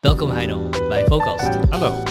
Welkom 0.00 0.30
Heino 0.30 0.68
bij 0.68 1.06
Focast. 1.06 1.54
Hallo. 1.70 2.02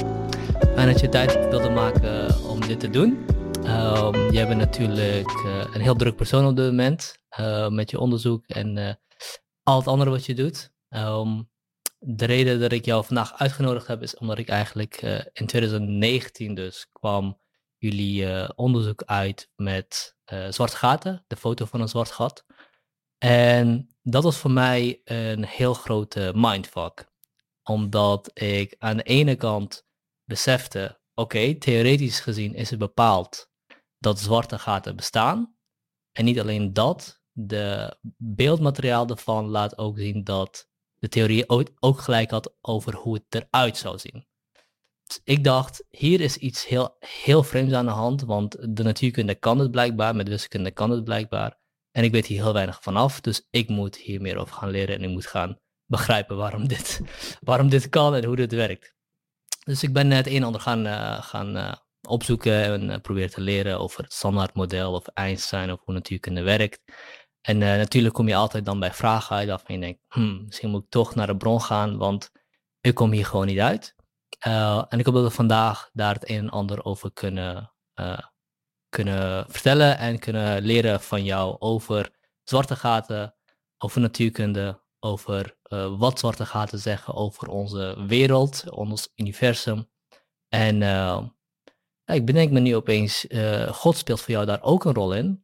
Fijn 0.74 0.88
dat 0.88 1.00
je 1.00 1.10
tijd 1.10 1.50
wilde 1.50 1.70
maken 1.70 2.44
om 2.44 2.62
dit 2.62 2.80
te 2.80 2.90
doen. 2.90 3.26
Um, 3.64 4.32
jij 4.32 4.48
bent 4.48 4.60
natuurlijk 4.60 5.32
uh, 5.46 5.66
een 5.74 5.82
heel 5.82 5.96
druk 5.96 6.16
persoon 6.16 6.46
op 6.46 6.56
dit 6.56 6.66
moment 6.66 7.18
uh, 7.40 7.70
met 7.70 7.90
je 7.90 8.00
onderzoek 8.00 8.48
en 8.48 8.78
uh, 8.78 8.94
al 9.64 9.78
het 9.78 9.88
andere 9.88 10.10
wat 10.10 10.26
je 10.26 10.34
doet. 10.34 10.72
Um, 10.90 11.50
de 12.00 12.26
reden 12.26 12.60
dat 12.60 12.72
ik 12.72 12.86
jou 12.86 13.06
vandaag 13.06 13.34
uitgenodigd 13.34 13.88
heb 13.88 14.02
is 14.02 14.18
omdat 14.18 14.38
ik 14.38 14.50
eigenlijk 14.50 15.02
in 15.34 15.46
2019 15.46 16.56
dus 16.56 16.90
kwam 16.92 17.40
jullie 17.78 18.56
onderzoek 18.56 19.04
uit 19.04 19.50
met 19.56 20.16
zwarte 20.50 20.76
gaten, 20.76 21.24
de 21.28 21.36
foto 21.36 21.66
van 21.66 21.82
een 21.82 21.88
zwart 21.88 22.12
gat. 22.12 22.46
En 23.18 23.96
dat 24.02 24.24
was 24.24 24.38
voor 24.38 24.52
mij 24.52 25.02
een 25.04 25.46
heel 25.46 25.74
grote 25.74 26.32
mindfuck 26.36 27.14
omdat 27.66 28.40
ik 28.40 28.76
aan 28.80 28.98
de 28.98 29.04
ene 29.04 29.36
kant 29.36 29.86
besefte, 30.24 31.00
oké, 31.14 31.56
theoretisch 31.56 32.20
gezien 32.20 32.54
is 32.54 32.70
het 32.70 32.80
bepaald 32.80 33.50
dat 33.98 34.20
zwarte 34.20 34.60
gaten 34.60 34.96
bestaan. 34.96 35.56
En 36.12 36.26
niet 36.26 36.40
alleen 36.40 36.74
dat, 36.74 37.22
de 37.32 37.98
beeldmateriaal 38.18 39.08
ervan 39.08 39.48
laat 39.48 39.78
ook 39.78 39.98
zien 39.98 40.24
dat 40.24 40.70
de 40.96 41.08
theorie 41.08 41.50
ook 41.80 42.00
gelijk 42.00 42.32
had 42.32 42.56
over 42.62 42.96
hoe 42.96 43.14
het 43.14 43.44
eruit 43.44 43.78
zou 43.78 44.00
zien. 44.00 44.28
Dus 45.04 45.22
ik 45.24 45.44
dacht, 45.44 45.86
hier 45.90 46.22
is 46.22 46.38
iets 46.38 46.68
heel, 46.68 46.96
heel 47.00 47.44
vreemds 47.44 47.74
aan 47.74 47.86
de 47.86 47.92
hand, 47.92 48.22
want 48.22 48.76
de 48.76 48.84
natuurkunde 48.84 49.36
kan 49.36 49.60
het 49.60 49.72
blijkbaar, 49.72 50.16
met 50.16 50.28
wiskunde 50.28 50.72
kan 50.72 50.90
het 50.90 51.04
blijkbaar. 51.04 51.60
En 51.92 52.04
ik 52.04 52.12
weet 52.12 52.26
hier 52.26 52.44
heel 52.44 52.54
weinig 52.54 52.82
vanaf, 52.82 53.22
dus 53.22 53.48
ik 53.50 53.70
moet 53.70 53.96
hier 53.96 54.22
meer 54.22 54.38
over 54.38 54.56
gaan 54.56 54.70
leren 54.70 54.96
en 54.96 55.04
ik 55.04 55.10
moet 55.10 55.26
gaan 55.26 55.60
begrijpen 55.86 56.38
waarom 56.38 56.68
dit, 56.74 57.02
waarom 57.42 57.70
dit 57.70 57.90
kan 57.90 58.16
en 58.16 58.26
hoe 58.26 58.36
dit 58.36 58.52
werkt. 58.52 58.94
Dus 59.64 59.84
ik 59.84 59.94
ben 59.94 60.12
het 60.12 60.28
een 60.28 60.36
en 60.36 60.44
ander 60.44 60.62
gaan, 60.62 60.86
uh, 60.86 61.22
gaan 61.22 61.58
uh, 61.58 61.74
opzoeken 62.08 62.64
en 62.64 62.90
uh, 62.90 62.96
proberen 63.02 63.30
te 63.30 63.42
leren 63.42 63.80
over 63.80 64.04
het 64.04 64.14
standaardmodel 64.14 64.94
of 64.94 65.08
Einstein 65.08 65.72
of 65.72 65.80
hoe 65.84 65.94
natuurkunde 65.94 66.42
werkt. 66.42 66.82
En 67.42 67.58
natuurlijk 67.58 68.14
kom 68.14 68.28
je 68.28 68.36
altijd 68.36 68.66
dan 68.66 68.80
bij 68.80 68.94
vragen 68.94 69.36
uit 69.36 69.48
waarvan 69.48 69.76
je 69.76 69.82
denkt, 69.82 70.00
hmm, 70.08 70.44
misschien 70.46 70.70
moet 70.70 70.84
ik 70.84 70.90
toch 70.90 71.16
naar 71.16 71.28
de 71.28 71.38
bron 71.38 71.62
gaan, 71.62 71.98
want 71.98 72.32
ik 72.82 72.96
kom 72.96 73.12
hier 73.12 73.26
gewoon 73.26 73.46
niet 73.46 73.60
uit. 73.60 73.96
en 74.90 75.00
ik 75.00 75.06
hoop 75.06 75.14
dat 75.14 75.24
we 75.24 75.30
vandaag 75.30 75.90
daar 75.94 76.14
het 76.14 76.30
een 76.30 76.38
en 76.38 76.50
ander 76.50 76.86
over 76.86 77.14
kunnen, 77.14 77.74
kunnen 78.90 79.46
vertellen 79.48 79.98
en 79.98 80.20
kunnen 80.20 80.62
leren 80.62 81.02
van 81.02 81.24
jou 81.24 81.56
over 81.60 82.12
zwarte 82.44 82.76
gaten, 82.76 83.36
over 83.78 84.02
natuurkunde, 84.02 84.82
over 85.06 85.58
uh, 85.70 85.98
wat 85.98 86.20
zwarte 86.20 86.46
gaten 86.46 86.80
zeggen 86.80 87.14
over 87.14 87.48
onze 87.48 87.96
wereld, 88.08 88.64
ons 88.70 89.10
universum. 89.16 89.90
En 90.50 90.82
uh, 90.82 91.22
ik 92.06 92.26
bedenk 92.26 92.52
me 92.52 92.60
nu 92.60 92.76
opeens, 92.76 93.26
uh, 93.28 93.68
God 93.68 93.98
speelt 93.98 94.22
voor 94.22 94.34
jou 94.34 94.46
daar 94.46 94.62
ook 94.62 94.86
een 94.86 94.94
rol 94.94 95.14
in. 95.14 95.44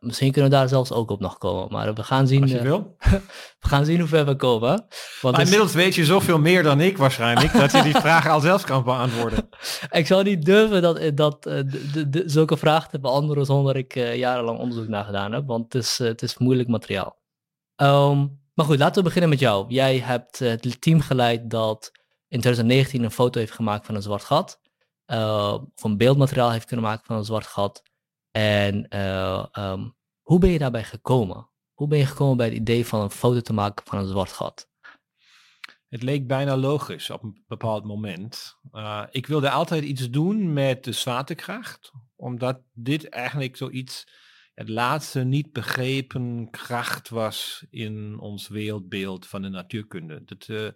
misschien 0.00 0.32
kunnen 0.32 0.50
we 0.50 0.56
daar 0.56 0.68
zelfs 0.68 0.92
ook 0.92 1.10
op 1.10 1.20
nog 1.20 1.38
komen. 1.38 1.72
Maar 1.72 1.94
we 1.94 2.02
gaan 2.02 2.26
zien, 2.26 2.42
Als 2.42 2.50
je 2.50 2.62
wil. 2.62 2.96
we 3.60 3.68
gaan 3.68 3.84
zien 3.84 3.98
hoe 3.98 4.08
ver 4.08 4.26
we 4.26 4.36
komen. 4.36 4.86
Want 5.20 5.36
maar 5.36 5.44
inmiddels 5.44 5.72
weet 5.72 5.94
je 5.94 6.04
zoveel 6.04 6.38
meer 6.38 6.62
dan 6.62 6.80
ik 6.80 6.96
waarschijnlijk, 6.96 7.52
dat 7.52 7.72
je 7.72 7.82
die 7.82 7.96
vragen 8.06 8.30
al 8.30 8.40
zelf 8.40 8.64
kan 8.64 8.84
beantwoorden. 8.84 9.48
ik 9.90 10.06
zou 10.06 10.22
niet 10.24 10.44
durven 10.44 10.82
dat, 10.82 11.16
dat, 11.16 11.42
de, 11.42 12.06
de, 12.10 12.22
zulke 12.26 12.56
vragen 12.56 12.90
te 12.90 13.00
beantwoorden 13.00 13.46
zonder 13.46 13.76
ik 13.76 13.94
jarenlang 13.94 14.58
onderzoek 14.58 14.88
naar 14.88 15.04
gedaan 15.04 15.32
heb. 15.32 15.46
Want 15.46 15.72
het 15.72 15.82
is, 15.82 15.98
het 15.98 16.22
is 16.22 16.38
moeilijk 16.38 16.68
materiaal. 16.68 17.16
Um, 17.76 18.37
maar 18.58 18.66
goed, 18.66 18.78
laten 18.78 18.96
we 18.96 19.02
beginnen 19.02 19.30
met 19.30 19.38
jou. 19.38 19.66
Jij 19.68 19.98
hebt 19.98 20.38
het 20.38 20.80
team 20.80 21.00
geleid 21.00 21.50
dat 21.50 21.92
in 22.28 22.40
2019 22.40 23.02
een 23.02 23.10
foto 23.10 23.38
heeft 23.38 23.52
gemaakt 23.52 23.86
van 23.86 23.94
een 23.94 24.02
zwart 24.02 24.24
gat. 24.24 24.60
Uh, 25.06 25.58
of 25.74 25.82
een 25.82 25.96
beeldmateriaal 25.96 26.50
heeft 26.50 26.64
kunnen 26.64 26.86
maken 26.86 27.06
van 27.06 27.16
een 27.16 27.24
zwart 27.24 27.46
gat. 27.46 27.82
En 28.30 28.86
uh, 28.94 29.44
um, 29.58 29.96
hoe 30.22 30.38
ben 30.38 30.50
je 30.50 30.58
daarbij 30.58 30.84
gekomen? 30.84 31.50
Hoe 31.72 31.88
ben 31.88 31.98
je 31.98 32.06
gekomen 32.06 32.36
bij 32.36 32.46
het 32.46 32.54
idee 32.54 32.86
van 32.86 33.00
een 33.00 33.10
foto 33.10 33.40
te 33.40 33.52
maken 33.52 33.86
van 33.86 33.98
een 33.98 34.08
zwart 34.08 34.32
gat? 34.32 34.68
Het 35.88 36.02
leek 36.02 36.26
bijna 36.26 36.56
logisch 36.56 37.10
op 37.10 37.22
een 37.22 37.44
bepaald 37.46 37.84
moment. 37.84 38.58
Ik 39.10 39.26
wilde 39.26 39.50
altijd 39.50 39.84
iets 39.84 40.10
doen 40.10 40.52
met 40.52 40.84
de 40.84 40.92
zwaartekracht, 40.92 41.92
omdat 42.16 42.60
dit 42.72 43.08
eigenlijk 43.08 43.56
zoiets 43.56 44.06
het 44.58 44.68
laatste 44.68 45.24
niet 45.24 45.52
begrepen 45.52 46.50
kracht 46.50 47.08
was 47.08 47.66
in 47.70 48.18
ons 48.18 48.48
wereldbeeld 48.48 49.26
van 49.26 49.42
de 49.42 49.48
natuurkunde. 49.48 50.22
Dat 50.24 50.48
uh, 50.48 50.68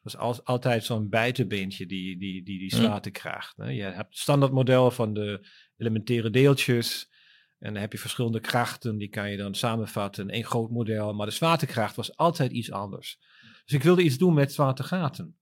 was 0.00 0.16
als, 0.16 0.44
altijd 0.44 0.84
zo'n 0.84 1.08
buitenbeentje, 1.08 1.86
die, 1.86 2.18
die, 2.18 2.44
die, 2.44 2.58
die 2.58 2.74
zwaartekracht. 2.74 3.56
Hè. 3.56 3.70
Je 3.70 3.82
hebt 3.82 3.96
het 3.96 4.18
standaardmodel 4.18 4.90
van 4.90 5.14
de 5.14 5.48
elementaire 5.76 6.30
deeltjes. 6.30 7.10
En 7.58 7.72
dan 7.72 7.82
heb 7.82 7.92
je 7.92 7.98
verschillende 7.98 8.40
krachten, 8.40 8.98
die 8.98 9.08
kan 9.08 9.30
je 9.30 9.36
dan 9.36 9.54
samenvatten 9.54 10.24
in 10.24 10.34
één 10.34 10.44
groot 10.44 10.70
model. 10.70 11.14
Maar 11.14 11.26
de 11.26 11.32
zwaartekracht 11.32 11.96
was 11.96 12.16
altijd 12.16 12.52
iets 12.52 12.70
anders. 12.70 13.18
Dus 13.64 13.74
ik 13.74 13.82
wilde 13.82 14.02
iets 14.02 14.18
doen 14.18 14.34
met 14.34 14.52
zwaartegaten. 14.52 15.38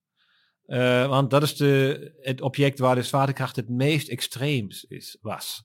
Uh, 0.67 1.09
want 1.09 1.31
dat 1.31 1.43
is 1.43 1.57
de, 1.57 2.15
het 2.21 2.41
object 2.41 2.79
waar 2.79 2.95
de 2.95 3.03
zwaartekracht 3.03 3.57
het 3.57 3.69
meest 3.69 4.09
extreems 4.09 4.85
is, 4.85 5.19
was. 5.21 5.65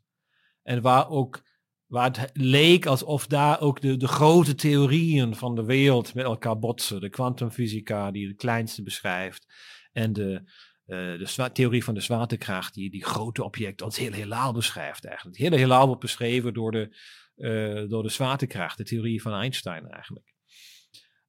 En 0.64 0.82
waar 0.82 1.10
ook 1.10 1.50
waar 1.92 2.06
het 2.06 2.30
leek 2.34 2.86
alsof 2.86 3.28
daar 3.28 3.62
ook 3.62 3.82
de, 3.82 3.98
de 3.98 4.08
grote 4.08 4.56
theorieën 4.56 5.36
van 5.36 5.56
de 5.56 5.64
wereld 5.64 6.14
met 6.14 6.26
elkaar 6.26 6.60
botsen. 6.60 7.02
De 7.02 7.10
kwantumfysica 7.10 8.12
die 8.12 8.28
het 8.28 8.38
kleinste 8.38 8.84
beschrijft 8.84 9.54
en 9.92 10.14
de, 10.14 10.42
uh, 10.88 11.28
de 11.36 11.50
theorie 11.54 11.84
van 11.84 11.94
de 11.94 12.02
zwaartekracht 12.02 12.74
die 12.74 12.90
die 12.90 13.06
grote 13.06 13.44
object 13.44 13.82
als 13.82 13.98
heel 13.98 14.12
heelal 14.12 14.54
beschrijft 14.54 15.06
eigenlijk. 15.06 15.38
Het 15.38 15.46
hele 15.46 15.62
heelal 15.62 15.86
wordt 15.86 16.02
beschreven 16.02 16.54
door 16.54 16.72
de, 16.72 16.98
uh, 17.36 17.90
door 17.90 18.04
de 18.04 18.10
zwaartekracht, 18.10 18.78
de 18.78 18.84
theorie 18.84 19.22
van 19.22 19.34
Einstein 19.34 19.88
eigenlijk. 19.90 20.34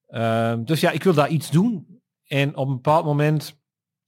Uh, 0.08 0.56
dus 0.64 0.80
ja, 0.80 0.90
ik 0.90 1.02
wil 1.02 1.14
daar 1.14 1.30
iets 1.30 1.50
doen. 1.50 2.00
En 2.26 2.56
op 2.56 2.68
een 2.68 2.74
bepaald 2.74 3.04
moment 3.04 3.60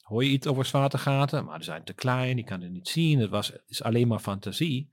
hoor 0.02 0.25
je 0.25 0.31
iets 0.31 0.46
over 0.46 0.64
zwaartegaten, 0.64 1.44
maar 1.44 1.56
die 1.56 1.64
zijn 1.64 1.84
te 1.84 1.94
klein, 1.94 2.37
die 2.37 2.44
kan 2.44 2.61
je 2.61 2.69
niet 2.69 2.88
zien, 2.88 3.20
het, 3.20 3.31
was, 3.31 3.46
het 3.46 3.62
is 3.67 3.82
alleen 3.82 4.08
maar 4.08 4.19
fantasie. 4.19 4.90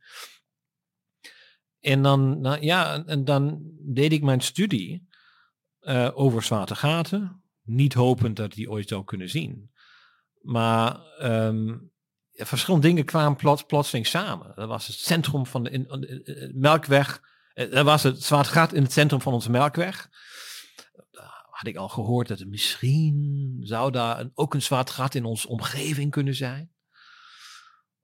En 1.81 2.01
dan, 2.01 2.41
nou, 2.41 2.61
ja, 2.61 3.05
en 3.05 3.25
dan 3.25 3.59
deed 3.79 4.11
ik 4.11 4.23
mijn 4.23 4.41
studie 4.41 5.07
uh, 5.81 6.09
over 6.13 6.43
zwarte 6.43 6.75
gaten. 6.75 7.43
Niet 7.61 7.93
hopend 7.93 8.35
dat 8.35 8.51
die 8.51 8.69
ooit 8.69 8.87
zou 8.87 9.03
kunnen 9.03 9.29
zien. 9.29 9.71
Maar 10.41 10.99
ja, 12.41 12.45
verschillende 12.45 12.87
dingen 12.87 13.05
kwamen 13.05 13.37
plots, 13.37 13.63
plotseling 13.63 14.07
samen. 14.07 14.51
Dat 14.55 14.67
was 14.67 14.87
het 14.87 14.95
centrum 14.95 15.45
van 15.45 15.63
de 15.63 16.51
melkweg. 16.53 17.21
Uh, 17.53 17.71
dat 17.71 17.85
was 17.85 18.03
het 18.03 18.23
zwarte 18.23 18.49
gat 18.49 18.73
in 18.73 18.83
het 18.83 18.91
centrum 18.91 19.21
van 19.21 19.33
onze 19.33 19.51
melkweg. 19.51 20.09
had 21.49 21.67
ik 21.67 21.75
al 21.75 21.89
gehoord 21.89 22.27
dat 22.27 22.45
misschien 22.45 23.57
zou 23.59 23.91
daar 23.91 24.19
een, 24.19 24.31
ook 24.33 24.53
een 24.53 24.61
zwart 24.61 24.89
gat 24.89 25.15
in 25.15 25.25
onze 25.25 25.47
omgeving 25.47 26.11
kunnen 26.11 26.35
zijn. 26.35 26.71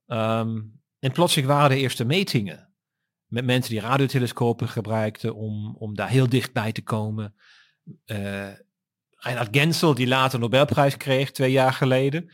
Um, 0.06 0.80
en 0.98 1.12
plotseling 1.12 1.48
waren 1.48 1.70
de 1.70 1.76
eerste 1.76 2.04
metingen. 2.04 2.67
Met 3.28 3.44
mensen 3.44 3.70
die 3.70 3.80
radiotelescopen 3.80 4.68
gebruikten 4.68 5.34
om, 5.34 5.76
om 5.78 5.94
daar 5.94 6.08
heel 6.08 6.28
dichtbij 6.28 6.72
te 6.72 6.82
komen. 6.82 7.34
Uh, 8.06 8.48
Reinhard 9.10 9.56
Gensel, 9.56 9.94
die 9.94 10.06
later 10.06 10.38
Nobelprijs 10.38 10.96
kreeg 10.96 11.30
twee 11.30 11.50
jaar 11.50 11.72
geleden, 11.72 12.30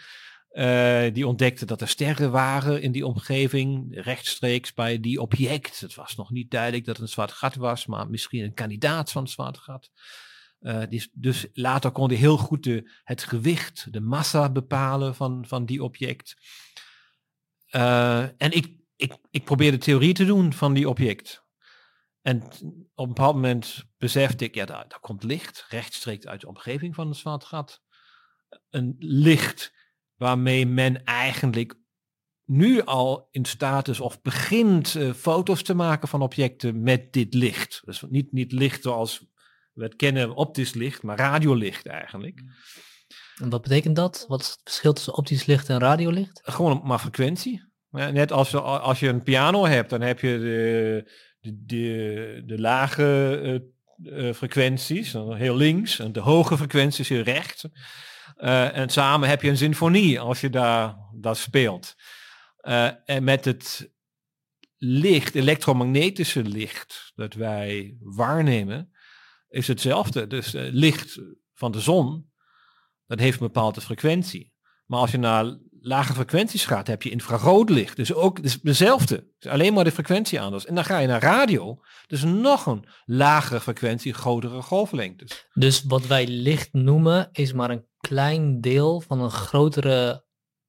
uh, 0.53 1.13
die 1.13 1.27
ontdekte 1.27 1.67
dat 1.67 1.81
er 1.81 1.89
sterren 1.89 2.31
waren 2.31 2.83
in 2.83 2.93
die 2.93 3.07
omgeving, 3.07 3.87
rechtstreeks 3.91 4.75
bij 4.75 5.01
die 5.01 5.21
object. 5.21 5.81
Het 5.81 5.95
was 5.95 6.17
nog 6.17 6.31
niet 6.31 6.51
duidelijk 6.51 6.85
dat 6.85 6.97
het 6.97 7.05
een 7.05 7.13
zwart 7.13 7.33
gat 7.33 7.55
was, 7.55 7.87
maar 7.87 8.11
misschien 8.11 8.45
een 8.45 8.55
kandidaat 8.55 9.13
van 9.13 9.23
een 9.23 9.29
zwart 9.29 9.59
gat. 9.59 9.91
Uh, 10.61 10.83
die, 10.89 11.11
dus 11.13 11.47
later 11.53 11.91
kon 11.91 12.09
hij 12.09 12.19
heel 12.19 12.37
goed 12.37 12.63
de, 12.63 12.91
het 13.05 13.25
gewicht, 13.25 13.93
de 13.93 14.01
massa 14.01 14.51
bepalen 14.51 15.15
van, 15.15 15.45
van 15.47 15.67
die 15.67 15.83
object. 15.83 16.37
En 18.37 18.51
ik, 18.51 18.84
ik, 18.97 19.17
ik 19.31 19.45
probeerde 19.45 19.79
theorie 19.79 20.15
te 20.15 20.25
doen 20.25 20.53
van 20.53 20.75
die 20.75 20.89
object. 20.89 21.45
En 22.23 22.43
op 22.95 23.07
een 23.07 23.15
bepaald 23.15 23.35
moment 23.35 23.85
besefte 23.99 24.45
ik, 24.45 24.55
ja, 24.55 24.65
daar, 24.65 24.89
daar 24.89 25.01
komt 25.01 25.23
licht 25.23 25.67
rechtstreeks 25.69 26.27
uit 26.27 26.41
de 26.41 26.49
omgeving 26.49 26.95
van 26.95 27.09
het 27.09 27.17
zwart 27.17 27.45
gat. 27.45 27.83
Een 28.71 28.95
licht 28.99 29.73
waarmee 30.15 30.67
men 30.67 31.05
eigenlijk 31.05 31.75
nu 32.45 32.83
al 32.83 33.29
in 33.31 33.45
staat 33.45 33.89
is 33.89 34.01
of 34.01 34.23
begint 34.23 34.95
uh, 34.95 35.13
foto's 35.13 35.63
te 35.63 35.75
maken 35.75 36.09
van 36.09 36.23
objecten 36.23 36.83
met 36.83 37.13
dit 37.13 37.35
licht. 37.35 37.83
Dus 37.85 38.03
niet, 38.09 38.33
niet 38.33 38.53
licht 38.53 38.83
zoals 38.83 39.27
we 39.73 39.83
het 39.83 39.97
kennen, 39.97 40.35
optisch 40.35 40.75
licht, 40.75 41.03
maar 41.03 41.19
radiolicht 41.19 41.87
eigenlijk. 41.87 42.43
En 43.35 43.51
wat 43.51 43.63
betekent 43.63 43.97
dat? 43.97 44.25
Wat 44.29 44.41
is 44.41 44.49
het 44.49 44.61
verschil 44.65 44.93
tussen 44.93 45.15
optisch 45.15 45.47
licht 45.47 45.69
en 45.69 45.79
radiolicht? 45.79 46.41
Gewoon 46.45 46.81
maar 46.85 46.99
frequentie. 46.99 47.73
Net 47.95 48.33
als, 48.33 48.55
als 48.55 49.01
je 49.01 49.09
een 49.09 49.23
piano 49.23 49.67
hebt, 49.67 49.91
dan 49.91 50.01
heb 50.01 50.21
je 50.21 50.39
de, 50.39 51.11
de, 51.41 52.43
de, 52.47 52.61
lage 52.61 53.41
uh, 54.03 54.27
uh, 54.27 54.35
frequenties, 54.35 55.13
heel 55.13 55.57
links, 55.57 55.99
en 55.99 56.13
de 56.13 56.21
hoge 56.21 56.57
frequenties 56.57 57.09
heel 57.09 57.23
rechts. 57.23 57.67
Uh, 58.37 58.77
en 58.77 58.89
samen 58.89 59.29
heb 59.29 59.43
je 59.43 59.49
een 59.49 59.57
symfonie 59.57 60.21
als 60.21 60.41
je 60.41 60.51
daar 60.51 60.97
dat 61.13 61.37
speelt. 61.37 61.95
En 63.05 63.25
met 63.25 63.45
het 63.45 63.93
licht, 64.77 65.35
elektromagnetische 65.35 66.43
licht, 66.43 67.13
dat 67.15 67.35
wij 67.35 67.97
waarnemen, 68.01 68.93
is 69.49 69.69
hetzelfde. 69.69 70.27
Dus 70.27 70.53
licht 70.53 71.21
van 71.53 71.73
de 71.73 71.81
zon, 71.81 72.33
dat 73.07 73.19
heeft 73.19 73.41
een 73.41 73.47
bepaalde 73.47 73.81
frequentie. 73.81 74.54
Maar 74.87 75.01
als 75.01 75.11
je 75.11 75.19
naar 75.19 75.57
lage 75.81 76.13
frequenties 76.13 76.67
gaat, 76.67 76.87
heb 76.87 77.03
je 77.03 77.11
infrarood 77.11 77.71
licht. 77.71 77.97
Dus 77.97 78.15
ook 78.15 78.43
dus 78.43 78.61
dezelfde. 78.61 79.27
Dus 79.39 79.51
alleen 79.51 79.75
maar 79.75 79.85
de 79.85 79.93
frequentie 79.93 80.41
anders. 80.41 80.67
En 80.67 80.75
dan 80.75 80.85
ga 80.85 80.99
je 80.99 81.07
naar 81.07 81.23
radio. 81.23 81.81
Dus 82.07 82.23
nog 82.23 82.67
een 82.67 82.85
lagere 83.05 83.61
frequentie, 83.61 84.15
grotere 84.15 84.63
golflengtes. 84.63 85.47
Dus 85.53 85.83
wat 85.83 86.07
wij 86.07 86.27
licht 86.27 86.73
noemen, 86.73 87.29
is 87.33 87.53
maar 87.53 87.71
een 87.71 87.87
klein 88.01 88.61
deel 88.61 89.01
van 89.01 89.21
een 89.21 89.31
grotere, 89.31 90.25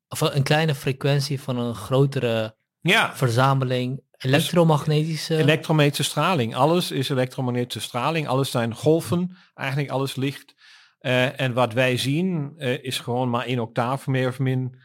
of 0.08 0.22
een 0.22 0.44
kleine 0.44 0.76
frequentie 0.76 1.42
van 1.42 1.58
een 1.58 1.76
grotere 1.76 2.56
ja. 2.80 3.16
verzameling 3.16 4.04
elektromagnetische... 4.18 5.34
Dus 5.34 5.42
elektromagnetische 5.42 6.04
straling. 6.04 6.56
Alles 6.56 6.92
is 6.92 7.10
elektromagnetische 7.10 7.82
straling. 7.82 8.28
Alles 8.28 8.52
zijn 8.52 8.76
golven. 8.76 9.38
Eigenlijk 9.54 9.90
alles 9.90 10.16
licht. 10.16 10.55
Uh, 11.06 11.40
en 11.40 11.54
wat 11.54 11.74
wij 11.74 11.98
zien 11.98 12.54
uh, 12.58 12.84
is 12.84 13.00
gewoon 13.00 13.30
maar 13.30 13.46
één 13.46 13.60
octaaf 13.60 14.08
meer 14.08 14.28
of 14.28 14.40
min 14.40 14.76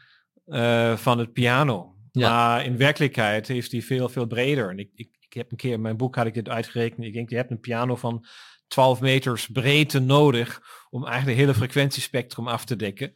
uh, 0.45 0.97
van 0.97 1.19
het 1.19 1.33
piano. 1.33 1.95
Ja. 2.11 2.29
Maar 2.29 2.65
in 2.65 2.77
werkelijkheid 2.77 3.49
is 3.49 3.69
die 3.69 3.85
veel, 3.85 4.09
veel 4.09 4.25
breder. 4.25 4.69
En 4.69 4.79
ik, 4.79 4.89
ik, 4.95 5.09
ik 5.19 5.33
heb 5.33 5.51
een 5.51 5.57
keer 5.57 5.73
in 5.73 5.81
mijn 5.81 5.97
boek 5.97 6.15
had 6.15 6.25
ik 6.25 6.33
dit 6.33 6.49
uitgerekend. 6.49 7.05
Ik 7.05 7.13
denk, 7.13 7.29
je 7.29 7.35
hebt 7.35 7.51
een 7.51 7.59
piano 7.59 7.95
van 7.95 8.25
12 8.67 9.01
meters 9.01 9.47
breedte 9.47 9.99
nodig 9.99 10.61
om 10.89 11.05
eigenlijk 11.05 11.37
het 11.37 11.47
hele 11.47 11.57
frequentiespectrum 11.57 12.47
af 12.47 12.65
te 12.65 12.75
dekken. 12.75 13.13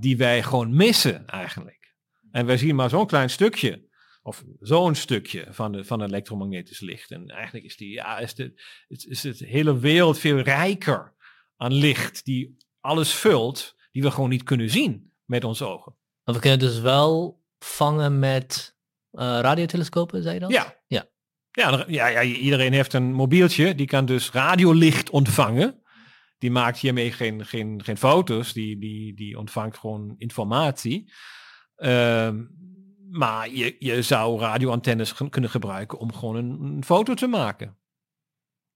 Die 0.00 0.16
wij 0.16 0.42
gewoon 0.42 0.76
missen 0.76 1.26
eigenlijk. 1.26 1.94
En 2.30 2.46
wij 2.46 2.56
zien 2.56 2.74
maar 2.74 2.90
zo'n 2.90 3.06
klein 3.06 3.30
stukje. 3.30 3.88
Of 4.22 4.44
zo'n 4.60 4.94
stukje 4.94 5.46
van, 5.50 5.72
de, 5.72 5.84
van 5.84 6.02
elektromagnetisch 6.02 6.80
licht. 6.80 7.10
En 7.10 7.26
eigenlijk 7.26 7.64
is, 7.64 7.76
die, 7.76 7.92
ja, 7.92 8.18
is, 8.18 8.34
de, 8.34 8.62
is, 8.88 9.04
is 9.04 9.22
het 9.22 9.38
hele 9.38 9.78
wereld 9.78 10.18
veel 10.18 10.38
rijker 10.38 11.18
aan 11.60 11.72
licht. 11.72 12.24
Die 12.24 12.56
alles 12.80 13.14
vult. 13.14 13.76
Die 13.92 14.02
we 14.02 14.10
gewoon 14.10 14.30
niet 14.30 14.42
kunnen 14.42 14.70
zien 14.70 15.12
met 15.24 15.44
onze 15.44 15.64
ogen. 15.64 15.96
Maar 16.24 16.34
we 16.34 16.40
kunnen 16.40 16.58
dus 16.58 16.80
wel 16.80 17.42
vangen 17.58 18.18
met 18.18 18.76
uh, 19.12 19.20
radiotelescopen, 19.20 20.22
zei 20.22 20.34
je 20.34 20.40
dat? 20.40 20.50
Ja. 20.50 20.76
ja. 20.86 21.08
Ja, 21.50 21.84
ja, 21.88 22.06
ja, 22.06 22.22
iedereen 22.22 22.72
heeft 22.72 22.92
een 22.92 23.12
mobieltje, 23.12 23.74
die 23.74 23.86
kan 23.86 24.06
dus 24.06 24.30
radiolicht 24.30 25.10
ontvangen. 25.10 25.82
Die 26.38 26.50
maakt 26.50 26.78
hiermee 26.78 27.12
geen, 27.12 27.46
geen, 27.46 27.84
geen 27.84 27.96
foto's, 27.96 28.52
die, 28.52 28.78
die, 28.78 29.14
die 29.14 29.38
ontvangt 29.38 29.78
gewoon 29.78 30.14
informatie. 30.18 31.12
Uh, 31.76 32.30
maar 33.10 33.50
je, 33.50 33.76
je 33.78 34.02
zou 34.02 34.40
radioantennes 34.40 35.14
kunnen 35.30 35.50
gebruiken 35.50 35.98
om 35.98 36.12
gewoon 36.12 36.36
een, 36.36 36.60
een 36.60 36.84
foto 36.84 37.14
te 37.14 37.26
maken. 37.26 37.79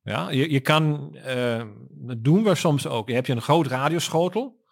Ja, 0.04 0.30
je, 0.30 0.50
je 0.50 0.60
kan, 0.60 1.16
uh, 1.26 1.64
dat 1.90 2.24
doen 2.24 2.44
we 2.44 2.54
soms 2.54 2.86
ook. 2.86 3.08
Je 3.08 3.14
hebt 3.14 3.26
je 3.26 3.32
een 3.32 3.42
groot 3.42 3.66
radioschotel. 3.66 4.62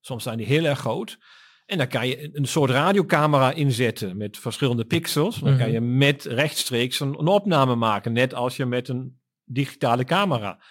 Soms 0.00 0.22
zijn 0.22 0.36
die 0.36 0.46
heel 0.46 0.64
erg 0.64 0.78
groot. 0.78 1.18
En 1.66 1.78
dan 1.78 1.88
kan 1.88 2.08
je 2.08 2.36
een 2.36 2.46
soort 2.46 2.70
radiocamera 2.70 3.52
inzetten 3.52 4.16
met 4.16 4.38
verschillende 4.38 4.84
pixels. 4.84 5.38
Dan 5.38 5.58
kan 5.58 5.70
je 5.70 5.80
met 5.80 6.24
rechtstreeks 6.24 7.00
een, 7.00 7.18
een 7.18 7.26
opname 7.26 7.74
maken. 7.74 8.12
Net 8.12 8.34
als 8.34 8.56
je 8.56 8.66
met 8.66 8.88
een 8.88 9.20
digitale 9.44 10.04
camera 10.04 10.62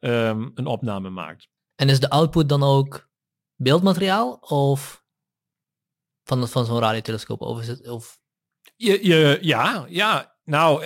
um, 0.00 0.50
een 0.54 0.66
opname 0.66 1.10
maakt. 1.10 1.48
En 1.74 1.88
is 1.88 2.00
de 2.00 2.10
output 2.10 2.48
dan 2.48 2.62
ook 2.62 3.08
beeldmateriaal 3.54 4.34
of 4.34 5.04
van, 6.24 6.48
van 6.48 6.64
zo'n 6.64 6.78
radiotelescoop? 6.78 7.40
Of 7.40 7.60
is 7.60 7.68
het, 7.68 7.88
of... 7.88 8.18
Je, 8.76 9.06
je, 9.06 9.38
ja, 9.40 9.86
ja. 9.88 10.36
Nou, 10.44 10.84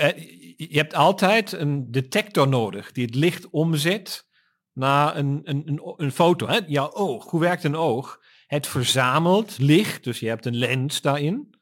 je 0.70 0.78
hebt 0.78 0.94
altijd 0.94 1.52
een 1.52 1.90
detector 1.90 2.48
nodig 2.48 2.92
die 2.92 3.04
het 3.04 3.14
licht 3.14 3.50
omzet 3.50 4.28
naar 4.72 5.16
een, 5.16 5.40
een, 5.44 5.62
een, 5.64 5.94
een 5.96 6.12
foto. 6.12 6.48
Hè? 6.48 6.58
Jouw 6.66 6.92
oog, 6.92 7.30
hoe 7.30 7.40
werkt 7.40 7.64
een 7.64 7.76
oog? 7.76 8.20
Het 8.46 8.66
verzamelt 8.66 9.58
licht, 9.58 10.04
dus 10.04 10.18
je 10.20 10.28
hebt 10.28 10.46
een 10.46 10.56
lens 10.56 11.00
daarin. 11.00 11.54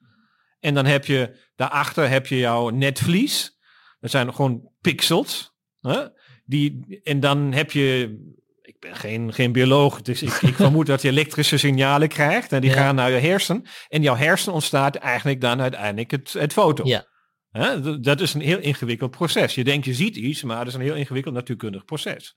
En 0.60 0.74
dan 0.74 0.86
heb 0.86 1.04
je, 1.04 1.36
daarachter 1.56 2.08
heb 2.08 2.26
je 2.26 2.38
jouw 2.38 2.68
netvlies. 2.68 3.58
Dat 4.00 4.10
zijn 4.10 4.34
gewoon 4.34 4.70
pixels. 4.80 5.54
Hè? 5.80 6.06
Die, 6.44 7.00
en 7.02 7.20
dan 7.20 7.52
heb 7.52 7.70
je, 7.70 8.18
ik 8.62 8.76
ben 8.80 8.96
geen, 8.96 9.32
geen 9.32 9.52
bioloog, 9.52 10.02
dus 10.02 10.22
ik, 10.22 10.32
ik 10.32 10.54
vermoed 10.54 10.86
dat 10.86 11.02
je 11.02 11.08
elektrische 11.08 11.58
signalen 11.58 12.08
krijgt. 12.08 12.52
En 12.52 12.60
die 12.60 12.70
ja. 12.70 12.76
gaan 12.76 12.94
naar 12.94 13.10
je 13.10 13.18
hersen. 13.18 13.66
En 13.88 14.02
jouw 14.02 14.16
hersen 14.16 14.52
ontstaat 14.52 14.96
eigenlijk 14.96 15.40
dan 15.40 15.60
uiteindelijk 15.60 16.10
het, 16.10 16.32
het 16.32 16.52
foto. 16.52 16.84
Ja. 16.86 17.08
Hè? 17.50 18.00
Dat 18.00 18.20
is 18.20 18.34
een 18.34 18.40
heel 18.40 18.58
ingewikkeld 18.58 19.10
proces. 19.10 19.54
Je 19.54 19.64
denkt 19.64 19.86
je 19.86 19.94
ziet 19.94 20.16
iets, 20.16 20.42
maar 20.42 20.58
dat 20.58 20.66
is 20.66 20.74
een 20.74 20.80
heel 20.80 20.94
ingewikkeld 20.94 21.34
natuurkundig 21.34 21.84
proces. 21.84 22.36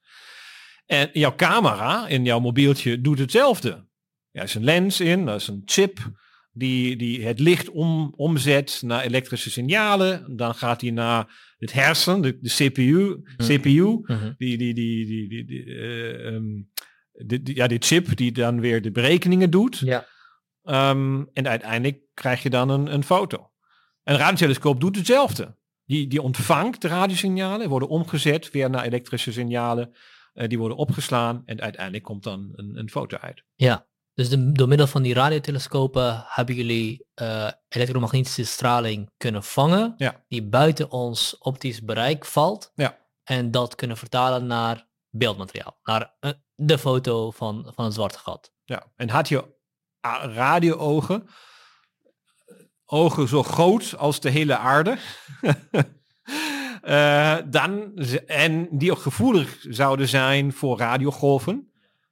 En 0.85 1.09
jouw 1.13 1.35
camera 1.35 2.07
in 2.07 2.23
jouw 2.23 2.39
mobieltje 2.39 3.01
doet 3.01 3.19
hetzelfde. 3.19 3.87
Er 4.31 4.43
is 4.43 4.55
een 4.55 4.63
lens 4.63 4.99
in, 4.99 5.27
er 5.27 5.35
is 5.35 5.47
een 5.47 5.61
chip 5.65 6.11
die, 6.51 6.95
die 6.95 7.25
het 7.25 7.39
licht 7.39 7.69
om, 7.69 8.13
omzet 8.15 8.81
naar 8.85 9.03
elektrische 9.03 9.49
signalen. 9.49 10.37
Dan 10.37 10.55
gaat 10.55 10.81
hij 10.81 10.91
naar 10.91 11.53
het 11.57 11.73
hersen, 11.73 12.21
de, 12.21 12.37
de 12.41 12.49
CPU, 12.49 12.91
mm. 12.91 13.35
CPU 13.37 14.01
mm-hmm. 14.03 14.33
die, 14.37 14.57
die, 14.57 14.73
die, 14.73 15.05
die, 15.05 15.29
die, 15.29 15.45
die, 15.45 15.65
uh, 15.65 16.25
um, 16.25 16.69
die, 17.11 17.41
die, 17.41 17.55
ja, 17.55 17.67
die 17.67 17.81
chip 17.81 18.17
die 18.17 18.31
dan 18.31 18.59
weer 18.59 18.81
de 18.81 18.91
berekeningen 18.91 19.49
doet. 19.49 19.79
Ja. 19.79 20.05
Um, 20.63 21.29
en 21.33 21.47
uiteindelijk 21.47 22.01
krijg 22.13 22.43
je 22.43 22.49
dan 22.49 22.69
een, 22.69 22.93
een 22.93 23.03
foto. 23.03 23.51
Een 24.03 24.17
radiotelescoop 24.17 24.79
doet 24.79 24.95
hetzelfde. 24.95 25.57
Die, 25.85 26.07
die 26.07 26.21
ontvangt 26.21 26.81
de 26.81 26.87
radiosignalen, 26.87 27.69
worden 27.69 27.89
omgezet 27.89 28.51
weer 28.51 28.69
naar 28.69 28.83
elektrische 28.83 29.31
signalen. 29.31 29.95
Uh, 30.33 30.47
die 30.47 30.57
worden 30.57 30.77
opgeslaan 30.77 31.41
en 31.45 31.61
uiteindelijk 31.61 32.03
komt 32.03 32.23
dan 32.23 32.51
een, 32.55 32.77
een 32.77 32.89
foto 32.89 33.17
uit. 33.17 33.43
Ja, 33.55 33.87
dus 34.13 34.29
de, 34.29 34.51
door 34.51 34.67
middel 34.67 34.87
van 34.87 35.01
die 35.01 35.13
radiotelescopen 35.13 36.23
hebben 36.27 36.55
jullie 36.55 37.07
uh, 37.21 37.51
elektromagnetische 37.69 38.45
straling 38.45 39.11
kunnen 39.17 39.43
vangen, 39.43 39.93
ja. 39.97 40.23
die 40.27 40.43
buiten 40.43 40.91
ons 40.91 41.37
optisch 41.37 41.83
bereik 41.83 42.25
valt. 42.25 42.71
Ja. 42.75 42.97
En 43.23 43.51
dat 43.51 43.75
kunnen 43.75 43.97
vertalen 43.97 44.45
naar 44.45 44.87
beeldmateriaal, 45.09 45.79
naar 45.83 46.15
uh, 46.19 46.31
de 46.55 46.77
foto 46.77 47.31
van, 47.31 47.71
van 47.75 47.85
het 47.85 47.93
zwarte 47.93 48.19
gat. 48.19 48.53
Ja, 48.63 48.91
en 48.95 49.09
had 49.09 49.29
je 49.29 49.61
radio-ogen, 50.21 51.27
ogen 52.93 53.27
zo 53.27 53.43
groot 53.43 53.95
als 53.97 54.19
de 54.19 54.29
hele 54.29 54.57
aarde, 54.57 54.97
uh, 56.87 57.37
dan, 57.49 57.93
en 58.25 58.67
die 58.71 58.91
ook 58.91 58.97
gevoelig 59.01 59.57
zouden 59.69 60.07
zijn 60.07 60.53
voor 60.53 60.77
radiogolven, 60.77 61.67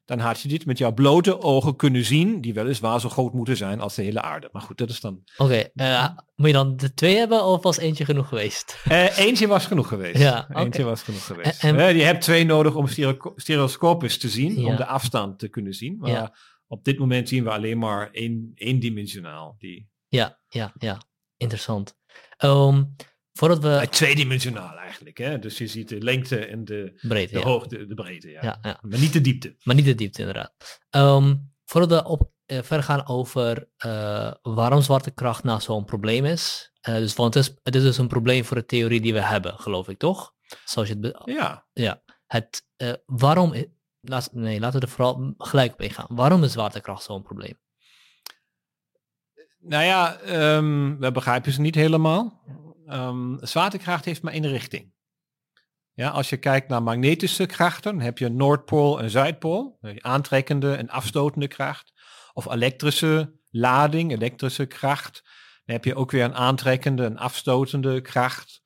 dan 0.05 0.19
had 0.19 0.41
je 0.41 0.47
dit 0.47 0.65
met 0.65 0.77
jouw 0.77 0.91
blote 0.93 1.41
ogen 1.41 1.75
kunnen 1.75 2.03
zien, 2.05 2.41
die 2.41 2.53
weliswaar 2.53 3.00
zo 3.00 3.09
groot 3.09 3.33
moeten 3.33 3.57
zijn 3.57 3.79
als 3.81 3.95
de 3.95 4.01
hele 4.01 4.21
aarde. 4.21 4.50
Maar 4.51 4.61
goed, 4.61 4.77
dat 4.77 4.89
is 4.89 5.00
dan... 5.00 5.23
Oké, 5.38 5.63
eh, 5.75 6.07
moet 6.35 6.47
je 6.47 6.53
dan 6.53 6.77
de 6.77 6.93
twee 6.93 7.15
hebben 7.17 7.43
of 7.45 7.63
was 7.63 7.77
eentje 7.77 8.05
genoeg 8.05 8.27
geweest? 8.27 8.79
Eh, 8.83 9.17
eentje 9.17 9.47
was 9.47 9.65
genoeg 9.65 9.88
geweest. 9.88 10.17
Ja, 10.19 10.47
Eentje 10.53 10.83
was 10.83 11.03
genoeg 11.03 11.25
geweest. 11.25 11.63
En- 11.63 11.79
Eh, 11.79 11.95
je 11.97 12.03
hebt 12.03 12.21
twee 12.21 12.45
nodig 12.45 12.75
om 12.75 12.88
stereo- 12.88 13.33
stereoscopisch 13.35 14.17
te 14.17 14.29
zien, 14.29 14.59
Ja. 14.61 14.67
om 14.67 14.75
de 14.75 14.85
afstand 14.85 15.39
te 15.39 15.47
kunnen 15.50 15.73
zien. 15.73 15.97
Maar 16.00 16.09
Ja. 16.11 16.35
op 16.67 16.83
dit 16.83 17.00
moment 17.00 17.29
zien 17.29 17.43
we 17.43 17.50
alleen 17.50 17.77
maar 17.77 18.09
één, 18.11 18.51
eendimensionaal. 18.55 19.55
Die, 19.59 19.89
Ja, 20.12 20.39
ja, 20.48 20.74
ja. 20.77 21.01
Interessant. 21.38 21.96
Ehm, 22.38 22.84
voordat 23.34 23.60
we... 23.60 23.88
tweedimensionaal 23.89 24.77
eigenlijk. 24.77 25.18
Hè? 25.18 25.39
Dus 25.39 25.58
je 25.58 25.68
ziet 25.68 25.89
de 25.89 26.01
lengte 26.01 26.46
en 26.46 26.65
de, 26.65 27.00
Breedte, 27.08 27.34
de 27.34 27.39
ja. 27.39 27.46
hoogte, 27.46 27.86
de 27.86 27.94
breedte. 27.94 28.30
Ja. 28.30 28.39
Ja, 28.41 28.58
ja. 28.62 28.80
Maar 28.82 29.00
niet 29.00 29.13
de 29.13 29.22
diepte. 29.22 29.56
Maar 29.63 29.75
niet 29.75 29.86
de 29.86 29.96
diepte, 29.96 30.20
inderdaad. 30.20 30.80
Ehm, 30.89 31.36
voordat 31.65 32.01
we 32.01 32.10
op, 32.10 32.32
eh, 32.46 32.58
verder 32.62 32.84
gaan 32.84 33.08
over 33.08 33.70
eh, 33.77 34.32
waarom 34.41 34.82
zwaartekracht 34.82 35.44
nou 35.44 35.62
zo'n 35.62 35.86
probleem 35.86 36.25
is. 36.25 36.72
Eh, 36.82 36.96
dus, 36.96 37.13
want 37.13 37.34
het 37.34 37.44
is, 37.48 37.56
het 37.63 37.75
is 37.75 37.82
dus 37.84 37.98
een 37.98 38.08
probleem 38.08 38.46
voor 38.46 38.58
de 38.58 38.65
theorie 38.65 39.01
die 39.01 39.13
we 39.13 39.22
hebben, 39.22 39.60
geloof 39.60 39.88
ik, 39.89 39.98
toch? 40.00 40.34
Zoals 40.65 40.88
je 40.88 40.94
het... 40.94 41.01
be- 41.01 41.22
Ja, 41.74 42.03
het 42.25 42.65
waarom... 43.06 43.53
Laat, 44.03 44.34
nee, 44.34 44.60
laten 44.60 44.80
we 44.80 44.86
er 44.86 44.91
vooral 44.91 45.34
gelijk 45.38 45.74
op 45.74 45.82
ingaan. 45.82 46.06
Waarom 46.10 46.44
is 46.44 46.51
zwaartekracht 46.51 47.03
zo'n 47.03 47.22
probleem? 47.22 47.60
Nou 49.62 49.84
ja, 49.84 50.18
ehm, 50.20 50.98
we 50.98 51.12
begrijpen 51.12 51.51
ze 51.51 51.62
niet 51.62 51.75
helemaal. 51.75 52.41
Ehm, 52.88 53.36
zwaartekracht 53.39 54.06
heeft 54.06 54.22
maar 54.22 54.34
één 54.34 54.48
richting. 54.48 54.94
Ja, 55.94 56.10
als 56.10 56.30
je 56.30 56.38
kijkt 56.38 56.68
naar 56.68 56.84
magnetische 56.84 57.46
krachten, 57.46 58.00
heb 58.00 58.18
je 58.18 58.30
Noordpool 58.30 59.00
en 59.00 59.10
Zuidpool, 59.10 59.77
eh, 59.82 59.96
aantrekkende 60.00 60.75
en 60.75 60.89
afstotende 60.89 61.48
kracht. 61.48 61.94
Of 62.34 62.46
elektrische 62.46 63.39
lading, 63.50 64.12
elektrische 64.12 64.65
kracht. 64.65 65.22
Dan 65.65 65.75
heb 65.75 65.86
je 65.86 65.96
ook 65.96 66.12
weer 66.12 66.24
een 66.24 66.36
aantrekkende 66.36 67.06
en 67.06 67.18
afstotende 67.18 68.01
kracht. 68.01 68.62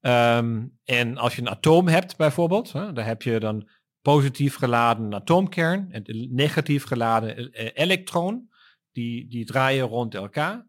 Ehm, 0.00 0.66
en 0.84 1.16
als 1.16 1.34
je 1.34 1.40
een 1.40 1.48
atoom 1.48 1.88
hebt 1.88 2.16
bijvoorbeeld, 2.16 2.72
hè, 2.72 2.92
dan 2.92 3.04
heb 3.04 3.22
je 3.22 3.40
dan 3.40 3.68
positief 4.02 4.56
geladen 4.56 5.14
atoomkern 5.14 5.92
en 5.92 6.28
negatief 6.30 6.84
geladen 6.84 7.52
eh, 7.52 7.70
elektron. 7.74 8.50
Die, 8.98 9.28
die 9.28 9.44
draaien 9.44 9.86
rond 9.86 10.14
elkaar. 10.14 10.66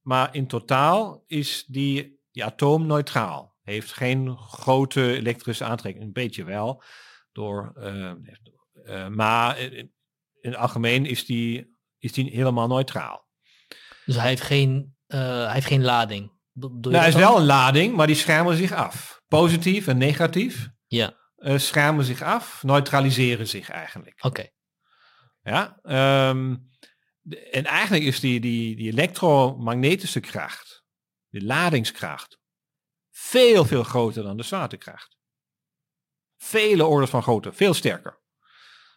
Maar 0.00 0.34
in 0.34 0.46
totaal 0.46 1.24
is 1.26 1.64
die, 1.66 2.20
die 2.30 2.44
atoom 2.44 2.86
neutraal. 2.86 3.56
Heeft 3.62 3.92
geen 3.92 4.36
grote 4.36 5.16
elektrische 5.16 5.64
aantrekking. 5.64 6.04
Een 6.04 6.12
beetje 6.12 6.44
wel. 6.44 6.82
Door, 7.32 7.72
eh, 7.74 9.08
maar 9.08 9.58
in, 9.58 9.92
het 10.40 10.56
algemeen 10.56 11.06
is 11.06 11.26
die, 11.26 11.76
is 11.98 12.12
die 12.12 12.30
helemaal 12.30 12.66
neutraal. 12.66 13.28
Dus 14.04 14.16
hij 14.16 14.28
heeft 14.28 14.42
geen, 14.42 14.96
eh, 15.06 15.18
hij 15.20 15.52
heeft 15.52 15.66
geen 15.66 15.84
lading. 15.84 16.32
Nou, 16.52 16.94
er 16.94 17.06
is 17.06 17.14
wel 17.14 17.38
een 17.38 17.46
lading, 17.46 17.96
maar 17.96 18.06
die 18.06 18.16
schermen 18.16 18.56
zich 18.56 18.72
af. 18.72 19.22
Positief 19.28 19.86
en 19.86 19.98
negatief 19.98 20.68
Ja, 20.86 21.16
schermen 21.56 22.04
zich 22.04 22.22
af, 22.22 22.62
neutraliseren 22.62 23.48
zich 23.48 23.70
eigenlijk. 23.70 24.24
oké. 24.24 24.46
Ja, 25.42 25.78
ehm, 25.82 26.56
en 27.50 27.64
eigenlijk 27.64 28.04
is 28.04 28.20
die, 28.20 28.40
die, 28.40 28.76
die 28.76 28.90
elektromagnetische 28.90 30.20
kracht, 30.20 30.84
de 31.28 31.44
ladingskracht, 31.44 32.40
veel, 33.10 33.64
veel 33.64 33.82
groter 33.82 34.22
dan 34.22 34.36
de 34.36 34.42
zwaartekracht. 34.42 35.16
Vele 36.36 36.84
orders 36.84 37.10
van 37.10 37.22
grootte, 37.22 37.52
veel 37.52 37.74
sterker. 37.74 38.20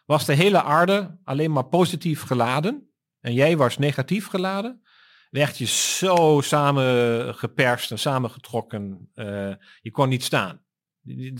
Was 0.04 0.24
de 0.26 0.34
hele 0.34 0.62
aarde 0.62 1.18
alleen 1.24 1.52
maar 1.52 1.66
positief 1.68 2.22
geladen 2.22 2.90
en 3.20 3.32
jij 3.32 3.56
was 3.56 3.78
negatief 3.78 4.26
geladen, 4.26 4.82
werd 5.30 5.58
je 5.58 5.66
zo 5.66 6.40
samengeperst 6.40 7.90
en 7.90 7.98
samengetrokken, 7.98 9.10
eh, 9.14 9.54
je 9.80 9.90
kon 9.90 10.08
niet 10.08 10.24
staan. 10.24 10.64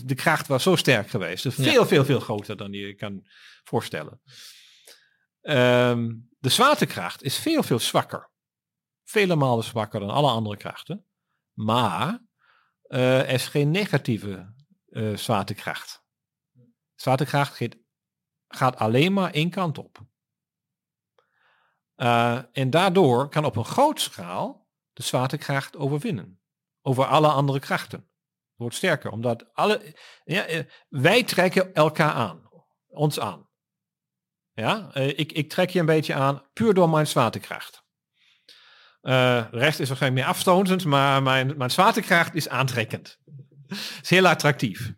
De, 0.05 0.15
kracht 0.15 0.47
was 0.47 0.63
zo 0.63 0.75
sterk 0.75 1.09
geweest. 1.09 1.43
Dus 1.43 1.55
Ja. 1.55 1.63
veel, 1.63 1.85
veel, 1.85 2.05
veel 2.05 2.19
groter 2.19 2.57
dan 2.57 2.71
je 2.71 2.95
kan 2.95 3.27
voorstellen. 3.63 4.21
Ehm, 5.47 6.15
de 6.39 6.49
zwaartekracht 6.49 7.23
is 7.23 7.37
veel, 7.37 7.63
veel 7.63 7.79
zwakker. 7.79 8.29
Vele 9.03 9.35
malen 9.35 9.63
zwakker 9.63 9.99
dan 9.99 10.09
alle 10.09 10.29
andere 10.29 10.57
krachten. 10.57 11.05
Maar 11.53 12.25
eh, 12.81 13.19
er 13.19 13.29
is 13.29 13.47
geen 13.47 13.71
negatieve 13.71 14.53
eh, 14.85 15.15
zwaartekracht. 15.15 16.03
Zwaartekracht 16.95 17.55
gaat, 17.55 17.77
gaat 18.47 18.75
alleen 18.75 19.13
maar 19.13 19.31
één 19.31 19.49
kant 19.49 19.77
op. 19.77 19.99
Eh, 21.95 22.41
en 22.51 22.69
daardoor 22.69 23.29
kan 23.29 23.45
op 23.45 23.55
een 23.55 23.65
groot 23.65 24.01
schaal 24.01 24.69
de 24.93 25.03
zwaartekracht 25.03 25.77
overwinnen. 25.77 26.41
Over 26.81 27.05
alle 27.05 27.27
andere 27.27 27.59
krachten. 27.59 28.09
Wordt 28.55 28.75
sterker, 28.75 29.11
omdat 29.11 29.53
alle, 29.53 29.95
ja, 30.23 30.65
wij 30.89 31.23
trekken 31.23 31.73
elkaar 31.73 32.13
aan. 32.13 32.49
Ons 32.87 33.19
aan. 33.19 33.46
Ja, 34.59 34.89
eh, 34.93 35.07
ik, 35.07 35.31
ik 35.31 35.49
trek 35.49 35.69
je 35.69 35.79
een 35.79 35.85
beetje 35.85 36.13
aan 36.13 36.43
puur 36.53 36.73
door 36.73 36.89
mijn 36.89 37.07
zwaartekracht. 37.07 37.85
De 39.01 39.47
rest 39.51 39.79
is 39.79 39.87
waarschijnlijk 39.87 40.23
meer 40.23 40.33
afstotend, 40.33 40.85
maar 40.85 41.23
mijn, 41.23 41.57
mijn 41.57 41.71
zwaartekracht 41.71 42.35
is 42.35 42.49
aantrekkend. 42.49 43.19
is 44.01 44.09
heel 44.09 44.27
attractief. 44.27 44.93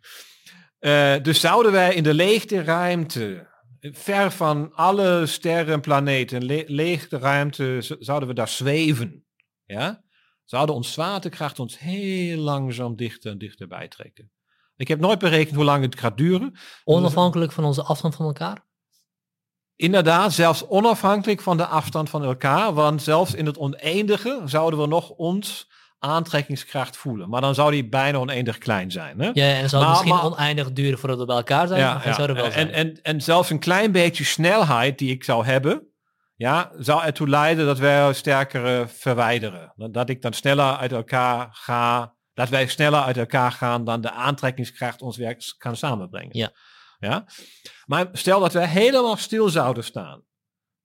Eh, 0.78 1.14
dus 1.22 1.40
zouden 1.40 1.72
wij 1.72 1.94
in 1.94 2.02
de 2.02 2.14
leegte 2.14 2.62
ruimte, 2.62 3.48
ver 3.80 4.30
van 4.30 4.74
alle 4.74 5.26
sterren 5.26 5.74
en 5.74 5.80
planeten, 5.80 6.44
le 6.44 6.64
leegte 6.66 7.18
ruimte, 7.18 7.96
zouden 7.98 8.28
we 8.28 8.34
daar 8.34 8.48
zweven. 8.48 9.24
Ja? 9.64 10.04
Zouden 10.44 10.74
ons 10.74 10.92
zwaartekracht 10.92 11.58
ons 11.58 11.78
heel 11.78 12.38
langzaam 12.38 12.96
dichter 12.96 13.30
en 13.30 13.38
dichter 13.38 13.66
bijtrekken. 13.66 14.32
Ik 14.76 14.88
heb 14.88 15.00
nooit 15.00 15.18
berekend 15.18 15.56
hoe 15.56 15.64
lang 15.64 15.82
het 15.82 15.98
gaat 15.98 16.16
duren. 16.16 16.54
Onafhankelijk 16.84 17.52
van 17.52 17.64
onze 17.64 17.82
afstand 17.82 18.14
van 18.14 18.26
elkaar? 18.26 18.68
Inderdaad, 19.80 20.32
zelfs 20.32 20.66
onafhankelijk 20.68 21.40
van 21.40 21.56
de 21.56 21.66
afstand 21.66 22.10
van 22.10 22.24
elkaar, 22.24 22.72
want 22.72 23.02
zelfs 23.02 23.34
in 23.34 23.46
het 23.46 23.58
oneindige 23.58 24.40
zouden 24.44 24.80
we 24.80 24.86
nog 24.86 25.10
ons 25.10 25.68
aantrekkingskracht 25.98 26.96
voelen. 26.96 27.28
Maar 27.28 27.40
dan 27.40 27.54
zou 27.54 27.70
die 27.70 27.88
bijna 27.88 28.18
oneindig 28.18 28.58
klein 28.58 28.90
zijn. 28.90 29.20
Hè? 29.20 29.30
Ja, 29.32 29.54
en 29.54 29.60
het 29.60 29.70
zou 29.70 29.82
Maar- 29.82 29.90
misschien 29.90 30.14
maar- 30.14 30.24
oneindig 30.24 30.72
duren 30.72 30.98
voordat 30.98 31.18
we 31.18 31.24
bij 31.24 31.36
elkaar 31.36 31.66
zijn. 31.66 31.80
maar 31.80 32.04
het 32.04 32.14
zou 32.14 32.32
wel 32.32 32.44
en, 32.44 32.52
zijn. 32.52 32.72
en, 32.72 32.98
en 33.02 33.20
zelfs 33.20 33.50
een 33.50 33.58
klein 33.58 33.92
beetje 33.92 34.24
snelheid 34.24 34.98
die 34.98 35.10
ik 35.10 35.24
zou 35.24 35.44
hebben, 35.44 35.86
ja, 36.36 36.70
zou 36.78 37.02
ertoe 37.02 37.28
leiden 37.28 37.66
dat 37.66 37.78
wij 37.78 38.12
sterker 38.12 38.80
eh, 38.80 38.86
verwijderen. 38.86 39.72
Dat, 39.76 39.94
dat 39.94 40.08
ik 40.08 40.22
dan 40.22 40.32
sneller 40.32 40.76
uit 40.76 40.92
elkaar 40.92 41.48
ga, 41.50 42.14
dat 42.34 42.48
wij 42.48 42.66
sneller 42.66 43.00
uit 43.02 43.16
elkaar 43.16 43.52
gaan 43.52 43.84
dan 43.84 44.00
de 44.00 44.10
aantrekkingskracht 44.10 45.02
ons 45.02 45.16
werk 45.16 45.54
kan 45.58 45.76
samenbrengen. 45.76 46.38
Ja. 46.38 46.50
Ja? 47.00 47.26
Maar 47.86 48.08
stel 48.12 48.40
dat 48.40 48.52
wij 48.52 48.66
helemaal 48.66 49.16
stil 49.16 49.48
zouden 49.48 49.84
staan, 49.84 50.24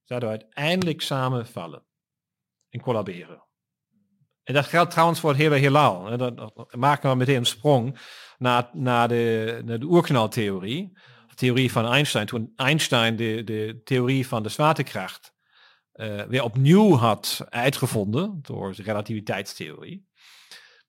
zouden 0.03 0.29
we 0.29 0.37
uiteindelijk 0.37 1.01
samenvallen 1.01 1.85
en 2.69 2.81
collaberen. 2.81 3.43
En 4.43 4.53
dat 4.53 4.65
geldt 4.65 4.91
trouwens 4.91 5.19
voor 5.19 5.29
het 5.29 5.39
hele 5.39 5.55
heelal. 5.55 6.17
dat 6.17 6.75
maken 6.75 7.09
we 7.09 7.15
meteen 7.15 7.35
een 7.35 7.45
sprong 7.45 7.99
naar, 8.37 8.69
naar, 8.73 9.07
de, 9.07 9.61
naar 9.65 9.79
de 9.79 9.85
oerknaltheorie. 9.85 10.97
De 11.27 11.35
theorie 11.35 11.71
van 11.71 11.85
Einstein. 11.85 12.25
Toen 12.25 12.53
Einstein 12.55 13.15
de, 13.15 13.43
de 13.43 13.81
theorie 13.83 14.27
van 14.27 14.43
de 14.43 14.49
zwaartekracht 14.49 15.33
eh, 15.91 16.21
weer 16.21 16.43
opnieuw 16.43 16.95
had 16.95 17.45
uitgevonden 17.49 18.39
door 18.41 18.75
zijn 18.75 18.87
relativiteitstheorie, 18.87 20.07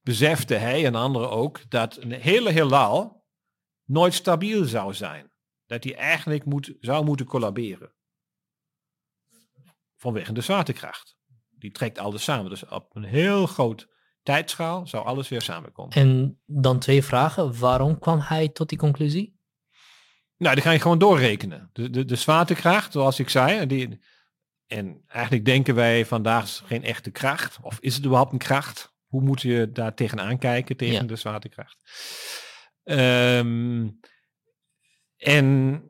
besefte 0.02 0.54
hij 0.54 0.87
en 0.87 0.95
anderen 0.95 1.30
ook 1.30 1.71
dat 1.71 1.97
een 1.97 2.12
hele 2.12 2.50
heelal 2.50 3.25
nooit 3.86 4.14
stabiel 4.14 4.64
zou 4.64 4.94
zijn. 4.94 5.30
Dat 5.66 5.84
hij 5.84 5.96
eigenlijk 5.96 6.44
moet, 6.44 6.74
zou 6.80 7.04
moeten 7.04 7.26
collaberen. 7.26 7.94
Vanwege 9.96 10.32
de 10.32 10.40
zwaartekracht. 10.40 11.16
Die 11.50 11.70
trekt 11.70 11.98
alles 11.98 12.24
samen. 12.24 12.50
Dus 12.50 12.66
op 12.66 12.96
een 12.96 13.04
heel 13.04 13.46
groot 13.46 13.88
tijdschaal 14.22 14.86
zou 14.86 15.04
alles 15.06 15.28
weer 15.28 15.42
samenkomen. 15.42 15.92
En 15.96 16.40
dan 16.46 16.78
twee 16.78 17.02
vragen. 17.02 17.58
Waarom 17.58 17.98
kwam 17.98 18.18
hij 18.20 18.48
tot 18.48 18.68
die 18.68 18.78
conclusie? 18.78 19.34
Nou, 20.36 20.54
die 20.54 20.64
ga 20.64 20.70
je 20.70 20.80
gewoon 20.80 20.98
doorrekenen. 20.98 21.70
De, 21.72 21.90
de, 21.90 22.04
de 22.04 22.16
zwaartekracht, 22.16 22.92
zoals 22.92 23.18
ik 23.18 23.28
zei, 23.28 23.66
die, 23.66 24.00
en 24.66 25.02
eigenlijk 25.06 25.44
denken 25.44 25.74
wij 25.74 26.06
vandaag 26.06 26.62
geen 26.64 26.84
echte 26.84 27.10
kracht. 27.10 27.58
Of 27.62 27.78
is 27.80 27.94
het 27.94 28.04
überhaupt 28.04 28.32
een 28.32 28.38
kracht? 28.38 28.94
Hoe 29.06 29.22
moet 29.22 29.40
je 29.40 29.70
daar 29.72 29.94
tegenaan 29.94 30.38
kijken, 30.38 30.76
tegen 30.76 30.94
Ja. 30.94 31.02
de 31.02 31.16
zwaartekracht? 31.16 31.76
Ehm, 32.86 33.88
en 35.16 35.80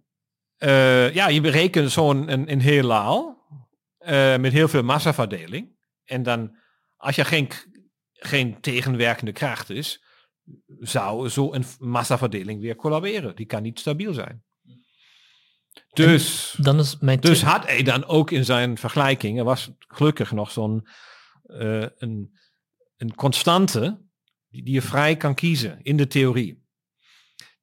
eh, 0.57 1.15
ja, 1.15 1.29
je 1.29 1.41
berekent 1.41 1.91
zo'n 1.91 2.33
een, 2.33 2.53
een 2.53 2.61
heelal 2.61 3.37
eh, 3.99 4.37
met 4.37 4.53
heel 4.53 4.69
veel 4.69 4.83
massaverdeling. 4.83 5.77
En 6.05 6.23
dan, 6.23 6.57
als 6.97 7.17
je 7.17 7.25
geen, 7.25 7.49
geen 8.13 8.61
tegenwerkende 8.61 9.33
kracht 9.33 9.71
is, 9.71 10.05
zou 10.79 11.29
zo'n 11.29 11.65
massaverdeling 11.79 12.61
weer 12.61 12.77
collaberen. 12.77 13.37
Die 13.37 13.47
kan 13.47 13.63
niet 13.63 13.79
stabiel 13.79 14.13
zijn. 14.13 14.45
Dus, 15.93 16.55
Dan 16.59 16.79
is 16.79 16.99
mijn 16.99 17.21
dus 17.21 17.43
had 17.43 17.67
hij 17.67 17.83
dan 17.83 18.05
ook 18.05 18.31
in 18.31 18.45
zijn 18.45 18.79
vergelijking, 18.79 19.39
er 19.39 19.45
was 19.45 19.71
gelukkig 19.79 20.33
nog 20.33 20.51
zo'n 20.51 20.89
eh, 21.43 21.87
een, 21.97 22.39
een 22.97 23.15
constante 23.15 24.05
die, 24.49 24.63
die 24.63 24.75
je 24.75 24.83
vrij 24.83 25.17
kan 25.17 25.35
kiezen 25.35 25.83
in 25.83 25.97
de 25.97 26.07
theorie. 26.07 26.66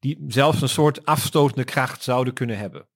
Die 0.04 0.24
zelfs 0.28 0.62
een 0.62 0.70
soort 0.70 1.06
afstotende 1.06 1.64
kracht 1.64 2.04
zouden 2.04 2.34
kunnen 2.34 2.58
hebben. 2.58 2.88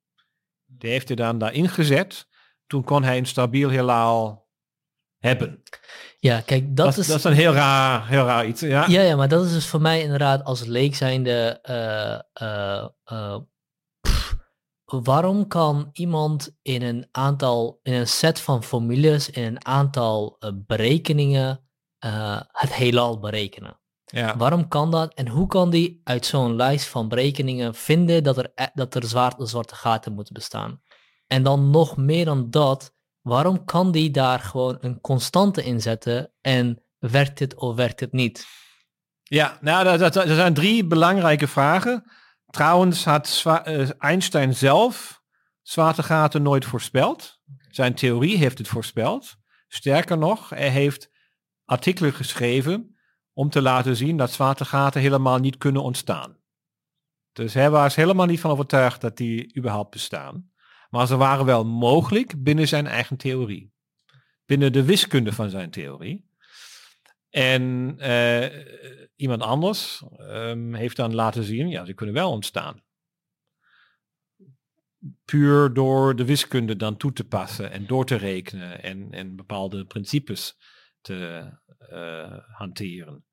Die 0.66 0.90
heeft 0.90 1.08
hij 1.08 1.16
dan 1.16 1.38
daarin 1.38 1.70
gezet. 1.70 2.28
Toen 2.66 2.84
kon 2.84 3.04
hij 3.04 3.18
een 3.18 3.26
stabiel 3.26 3.70
heelal 3.70 4.48
hebben. 5.18 5.64
ja, 6.20 6.42
kijk, 6.42 6.76
dat, 6.76 6.86
Dat, 6.86 6.98
is... 6.98 7.08
dat 7.08 7.18
is 7.18 7.24
een 7.24 7.34
heel 7.34 7.54
raar, 7.54 8.08
heel 8.08 8.26
raar 8.26 8.48
iets. 8.48 8.62
Ja? 8.62 8.86
Ja, 8.88 9.02
ja, 9.02 9.16
maar 9.16 9.28
dat 9.28 9.46
is 9.46 9.52
dus 9.54 9.68
voor 9.68 9.82
mij 9.82 10.02
inderdaad 10.02 10.44
als 10.44 10.66
leek 10.66 10.96
zijnde... 10.96 11.60
eh, 11.62 12.14
eh, 12.34 12.88
eh, 13.04 13.38
pff, 14.02 14.36
waarom 14.86 15.48
kan 15.48 15.90
iemand 15.94 16.58
in 16.62 16.82
een 16.82 17.08
aantal, 17.12 17.80
in 17.84 17.94
een 17.94 18.08
set 18.08 18.40
van 18.40 18.64
formules, 18.64 19.30
in 19.30 19.44
een 19.44 19.66
aantal 19.66 20.38
berekeningen, 20.54 21.70
eh, 21.98 22.42
het 22.48 22.74
heelal 22.74 23.20
berekenen? 23.20 23.80
Ja. 24.12 24.38
Waarom 24.38 24.68
kan 24.68 24.92
dat? 24.92 25.14
En 25.14 25.28
hoe 25.28 25.48
kan 25.48 25.70
die 25.70 26.02
uit 26.04 26.26
zo'n 26.26 26.56
lijst 26.56 26.88
van 26.88 27.08
berekeningen 27.08 27.76
vinden 27.76 28.24
dat 28.24 28.38
er, 28.38 28.52
e- 28.56 28.68
dat 28.74 28.96
er 28.96 29.04
zwarte, 29.04 29.46
zwarte 29.46 29.76
gaten 29.76 30.14
moeten 30.14 30.34
bestaan? 30.34 30.82
En 31.28 31.44
dan 31.44 31.70
nog 31.70 31.98
meer 31.98 32.26
dan 32.26 32.50
dat, 32.50 32.94
waarom 33.22 33.66
kan 33.66 33.92
die 33.92 34.12
daar 34.12 34.40
gewoon 34.40 34.78
een 34.80 35.02
constante 35.02 35.64
in 35.64 35.82
zetten 35.82 36.32
en 36.42 36.84
werkt 37.00 37.40
het 37.40 37.56
of 37.56 37.76
werkt 37.76 38.00
het 38.00 38.12
niet? 38.12 38.46
Ja, 39.24 39.58
nou, 39.62 39.84
dat, 39.84 40.00
dat, 40.00 40.14
dat 40.14 40.28
zijn 40.28 40.54
drie 40.54 40.86
belangrijke 40.86 41.48
vragen. 41.48 42.12
Trouwens 42.50 43.06
had 43.06 43.28
Zwa- 43.28 43.66
eh, 43.66 43.90
Einstein 43.98 44.56
zelf 44.56 45.22
zwaartegaten 45.62 46.42
nooit 46.42 46.66
voorspeld. 46.66 47.40
Zijn 47.70 47.96
theorie 47.96 48.38
heeft 48.38 48.58
het 48.58 48.68
voorspeld. 48.68 49.36
Sterker 49.68 50.18
nog, 50.18 50.50
hij 50.50 50.70
heeft 50.70 51.10
artikelen 51.66 52.14
geschreven 52.14 52.97
om 53.38 53.50
te 53.50 53.62
laten 53.62 53.96
zien 53.96 54.17
dat 54.17 54.32
zwaartegaten 54.32 55.01
helemaal 55.01 55.38
niet 55.38 55.58
kunnen 55.58 55.84
ontstaan. 55.84 56.38
Dus 57.34 57.53
hij 57.53 57.70
was 57.70 57.96
helemaal 57.96 58.25
niet 58.25 58.39
van 58.39 58.51
overtuigd 58.51 59.01
dat 59.01 59.17
die 59.17 59.58
überhaupt 59.58 59.89
bestaan. 59.89 60.51
Maar 60.89 61.08
ze 61.08 61.17
waren 61.17 61.46
wel 61.46 61.65
mogelijk 61.65 62.44
binnen 62.44 62.67
zijn 62.67 62.88
eigen 62.88 63.17
theorie. 63.17 63.74
Binnen 64.46 64.72
de 64.72 64.84
wiskunde 64.84 65.32
van 65.32 65.50
zijn 65.50 65.70
theorie. 65.70 66.29
En 67.29 67.96
eh, 67.98 68.65
iemand 69.15 69.41
anders 69.41 70.03
ehm, 70.17 70.74
heeft 70.74 70.96
dan 70.96 71.15
laten 71.15 71.44
zien, 71.44 71.70
ja, 71.70 71.86
ze 71.86 71.94
kunnen 71.94 72.15
wel 72.15 72.32
ontstaan. 72.32 72.84
Puur 75.25 75.74
door 75.74 76.15
de 76.15 76.25
wiskunde 76.25 76.75
dan 76.75 76.98
toe 76.98 77.13
te 77.13 77.27
passen 77.27 77.72
en 77.72 77.88
door 77.88 78.06
te 78.06 78.15
rekenen 78.15 78.84
en, 78.84 79.12
en 79.12 79.36
bepaalde 79.36 79.86
principes 79.86 80.58
te 81.01 81.50
eh, 81.77 82.38
hanteren. 82.48 83.27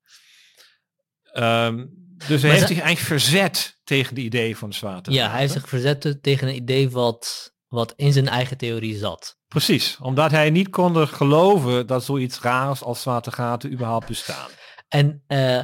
Ehm, 1.35 1.85
dus 2.27 2.41
hij 2.41 2.49
Maar 2.49 2.57
heeft 2.57 2.67
zich 2.67 2.79
eigenlijk 2.79 2.99
verzet 3.21 3.79
tegen 3.83 4.15
de 4.15 4.21
idee 4.21 4.57
van 4.57 4.73
zwaarte. 4.73 5.11
Ja, 5.11 5.29
hij 5.29 5.39
heeft 5.39 5.53
zich 5.53 5.69
verzet 5.69 6.17
tegen 6.21 6.47
een 6.47 6.55
idee 6.55 6.89
wat, 6.89 7.53
wat 7.67 7.93
in 7.95 8.13
zijn 8.13 8.27
eigen 8.27 8.57
theorie 8.57 8.97
zat. 8.97 9.37
Precies, 9.47 9.97
omdat 10.01 10.31
hij 10.31 10.49
niet 10.49 10.69
kon 10.69 11.07
geloven 11.07 11.87
dat 11.87 12.05
zoiets 12.05 12.39
raars 12.41 12.81
als 12.83 13.01
zwaartegaten 13.01 13.71
überhaupt 13.71 14.07
bestaan. 14.07 14.49
En, 14.87 15.23
eh, 15.27 15.57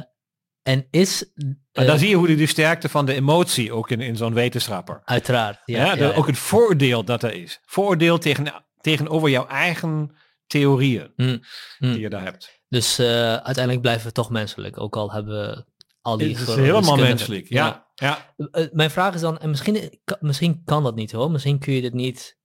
en 0.62 0.86
is... 0.90 1.32
En 1.34 1.62
eh, 1.72 1.86
dan 1.86 1.98
zie 1.98 2.08
je 2.08 2.16
hoe 2.16 2.26
die 2.26 2.36
de 2.36 2.46
sterkte 2.46 2.88
van 2.88 3.06
de 3.06 3.14
emotie 3.14 3.72
ook 3.72 3.90
in, 3.90 4.00
in 4.00 4.16
zo'n 4.16 4.34
wetenschapper. 4.34 5.00
Uiteraard, 5.04 5.60
ja. 5.64 5.78
Ja, 5.78 5.84
ja, 5.86 5.94
de- 5.94 6.04
ja. 6.04 6.12
Ook 6.12 6.26
het 6.26 6.38
vooroordeel 6.38 7.04
dat 7.04 7.22
er 7.22 7.32
is. 7.32 7.60
Vooroordeel 7.64 8.18
tegen, 8.18 8.64
tegenover 8.80 9.28
jouw 9.30 9.46
eigen 9.46 10.16
theorieën 10.46 11.12
Hm, 11.16 11.38
hm. 11.78 11.92
die 11.92 12.00
je 12.00 12.08
daar 12.08 12.24
hebt. 12.24 12.60
Dus 12.72 12.98
eh, 12.98 13.34
uiteindelijk 13.34 13.80
blijven 13.80 14.06
we 14.06 14.12
toch 14.12 14.30
menselijk, 14.30 14.80
ook 14.80 14.96
al 14.96 15.12
hebben 15.12 15.34
we 15.34 15.64
al 16.00 16.16
die... 16.16 16.36
Het 16.36 16.48
is 16.48 16.54
helemaal 16.54 16.96
menselijk. 16.96 17.48
Ja, 17.48 17.86
ja. 17.94 18.34
Eh, 18.50 18.66
mijn 18.72 18.90
vraag 18.90 19.14
is 19.14 19.20
dan, 19.20 19.38
en 19.38 19.48
misschien, 19.48 20.00
misschien 20.20 20.62
kan 20.64 20.82
dat 20.82 20.94
niet 20.94 21.12
hoor, 21.12 21.30
misschien 21.30 21.58
kun 21.58 21.72
je 21.72 21.80
dit 21.80 21.92
niet 21.92 22.38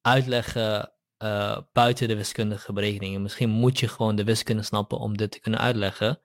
uitleggen 0.00 0.92
eh, 1.16 1.58
buiten 1.72 2.08
de 2.08 2.16
wiskundige 2.16 2.72
berekeningen. 2.72 3.22
Misschien 3.22 3.50
moet 3.50 3.78
je 3.78 3.88
gewoon 3.88 4.16
de 4.16 4.24
wiskunde 4.24 4.62
snappen 4.62 4.98
om 4.98 5.16
dit 5.16 5.30
te 5.30 5.40
kunnen 5.40 5.60
uitleggen. 5.60 6.20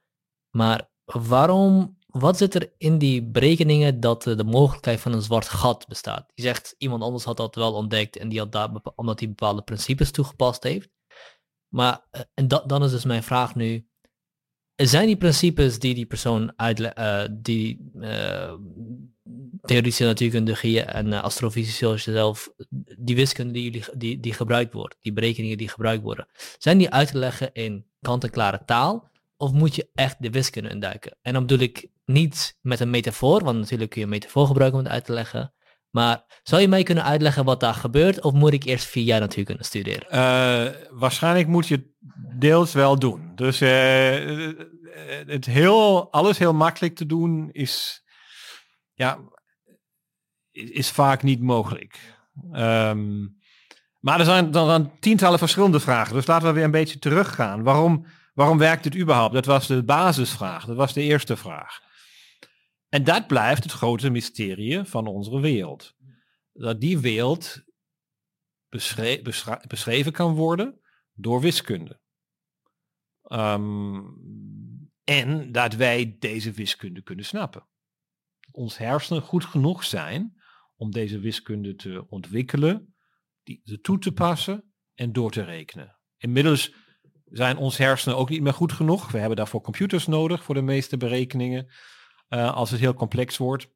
Maar 0.50 0.92
waarom, 1.06 1.98
wat 2.08 2.38
zit 2.38 2.56
er 2.56 2.74
in 2.78 2.98
die 2.98 3.24
berekeningen 3.24 4.00
dat 4.00 4.28
eh, 4.28 4.38
de 4.38 4.44
mogelijkheid 4.44 5.00
van 5.00 5.14
een 5.14 5.22
zwart 5.22 5.50
gat 5.50 5.88
bestaat? 5.88 6.32
Je 6.34 6.42
zegt, 6.42 6.76
iemand 6.78 7.04
anders 7.04 7.24
had 7.24 7.38
dat 7.38 7.56
wel 7.56 7.74
ontdekt 7.74 8.18
en 8.18 8.30
die 8.30 8.40
had 8.40 8.52
daar, 8.52 8.70
omdat 8.96 9.20
hij 9.20 9.30
bepaalde 9.30 9.62
principes 9.62 10.12
toegepast 10.12 10.64
heeft. 10.64 10.90
Maar, 11.70 12.02
eh, 12.12 12.22
en 12.34 12.48
dat, 12.48 12.70
dan 12.70 12.84
is 12.84 12.92
dus 12.92 13.06
mijn 13.06 13.24
vraag 13.24 13.56
nu, 13.56 13.88
zijn 14.76 15.06
die 15.06 15.18
principes 15.18 15.80
die 15.80 15.94
die 15.94 16.06
persoon 16.06 16.54
uitlegt, 16.56 16.98
die 17.44 17.92
eh 18.02 18.54
theoretische 19.62 20.04
natuurkundigen 20.04 20.88
en 20.88 21.14
eh, 21.14 21.24
astrofysicus 21.24 22.04
zelf, 22.04 22.50
die 22.98 23.16
wiskunde 23.16 23.54
die, 23.54 23.64
jullie, 23.64 23.84
die, 23.98 24.20
die 24.20 24.34
gebruikt 24.34 24.74
wordt, 24.74 24.98
die 25.02 25.14
berekeningen 25.14 25.58
die 25.58 25.70
gebruikt 25.70 26.04
worden, 26.04 26.28
zijn 26.58 26.78
die 26.78 26.90
uit 26.90 27.08
te 27.08 27.18
leggen 27.18 27.54
in 27.54 27.86
kant-en-klare 28.02 28.62
taal? 28.66 29.08
Of 29.38 29.52
moet 29.52 29.76
je 29.76 29.90
echt 29.94 30.16
de 30.20 30.30
wiskunde 30.30 30.70
induiken? 30.70 31.18
En 31.22 31.34
dan 31.34 31.46
bedoel 31.46 31.64
ik 31.64 31.88
niet 32.06 32.58
met 32.62 32.80
een 32.80 32.90
metafoor, 32.90 33.44
want 33.44 33.60
natuurlijk 33.60 33.90
kun 33.90 34.00
je 34.00 34.06
een 34.06 34.14
metafoor 34.14 34.48
gebruiken 34.48 34.80
om 34.80 34.86
het 34.86 34.94
uit 34.94 35.06
te 35.06 35.14
leggen. 35.14 35.54
Maar 35.92 36.24
zou 36.44 36.62
je 36.62 36.68
mij 36.68 36.84
kunnen 36.84 37.04
uitleggen 37.04 37.46
wat 37.46 37.60
daar 37.60 37.74
gebeurt, 37.74 38.22
of 38.22 38.34
moet 38.34 38.54
ik 38.54 38.64
eerst 38.64 38.86
vier 38.86 39.04
jaar 39.04 39.20
natuurkunde 39.20 39.64
studeren? 39.64 40.10
Eh, 40.10 40.76
waarschijnlijk 40.90 41.48
moet 41.48 41.68
je 41.68 41.76
het 41.76 41.86
deels 42.40 42.74
wel 42.74 43.00
doen. 43.00 43.32
Dus 43.36 43.62
eh, 43.62 44.48
eh, 44.50 44.56
het 45.28 45.46
heel, 45.46 46.12
alles 46.12 46.38
heel 46.38 46.54
makkelijk 46.54 46.96
te 46.96 47.06
doen 47.06 47.50
is, 47.52 48.04
ja, 48.94 49.20
is, 50.52 50.90
vaak 50.90 51.24
niet 51.24 51.42
mogelijk. 51.42 52.00
Ehm, 52.52 53.28
maar 54.00 54.20
er 54.20 54.26
zijn 54.26 54.52
dan 54.52 54.92
tientallen 55.00 55.40
verschillende 55.40 55.80
vragen. 55.80 56.14
Dus 56.14 56.28
laten 56.28 56.48
we 56.48 56.54
weer 56.54 56.64
een 56.64 56.72
beetje 56.72 57.00
teruggaan. 57.00 57.64
Waarom, 57.64 58.06
waarom 58.34 58.58
werkt 58.58 58.84
het 58.84 58.98
überhaupt? 58.98 59.34
Dat 59.34 59.46
was 59.46 59.68
de 59.68 59.84
basisvraag. 59.84 60.66
Dat 60.66 60.76
was 60.76 60.94
de 60.94 61.02
eerste 61.02 61.38
vraag. 61.38 61.88
En 62.90 63.04
dat 63.04 63.28
blijft 63.28 63.64
het 63.64 63.72
grote 63.72 64.10
mysterie 64.10 64.84
van 64.84 65.08
onze 65.08 65.40
wereld. 65.40 65.96
Dat 66.54 66.82
die 66.82 67.00
wereld 67.00 67.64
beschreven 69.68 70.12
kan 70.12 70.34
worden 70.34 70.80
door 71.14 71.42
wiskunde. 71.42 72.00
Ehm, 73.22 74.02
en 75.04 75.52
dat 75.52 75.74
wij 75.74 76.16
deze 76.20 76.52
wiskunde 76.52 77.02
kunnen 77.02 77.26
snappen. 77.26 77.68
Ons 78.52 78.78
hersenen 78.78 79.22
goed 79.22 79.46
genoeg 79.46 79.84
zijn 79.84 80.42
om 80.76 80.92
deze 80.92 81.20
wiskunde 81.20 81.76
te 81.76 82.06
ontwikkelen, 82.10 82.96
die 83.44 83.80
toe 83.82 84.00
te 84.00 84.12
passen 84.12 84.74
en 84.94 85.14
door 85.14 85.32
te 85.32 85.44
rekenen. 85.44 86.00
Inmiddels 86.18 86.74
zijn 87.26 87.58
ons 87.58 87.78
hersenen 87.78 88.18
ook 88.18 88.30
niet 88.30 88.42
meer 88.42 88.54
goed 88.54 88.72
genoeg. 88.72 89.12
We 89.12 89.18
hebben 89.18 89.38
daarvoor 89.38 89.62
computers 89.62 90.08
nodig 90.08 90.44
voor 90.44 90.56
de 90.56 90.62
meeste 90.62 90.98
berekeningen, 90.98 91.72
eh, 92.30 92.54
als 92.54 92.72
het 92.72 92.80
heel 92.80 92.94
complex 92.94 93.38
wordt. 93.38 93.68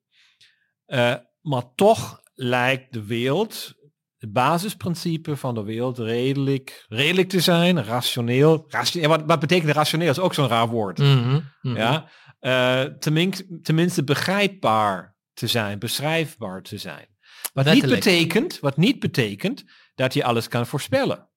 Eh, 0.86 1.16
maar 1.42 1.64
toch 1.76 2.22
lijkt 2.34 2.94
de 2.94 3.06
wereld, 3.06 3.74
het 4.18 4.34
basisprincipe 4.34 5.36
van 5.36 5.56
de 5.56 5.64
wereld, 5.64 5.98
redelijk, 5.98 6.86
redelijk 6.88 7.30
te 7.30 7.40
zijn, 7.40 7.84
rationeel. 7.84 8.66
rationeel 8.68 9.10
wat, 9.10 9.24
wat 9.26 9.40
betekent 9.40 9.72
rationeel? 9.72 10.10
is 10.10 10.20
ook 10.20 10.34
zo'n 10.34 10.48
raar 10.48 10.68
woord. 10.68 10.98
Mhm, 10.98 11.40
mhm. 11.62 11.76
Ja? 11.76 12.10
Eh, 12.40 12.82
tenminste, 12.82 13.60
tenminste 13.62 14.04
begrijpbaar 14.04 15.18
te 15.34 15.48
zijn, 15.48 15.80
beschrijfbaar 15.80 16.62
te 16.62 16.78
zijn. 16.78 17.08
Wat 17.54 17.66
niet, 17.66 17.88
betekent, 17.88 18.60
wat 18.60 18.78
niet 18.78 19.00
betekent 19.00 19.64
dat 19.96 20.14
je 20.14 20.24
alles 20.24 20.48
kan 20.48 20.68
voorspellen. 20.68 21.30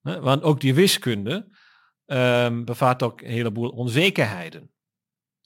Want 0.00 0.42
ook 0.42 0.60
die 0.60 0.74
wiskunde 0.74 1.56
ehm, 2.06 2.64
bevat 2.64 3.02
ook 3.02 3.20
een 3.20 3.30
heleboel 3.30 3.68
onzekerheden. 3.68 4.70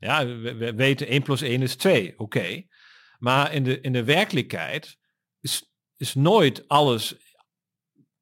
Ja, 0.03 0.27
we, 0.27 0.55
we 0.55 0.75
weten 0.75 1.07
1 1.07 1.23
plus 1.23 1.41
1 1.41 1.63
is 1.63 1.77
2, 1.77 2.19
oké. 2.19 2.63
Maar 3.19 3.53
in 3.53 3.65
de, 3.65 3.81
in 3.81 3.93
de 3.93 4.05
werkelijkheid 4.05 4.99
is, 5.41 5.73
is 5.97 6.15
nooit 6.15 6.69
alles 6.69 7.15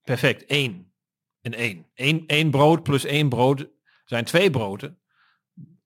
perfect 0.02 0.44
1 0.46 0.92
en 1.40 1.54
1. 1.54 1.86
1. 1.94 2.26
1 2.26 2.50
brood 2.50 2.82
plus 2.82 3.04
1 3.04 3.28
brood 3.28 3.66
zijn 4.04 4.24
twee 4.24 4.50
broden. 4.50 4.98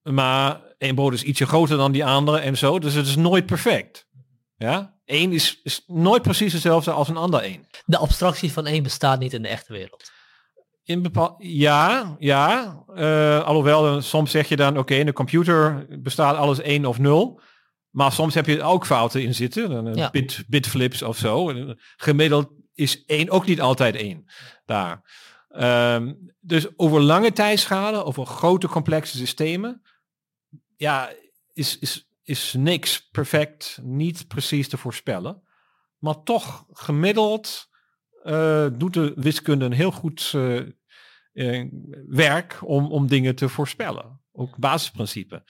Maar 0.01 0.61
één 0.77 0.95
brood 0.95 1.13
is 1.13 1.23
ietsje 1.23 1.45
groter 1.45 1.77
dan 1.77 1.91
die 1.91 2.05
andere 2.05 2.39
en 2.39 2.57
zo. 2.57 2.79
Dus 2.79 2.93
het 2.93 3.07
is 3.07 3.15
nooit 3.15 3.45
perfect. 3.45 4.07
Ja? 4.57 4.99
Eén 5.05 5.31
is, 5.31 5.59
is 5.63 5.83
nooit 5.87 6.21
precies 6.21 6.53
hetzelfde 6.53 6.91
als 6.91 7.09
een 7.09 7.17
ander 7.17 7.41
één. 7.41 7.67
De 7.85 7.97
abstractie 7.97 8.51
van 8.51 8.65
één 8.65 8.83
bestaat 8.83 9.19
niet 9.19 9.33
in 9.33 9.41
de 9.41 9.47
echte 9.47 9.73
wereld. 9.73 10.11
In 10.85 11.01
bepaal 11.01 11.35
ja, 11.37 12.15
ja. 12.19 12.77
eh, 12.95 13.43
alhoewel, 13.43 13.95
eh, 13.95 14.01
soms 14.01 14.31
zeg 14.31 14.49
je 14.49 14.55
dan, 14.55 14.77
oké, 14.77 14.95
in 14.95 15.05
de 15.05 15.13
computer 15.13 15.85
bestaat 16.01 16.35
alles 16.35 16.61
1 16.61 16.85
of 16.85 16.99
0. 16.99 17.41
Maar 17.89 18.11
soms 18.11 18.33
heb 18.33 18.45
je 18.45 18.63
ook 18.63 18.85
fouten 18.85 19.23
in 19.23 19.35
zitten. 19.35 19.71
Een 19.71 19.95
Ja. 19.95 20.09
bit, 20.09 20.43
bitflips 20.47 21.01
of 21.01 21.17
zo. 21.17 21.49
En 21.49 21.79
Gemiddeld 21.97 22.49
is 22.73 23.05
één 23.05 23.29
ook 23.29 23.45
niet 23.45 23.61
altijd 23.61 23.95
één 23.95 24.25
daar. 24.65 25.01
Ehm, 25.49 26.13
dus 26.39 26.67
over 26.75 27.01
lange 27.01 27.31
tijdschalen, 27.31 28.05
over 28.05 28.25
grote 28.25 28.67
complexe 28.67 29.17
systemen, 29.17 29.81
ja, 30.77 31.09
is, 31.53 31.79
is, 31.79 32.07
is 32.23 32.53
niks 32.57 33.09
perfect, 33.11 33.79
niet 33.81 34.27
precies 34.27 34.69
te 34.69 34.77
voorspellen. 34.77 35.41
Maar 35.97 36.23
toch 36.23 36.65
gemiddeld 36.71 37.69
eh, 38.25 38.67
doet 38.73 38.93
de 38.93 39.13
wiskunde 39.15 39.65
een 39.65 39.71
heel 39.71 39.91
goed 39.91 40.31
eh, 40.35 40.57
eh, 41.33 41.67
werk 42.07 42.59
om, 42.63 42.91
om 42.91 43.07
dingen 43.07 43.35
te 43.35 43.49
voorspellen. 43.49 44.21
Ook 44.31 44.57
basisprincipe. 44.57 45.43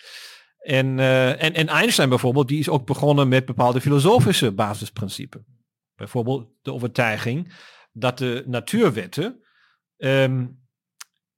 En, 0.58 1.00
en, 1.40 1.54
en 1.54 1.68
Einstein 1.68 2.10
bijvoorbeeld, 2.10 2.48
die 2.48 2.60
is 2.60 2.70
ook 2.70 2.86
begonnen 2.86 3.28
met 3.28 3.46
bepaalde 3.46 3.82
filosofische 3.82 4.52
basisprincipes. 4.52 5.42
Bijvoorbeeld 5.96 6.50
de 6.62 6.74
overtuiging 6.74 7.54
dat 7.92 8.18
de 8.18 8.44
natuurwetten 8.46 9.44
ehm, 9.98 10.48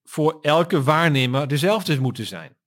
voor 0.03 0.37
elke 0.41 0.83
waarnemer 0.83 1.47
dezelfde 1.47 2.01
moeten 2.01 2.25
zijn. 2.25 2.57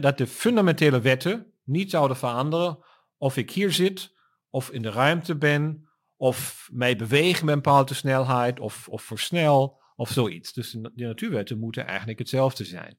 Dat 0.00 0.18
de 0.18 0.26
fundamentele 0.26 1.00
wetten 1.00 1.52
niet 1.64 1.90
zouden 1.90 2.16
veranderen 2.16 2.78
of 3.16 3.36
ik 3.36 3.50
hier 3.50 3.72
zit, 3.72 4.14
of 4.50 4.70
in 4.70 4.82
de 4.82 4.90
ruimte 4.90 5.36
ben, 5.36 5.89
of 6.20 6.68
mij 6.72 6.96
beweeg 6.96 7.42
met 7.42 7.54
een 7.54 7.62
bepaalde 7.62 7.94
snelheid, 7.94 8.60
of, 8.60 8.88
of 8.88 9.02
versnel, 9.02 9.80
of 9.96 10.10
zoiets. 10.10 10.52
Dus 10.52 10.70
de, 10.70 10.90
natuurwetten 10.94 11.58
moeten 11.58 11.86
eigenlijk 11.86 12.18
hetzelfde 12.18 12.64
zijn. 12.64 12.98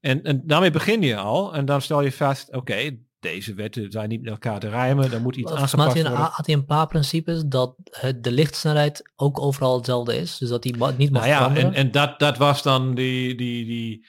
En, 0.00 0.22
en 0.22 0.42
daarmee 0.46 0.70
begin 0.70 1.02
je 1.02 1.16
al, 1.16 1.54
en 1.54 1.64
dan 1.64 1.82
stel 1.82 2.02
je 2.02 2.12
vast, 2.12 2.54
oké, 2.54 2.98
deze 3.20 3.54
wetten 3.54 3.90
zijn 3.90 4.08
niet 4.08 4.22
met 4.22 4.30
elkaar 4.30 4.60
te 4.60 4.68
rijmen, 4.68 5.12
er 5.12 5.20
moet 5.20 5.36
iets 5.36 5.52
aangepast 5.52 5.76
mij 5.76 5.84
had 5.84 5.94
hij, 5.94 6.02
een, 6.04 6.10
worden. 6.10 6.30
had 6.32 6.46
hij 6.46 6.54
een 6.54 6.64
paar 6.64 6.86
principes 6.86 7.44
dat 7.44 7.74
het, 7.90 8.24
de 8.24 8.32
lichtsnelheid 8.32 9.12
ook 9.16 9.40
overal 9.40 9.76
hetzelfde 9.76 10.16
is. 10.16 10.38
Dus 10.38 10.48
dat 10.48 10.62
die 10.62 10.72
niet 10.72 11.10
mag 11.10 11.22
Nou 11.22 11.26
ja, 11.26 11.38
veranderen. 11.38 11.68
en, 11.68 11.74
en 11.74 11.90
dat, 11.90 12.18
dat 12.18 12.36
was 12.36 12.62
dan 12.62 12.94
die, 12.94 13.34
die, 13.34 13.64
die, 13.64 14.06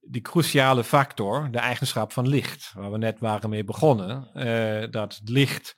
die 0.00 0.22
cruciale 0.22 0.84
factor, 0.84 1.48
de 1.50 1.58
eigenschap 1.58 2.12
van 2.12 2.28
licht, 2.28 2.72
waar 2.74 2.92
we 2.92 2.98
net 2.98 3.20
waren 3.20 3.50
mee 3.50 3.64
begonnen. 3.64 4.30
eh, 4.34 4.90
dat 4.90 5.20
licht 5.24 5.76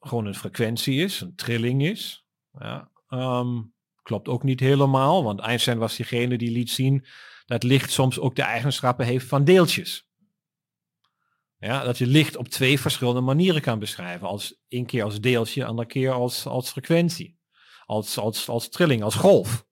gewoon 0.00 0.26
een 0.26 0.34
frequentie 0.34 1.02
is, 1.02 1.20
een 1.20 1.34
trilling 1.34 1.82
is. 1.82 2.26
Ja, 2.58 2.90
ehm, 3.08 3.62
klopt 4.02 4.28
ook 4.28 4.42
niet 4.42 4.60
helemaal, 4.60 5.24
want 5.24 5.40
Einstein 5.40 5.78
was 5.78 5.96
diegene 5.96 6.38
die 6.38 6.50
liet 6.50 6.70
zien 6.70 7.06
dat 7.46 7.62
licht 7.62 7.90
soms 7.90 8.18
ook 8.18 8.36
de 8.36 8.42
eigenschappen 8.42 9.06
heeft 9.06 9.26
van 9.26 9.44
deeltjes. 9.44 10.08
Ja, 11.58 11.84
dat 11.84 11.98
je 11.98 12.06
licht 12.06 12.36
op 12.36 12.48
twee 12.48 12.80
verschillende 12.80 13.20
manieren 13.20 13.60
kan 13.60 13.78
beschrijven. 13.78 14.28
Als 14.28 14.60
één 14.68 14.86
keer 14.86 15.04
als 15.04 15.20
deeltje, 15.20 15.64
andere 15.64 15.88
keer 15.88 16.12
als, 16.12 16.46
als 16.46 16.70
frequentie. 16.70 17.38
Als, 17.86 18.18
als, 18.18 18.48
als 18.48 18.68
trilling, 18.68 19.02
als 19.02 19.14
golf. 19.14 19.66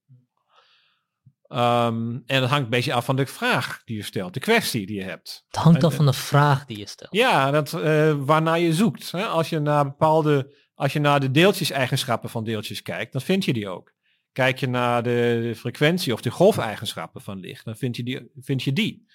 Ehm, 1.48 2.18
en 2.26 2.40
dat 2.40 2.48
hangt 2.48 2.64
een 2.64 2.70
beetje 2.70 2.92
af 2.92 3.04
van 3.04 3.16
de 3.16 3.26
vraag 3.26 3.82
die 3.84 3.96
je 3.96 4.02
stelt, 4.02 4.34
de 4.34 4.40
kwestie 4.40 4.86
die 4.86 4.96
je 4.96 5.02
hebt. 5.04 5.44
het 5.46 5.56
hangt 5.56 5.84
af 5.84 5.90
en- 5.90 5.96
van 5.96 6.06
de 6.06 6.12
vraag 6.12 6.64
die 6.66 6.78
je 6.78 6.86
stelt. 6.88 7.12
Ja, 7.14 7.50
dat, 7.50 7.72
eh, 7.72 8.14
waarnaar 8.18 8.58
je 8.58 8.72
zoekt. 8.74 9.10
Hè? 9.10 9.24
Als 9.26 9.48
je 9.48 9.58
naar 9.58 9.84
bepaalde, 9.84 10.54
als 10.74 10.92
je 10.92 10.98
naar 10.98 11.20
de 11.20 11.30
deeltjes-eigenschappen 11.30 12.30
van 12.30 12.44
deeltjes 12.44 12.82
kijkt, 12.82 13.12
dan 13.12 13.20
vind 13.20 13.44
je 13.44 13.52
die 13.52 13.68
ook. 13.68 13.94
Kijk 14.32 14.58
je 14.58 14.68
naar 14.68 15.02
de, 15.02 15.52
frequentie 15.56 16.12
of 16.12 16.20
de 16.20 16.30
golfeigenschappen 16.30 17.20
van 17.20 17.38
licht, 17.40 17.64
dan 17.64 17.76
vind 17.76 17.96
je 17.96 18.02
die. 18.02 18.30
Vind 18.40 18.62
je 18.62 18.72
die. 18.72 19.06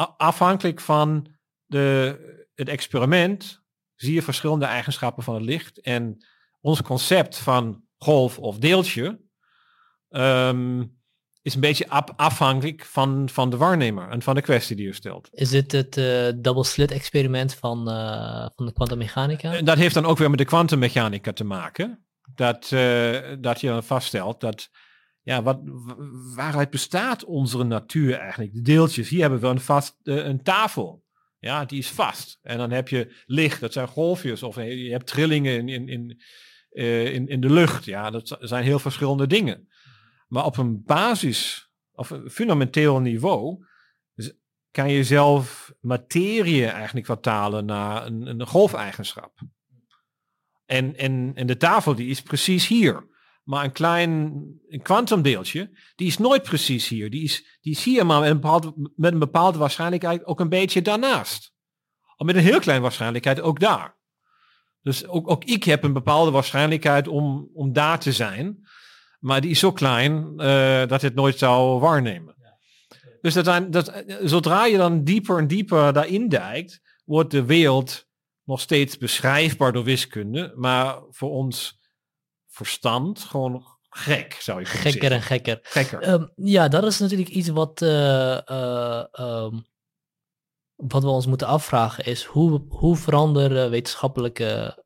A- 0.00 0.14
afhankelijk 0.16 0.80
van 0.80 1.34
de, 1.66 2.16
het 2.54 2.68
experiment 2.68 3.62
zie 3.94 4.14
je 4.14 4.22
verschillende 4.22 4.64
eigenschappen 4.64 5.22
van 5.22 5.34
het 5.34 5.44
licht. 5.44 5.80
En 5.80 6.26
ons 6.60 6.82
concept 6.82 7.38
van 7.38 7.82
golf 7.96 8.38
of 8.38 8.58
deeltje 8.58 9.20
ehm, 10.08 10.84
is 11.42 11.54
een 11.54 11.60
beetje 11.60 11.88
af- 11.88 12.12
afhankelijk 12.16 12.84
van, 12.84 13.28
van 13.28 13.50
de 13.50 13.56
waarnemer 13.56 14.08
en 14.08 14.22
van 14.22 14.34
de 14.34 14.40
kwestie 14.40 14.76
die 14.76 14.86
je 14.86 14.92
stelt. 14.92 15.28
Is 15.32 15.50
dit 15.50 15.72
het 15.72 15.96
eh, 15.96 16.28
double 16.36 16.64
slit 16.64 16.90
experiment 16.90 17.54
van, 17.54 17.90
eh, 17.90 18.46
van 18.54 18.66
de 18.66 18.72
kwantummechanica? 18.72 19.62
Dat 19.62 19.76
heeft 19.76 19.94
dan 19.94 20.06
ook 20.06 20.18
weer 20.18 20.30
met 20.30 20.38
de 20.38 20.44
kwantummechanica 20.44 21.32
te 21.32 21.44
maken. 21.44 22.06
Dat, 22.34 22.72
eh, 22.72 23.18
dat 23.40 23.60
je 23.60 23.66
dan 23.66 23.84
vaststelt 23.84 24.40
dat, 24.40 24.70
ja, 25.22 25.42
wat, 25.42 25.60
waaruit 26.34 26.70
bestaat 26.70 27.24
onze 27.24 27.62
natuur 27.62 28.14
eigenlijk? 28.14 28.52
De 28.52 28.62
deeltjes, 28.62 29.08
hier 29.08 29.20
hebben 29.20 29.40
we 29.40 29.46
een, 29.46 29.60
vast, 29.60 29.96
een 30.02 30.42
tafel. 30.42 31.04
Ja, 31.38 31.64
die 31.64 31.78
is 31.78 31.90
vast. 31.90 32.38
En 32.42 32.58
dan 32.58 32.70
heb 32.70 32.88
je 32.88 33.22
licht, 33.26 33.60
dat 33.60 33.72
zijn 33.72 33.88
golfjes. 33.88 34.42
Of 34.42 34.56
je 34.56 34.90
hebt 34.90 35.06
trillingen 35.06 35.68
in, 35.68 35.68
in, 35.68 35.88
in, 35.88 36.20
in, 37.12 37.28
in 37.28 37.40
de 37.40 37.50
lucht. 37.50 37.84
Ja, 37.84 38.10
dat 38.10 38.38
zijn 38.40 38.64
heel 38.64 38.78
verschillende 38.78 39.26
dingen. 39.26 39.68
Maar 40.32 40.44
op 40.44 40.56
een 40.56 40.82
basis, 40.84 41.70
of 41.92 42.10
een 42.10 42.30
fundamenteel 42.30 43.00
niveau, 43.00 43.64
z- 44.14 44.30
kan 44.70 44.90
je 44.90 45.04
zelf 45.04 45.72
materie 45.80 46.66
eigenlijk 46.66 47.06
vertalen 47.06 47.64
naar 47.64 48.06
een, 48.06 48.26
een 48.26 48.46
golfeigenschap. 48.46 49.40
En, 50.64 50.96
en, 50.96 51.32
en 51.34 51.46
de 51.46 51.56
tafel 51.56 51.94
die 51.94 52.08
is 52.08 52.22
precies 52.22 52.66
hier. 52.66 53.08
Maar 53.42 53.64
een 53.64 53.72
klein 53.72 54.42
kwantumdeeltje, 54.82 55.78
die 55.94 56.06
is 56.06 56.18
nooit 56.18 56.42
precies 56.42 56.88
hier. 56.88 57.10
Die 57.10 57.22
is, 57.22 57.58
die 57.60 57.72
is 57.72 57.84
hier 57.84 58.06
maar 58.06 58.20
met 58.20 58.30
een, 58.30 58.40
bepaalde, 58.40 58.92
met 58.96 59.12
een 59.12 59.18
bepaalde 59.18 59.58
waarschijnlijkheid 59.58 60.24
ook 60.24 60.40
een 60.40 60.48
beetje 60.48 60.82
daarnaast. 60.82 61.54
Of 62.16 62.26
met 62.26 62.36
een 62.36 62.42
heel 62.42 62.60
klein 62.60 62.82
waarschijnlijkheid 62.82 63.40
ook 63.40 63.60
daar. 63.60 63.98
Dus 64.80 65.06
ook, 65.06 65.30
ook 65.30 65.44
ik 65.44 65.64
heb 65.64 65.82
een 65.82 65.92
bepaalde 65.92 66.30
waarschijnlijkheid 66.30 67.08
om, 67.08 67.50
om 67.54 67.72
daar 67.72 67.98
te 67.98 68.12
zijn. 68.12 68.70
Maar 69.22 69.40
die 69.40 69.50
is 69.50 69.58
zo 69.58 69.72
klein 69.72 70.38
eh, 70.38 70.86
dat 70.86 71.02
het 71.02 71.14
nooit 71.14 71.38
zou 71.38 71.80
waarnemen. 71.80 72.34
Dus 73.20 73.34
dat 73.34 73.44
zijn, 73.44 73.70
dat, 73.70 74.04
zodra 74.22 74.66
je 74.66 74.76
dan 74.76 75.04
dieper 75.04 75.38
en 75.38 75.46
dieper 75.46 75.92
daarin 75.92 76.28
dijkt, 76.28 76.80
wordt 77.04 77.30
de 77.30 77.44
wereld 77.44 78.06
nog 78.44 78.60
steeds 78.60 78.98
beschrijfbaar 78.98 79.72
door 79.72 79.84
wiskunde, 79.84 80.52
maar 80.56 81.02
voor 81.10 81.30
ons 81.30 81.78
verstand 82.48 83.18
gewoon 83.20 83.64
gek, 83.88 84.32
zou 84.40 84.60
je 84.60 84.66
kunnen 84.66 84.82
Gekker 84.82 85.12
en 85.12 85.22
zeggen. 85.22 85.36
gekker. 85.36 85.58
Gekker. 85.62 86.00
Ehm, 86.00 86.26
ja, 86.34 86.68
dat 86.68 86.84
is 86.84 86.98
natuurlijk 86.98 87.30
iets 87.30 87.48
wat, 87.48 87.82
eh, 87.82 88.48
eh, 88.48 89.04
ehm, 89.12 89.60
wat 90.74 91.02
we 91.02 91.08
ons 91.08 91.26
moeten 91.26 91.46
afvragen 91.46 92.04
is 92.04 92.24
hoe, 92.24 92.64
hoe 92.68 92.96
veranderen 92.96 93.70
wetenschappelijke 93.70 94.80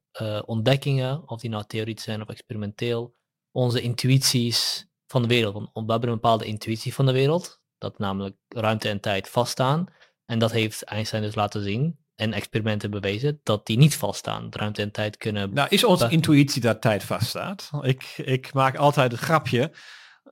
ontdekkingen, 0.45 1.29
of 1.29 1.41
die 1.41 1.51
nou 1.51 1.65
theoretisch 1.67 2.05
zijn 2.05 2.23
of 2.23 2.29
experimenteel, 2.29 3.15
onze 3.57 3.81
intuïties 3.81 4.87
van 5.07 5.23
de 5.23 5.29
wereld. 5.29 5.53
Want 5.53 5.87
we 5.87 5.93
hebben 5.93 6.09
een 6.09 6.15
bepaalde 6.15 6.45
intuïtie 6.45 6.95
van 6.95 7.07
de 7.07 7.13
wereld, 7.13 7.61
dat 7.79 7.99
namelijk 7.99 8.37
ruimte 8.49 8.89
en 8.89 9.01
tijd 9.01 9.29
vaststaan. 9.29 9.87
En 10.27 10.39
dat 10.39 10.53
heeft 10.53 10.83
Einstein 10.83 11.23
dus 11.23 11.35
laten 11.35 11.63
zien 11.63 11.99
en 12.15 12.33
experimenten 12.33 12.91
bewezen 12.91 13.41
dat 13.43 13.67
die 13.67 13.77
niet 13.77 13.97
vaststaan. 13.97 14.47
Ruimte 14.51 14.83
en 14.83 14.91
tijd 14.91 15.17
kunnen 15.17 15.55
Nou, 15.55 15.69
is 15.69 15.85
onze 15.85 16.09
intuïtie 16.09 16.61
dat 16.61 16.81
tijd 16.81 17.05
vaststaat? 17.05 17.71
Ik, 17.81 18.03
ik 18.17 18.53
maak 18.53 18.77
altijd 18.77 19.13
het 19.13 19.21
grapje 19.21 19.73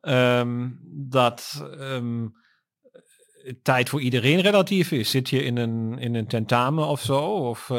ehm, 0.00 0.70
dat 1.10 1.64
ehm, 1.78 2.26
tijd 3.62 3.88
voor 3.88 4.00
iedereen 4.00 4.40
relatief 4.40 4.90
is. 4.92 5.10
Zit 5.10 5.28
je 5.28 5.44
in 5.44 5.56
een, 5.56 5.98
in 5.98 6.14
een 6.14 6.26
tentamen 6.26 6.86
of 6.86 7.00
zo, 7.00 7.20
of 7.24 7.70
eh, 7.70 7.76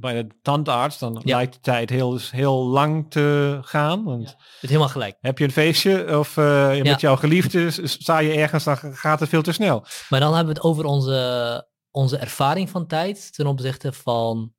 bij 0.00 0.12
de 0.14 0.26
tandarts, 0.42 0.98
dan 0.98 1.20
Ja. 1.24 1.36
lijkt 1.36 1.54
de 1.54 1.60
tijd 1.60 1.90
heel, 1.90 2.18
heel 2.30 2.64
lang 2.66 3.10
te 3.10 3.58
gaan. 3.62 4.04
Want 4.04 4.36
het 4.60 4.70
helemaal 4.70 4.88
gelijk. 4.88 5.16
heb 5.20 5.38
je 5.38 5.44
een 5.44 5.50
feestje 5.52 6.18
of 6.18 6.36
eh, 6.36 6.76
Ja. 6.76 6.82
met 6.82 7.00
jouw 7.00 7.16
geliefde, 7.16 7.70
sta 7.88 8.18
je 8.18 8.32
ergens, 8.32 8.64
dan 8.64 8.76
gaat 8.76 9.20
het 9.20 9.28
veel 9.28 9.42
te 9.42 9.52
snel. 9.52 9.84
Maar 10.08 10.20
dan 10.20 10.34
hebben 10.34 10.54
we 10.54 10.60
het 10.60 10.68
over 10.70 10.84
onze, 10.84 11.68
onze 11.90 12.16
ervaring 12.16 12.70
van 12.70 12.86
tijd 12.86 13.34
ten 13.34 13.46
opzichte 13.46 13.92
van 13.92 14.52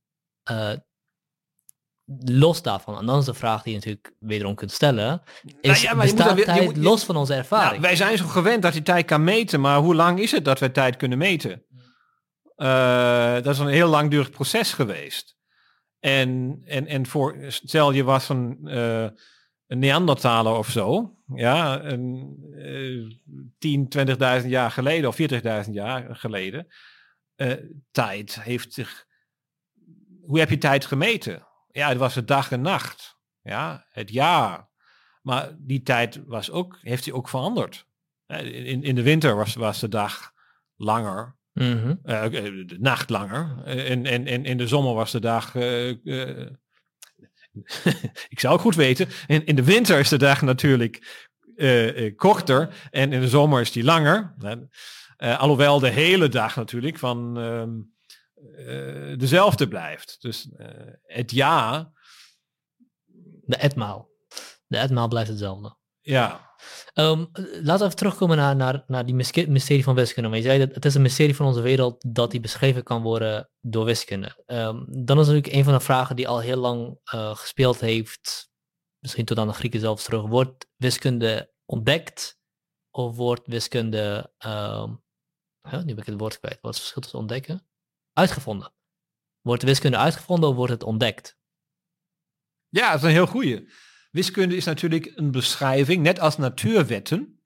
eh, 0.44 0.70
los 2.26 2.62
daarvan. 2.62 2.98
En 2.98 3.06
dan 3.06 3.20
is 3.20 3.26
de 3.26 3.34
vraag 3.34 3.62
die 3.64 3.72
je 3.74 3.78
natuurlijk 3.80 4.14
wederom 4.20 4.56
kunt 4.56 4.72
stellen. 4.72 5.22
Is, 5.62 5.82
ja, 5.82 5.94
maar 5.94 6.06
je 6.08 6.14
moet 6.14 6.38
je 6.38 6.44
tijd 6.44 6.64
moet- 6.66 6.76
je- 6.76 6.82
los 6.82 7.04
van 7.04 7.16
onze 7.16 7.32
Nou, 7.32 7.44
ervaring? 7.44 7.82
wij 7.82 7.96
zijn 7.96 8.18
zo 8.18 8.26
gewend 8.26 8.62
dat 8.62 8.74
je 8.74 8.82
tijd 8.82 9.06
kan 9.06 9.24
meten, 9.24 9.62
maar 9.62 9.78
hoe 9.78 9.96
lang 9.96 10.20
is 10.20 10.32
het 10.32 10.46
dat 10.46 10.60
we 10.60 10.72
tijd 10.72 10.98
kunnen 10.98 11.18
meten? 11.18 11.64
Eh, 12.56 13.34
dat 13.34 13.48
is 13.48 13.60
een 13.60 13.68
heel 13.68 13.90
langdurig 13.90 14.30
proces 14.30 14.74
geweest. 14.74 15.38
En, 16.00 16.62
en, 16.66 16.88
en 16.88 17.06
voor, 17.06 17.36
stel 17.48 17.92
je 17.92 18.04
was 18.04 18.30
een, 18.30 18.60
eh, 18.68 19.08
een 19.68 19.80
Neandertaler 19.80 20.54
of 20.54 20.70
zo, 20.70 21.16
ja, 21.36 21.82
een, 21.84 22.38
eh 22.58 23.18
10, 23.58 23.88
20.000 23.90 24.50
jaar 24.50 24.72
geleden 24.72 25.10
of 25.10 25.16
40.000 25.16 25.74
jaar 25.74 26.16
geleden. 26.16 26.68
eh, 27.36 27.52
tijd 27.92 28.42
heeft 28.42 28.74
zich. 28.74 29.06
Hoe 30.26 30.40
heb 30.40 30.50
je 30.50 30.58
tijd 30.58 30.86
gemeten? 30.86 31.48
Ja, 31.72 31.90
het 31.90 31.98
was 31.98 32.14
de 32.14 32.26
dag 32.26 32.52
en 32.52 32.62
nacht. 32.62 33.18
Ja, 33.42 33.86
het 33.90 34.10
jaar. 34.10 34.68
Maar 35.22 35.56
die 35.58 35.82
tijd 35.82 36.22
was 36.26 36.52
ook, 36.52 36.78
heeft 36.82 37.06
hij 37.06 37.14
ook 37.14 37.30
veranderd. 37.30 37.88
In, 38.28 38.84
in 38.84 38.96
de 38.96 39.04
winter 39.04 39.36
was, 39.36 39.56
was 39.56 39.80
de 39.80 39.90
dag 39.90 40.32
langer 40.76 41.38
Mhm. 41.60 41.96
Eh, 42.04 42.26
eh, 42.26 42.32
de 42.68 42.78
nacht 42.80 43.10
langer. 43.10 43.56
Eh, 43.66 43.92
En, 43.92 44.06
en, 44.06 44.26
en 44.28 44.46
in 44.46 44.58
de 44.58 44.68
zomer 44.68 44.94
was 44.94 45.12
de 45.12 45.20
dag... 45.20 45.56
ik 48.30 48.40
zou 48.40 48.54
het 48.54 48.62
goed 48.62 48.76
weten. 48.76 49.08
In, 49.28 49.46
in 49.46 49.56
de 49.56 49.64
winter 49.64 50.00
is 50.00 50.10
de 50.10 50.18
dag 50.18 50.42
natuurlijk 50.42 51.28
korter. 52.16 52.74
En 52.90 53.14
in 53.14 53.22
de 53.22 53.28
zomer 53.28 53.62
is 53.62 53.72
die 53.72 53.84
langer. 53.84 54.36
Alhoewel 55.18 55.80
de 55.80 55.90
hele 55.90 56.30
dag 56.30 56.56
natuurlijk 56.56 56.98
van 56.98 57.38
ehm, 57.38 57.70
eh, 58.56 59.18
dezelfde 59.18 59.68
blijft. 59.68 60.18
Dus 60.20 60.50
eh, 60.58 60.68
het 61.04 61.32
jaar... 61.32 61.98
De 63.46 63.56
etmaal. 63.56 64.10
De 64.68 64.78
etmaal 64.78 65.08
blijft 65.08 65.30
hetzelfde. 65.30 65.78
Ja, 66.02 66.50
Ehm, 66.94 67.26
laten 67.34 67.64
we 67.64 67.84
even 67.84 67.96
terugkomen 67.96 68.38
naar, 68.38 68.56
naar, 68.56 68.84
naar 68.88 69.06
die 69.06 69.16
mysterie 69.48 69.84
van 69.84 69.96
wiskunde. 69.96 70.30
Want 70.30 70.44
je 70.44 70.50
zei 70.50 70.66
dat 70.66 70.76
het 70.76 70.86
is 70.86 70.96
een 70.96 71.02
mysterie 71.02 71.36
van 71.36 71.46
onze 71.46 71.62
wereld 71.62 72.06
dat 72.08 72.32
die 72.32 72.40
beschreven 72.40 72.84
kan 72.84 73.02
worden 73.02 73.50
door 73.62 73.86
wiskunde. 73.86 74.44
Ehm, 74.46 74.84
dan 74.88 75.20
is 75.20 75.28
natuurlijk 75.28 75.54
een 75.54 75.64
van 75.64 75.74
de 75.74 75.80
vragen 75.80 76.16
die 76.16 76.28
al 76.28 76.40
heel 76.40 76.58
lang 76.58 77.00
eh, 77.04 77.36
gespeeld 77.36 77.80
heeft, 77.80 78.50
misschien 79.00 79.26
tot 79.26 79.38
aan 79.38 79.48
de 79.48 79.54
Grieken 79.54 79.80
zelfs 79.80 80.04
terug. 80.04 80.22
Wordt 80.22 80.68
wiskunde 80.76 81.54
ontdekt 81.66 82.40
of 82.92 83.16
wordt 83.16 83.48
wiskunde, 83.48 84.34
ehm, 84.38 84.96
huh, 85.70 85.80
nu 85.80 85.94
ben 85.94 85.98
ik 85.98 86.06
het 86.06 86.20
woord 86.20 86.40
kwijt, 86.40 86.58
wat 86.62 86.74
is 86.74 86.80
het 86.80 86.80
verschil 86.80 87.02
tussen 87.02 87.20
ontdekken? 87.20 87.69
Uitgevonden. 88.20 88.72
Wordt 89.42 89.64
wiskunde 89.64 89.98
uitgevonden 89.98 90.50
of 90.50 90.56
wordt 90.56 90.72
het 90.72 90.84
ontdekt? 90.84 91.38
Ja, 92.70 92.92
dat 92.92 93.00
is 93.00 93.04
een 93.06 93.10
heel 93.10 93.28
goeie. 93.28 93.70
Wiskunde 94.12 94.56
is 94.56 94.66
natuurlijk 94.66 95.12
een 95.16 95.32
beschrijving, 95.32 96.04
net 96.04 96.20
als 96.20 96.38
natuurwetten. 96.38 97.42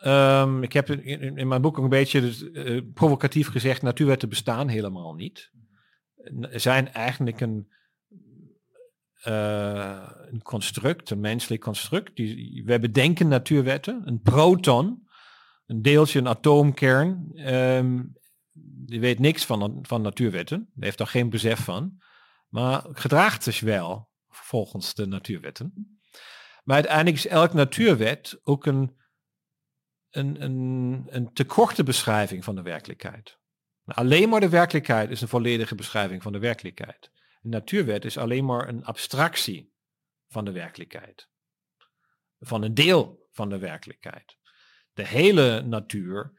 Ehm, 0.00 0.62
ik 0.62 0.72
heb 0.72 0.90
in, 0.90 1.36
in, 1.36 1.48
mijn 1.48 1.62
boek 1.62 1.78
ook 1.78 1.84
een 1.84 1.90
beetje 1.90 2.20
dus, 2.20 2.50
eh, 2.50 2.80
provocatief 2.94 3.48
gezegd, 3.48 3.82
natuurwetten 3.82 4.28
bestaan 4.28 4.68
helemaal 4.68 5.14
niet. 5.14 5.50
Zijn 6.50 6.92
eigenlijk 6.92 7.40
een, 7.40 7.72
eh, 9.22 10.10
een 10.30 10.42
construct, 10.42 11.10
een 11.10 11.20
menselijk 11.20 11.62
construct. 11.62 12.16
Die, 12.16 12.64
we 12.64 12.78
bedenken 12.78 13.28
natuurwetten. 13.28 14.02
Een 14.04 14.20
proton, 14.20 15.08
een 15.66 15.82
deeltje, 15.82 16.18
een 16.18 16.28
atoomkern, 16.28 17.30
ehm, 17.34 18.02
die 18.62 19.00
weet 19.00 19.18
niks 19.18 19.44
van, 19.44 19.78
van 19.82 20.02
natuurwetten. 20.02 20.70
Heeft 20.78 20.98
daar 20.98 21.06
geen 21.06 21.30
besef 21.30 21.64
van. 21.64 22.02
Maar 22.48 22.84
gedraagt 22.92 23.42
zich 23.42 23.60
wel 23.60 24.10
volgens 24.28 24.94
de 24.94 25.06
natuurwetten. 25.06 25.98
Maar 26.64 26.76
uiteindelijk 26.76 27.16
is 27.16 27.26
elke 27.26 27.54
natuurwet 27.54 28.40
ook 28.42 28.66
een, 28.66 28.96
een, 30.10 30.42
een, 30.42 31.06
een 31.08 31.32
te 31.32 31.44
korte 31.44 31.82
beschrijving 31.82 32.44
van 32.44 32.54
de 32.54 32.62
werkelijkheid. 32.62 33.38
Nou, 33.84 34.00
alleen 34.00 34.28
maar 34.28 34.40
de 34.40 34.48
werkelijkheid 34.48 35.10
is 35.10 35.20
een 35.20 35.28
volledige 35.28 35.74
beschrijving 35.74 36.22
van 36.22 36.32
de 36.32 36.38
werkelijkheid. 36.38 37.10
Een 37.42 37.50
natuurwet 37.50 38.04
is 38.04 38.18
alleen 38.18 38.44
maar 38.44 38.68
een 38.68 38.84
abstractie 38.84 39.72
van 40.26 40.44
de 40.44 40.52
werkelijkheid. 40.52 41.28
Van 42.38 42.62
een 42.62 42.74
deel 42.74 43.28
van 43.30 43.48
de 43.48 43.58
werkelijkheid. 43.58 44.36
De 44.92 45.06
hele 45.06 45.62
natuur 45.62 46.37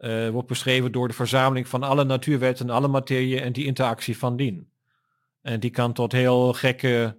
eh, 0.00 0.28
wordt 0.28 0.48
beschreven 0.48 0.92
door 0.92 1.08
de 1.08 1.14
verzameling 1.14 1.68
van 1.68 1.82
alle 1.82 2.04
natuurwetten, 2.04 2.70
alle 2.70 2.88
materie 2.88 3.40
en 3.40 3.52
die 3.52 3.64
interactie 3.64 4.18
van 4.18 4.36
dien. 4.36 4.72
En 5.42 5.60
die 5.60 5.70
kan 5.70 5.92
tot 5.92 6.12
heel 6.12 6.52
gekke 6.52 7.16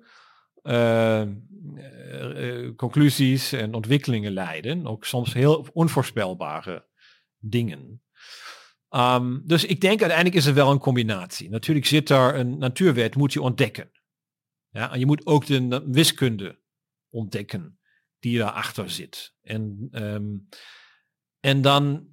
eh, 0.62 1.22
eh, 1.22 2.76
conclusies 2.76 3.52
en 3.52 3.74
ontwikkelingen 3.74 4.32
leiden. 4.32 4.88
Ook 4.88 5.06
soms 5.06 5.34
heel 5.34 5.68
onvoorspelbare 5.74 6.88
dingen. 7.38 8.04
Ehm, 8.90 9.40
dus 9.44 9.66
ik 9.66 9.82
denk 9.82 10.00
uiteindelijk 10.00 10.38
is 10.38 10.46
er 10.46 10.54
wel 10.54 10.72
een 10.72 10.80
combinatie. 10.80 11.50
Natuurlijk 11.50 11.86
zit 11.86 12.08
daar 12.08 12.36
een 12.36 12.58
natuurwet, 12.58 13.16
moet 13.16 13.34
je 13.34 13.42
ontdekken. 13.42 13.92
Ja, 14.70 14.92
en 14.92 15.00
je 15.00 15.06
moet 15.06 15.26
ook 15.26 15.46
de 15.46 15.84
wiskunde 15.88 16.60
ontdekken 17.10 17.80
die 18.20 18.38
daarachter 18.38 18.90
zit. 18.90 19.34
En, 19.42 19.88
ehm, 19.92 20.38
en 21.40 21.62
dan 21.62 22.11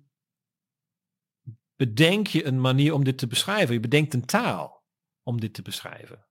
bedenk 1.78 2.26
je 2.26 2.44
een 2.44 2.60
manier 2.60 2.92
om 2.94 3.04
dit 3.04 3.18
te 3.18 3.26
beschrijven. 3.26 3.74
Je 3.74 3.80
bedenkt 3.80 4.14
een 4.14 4.26
taal 4.26 4.84
om 5.22 5.40
dit 5.40 5.54
te 5.54 5.62
beschrijven. 5.62 6.26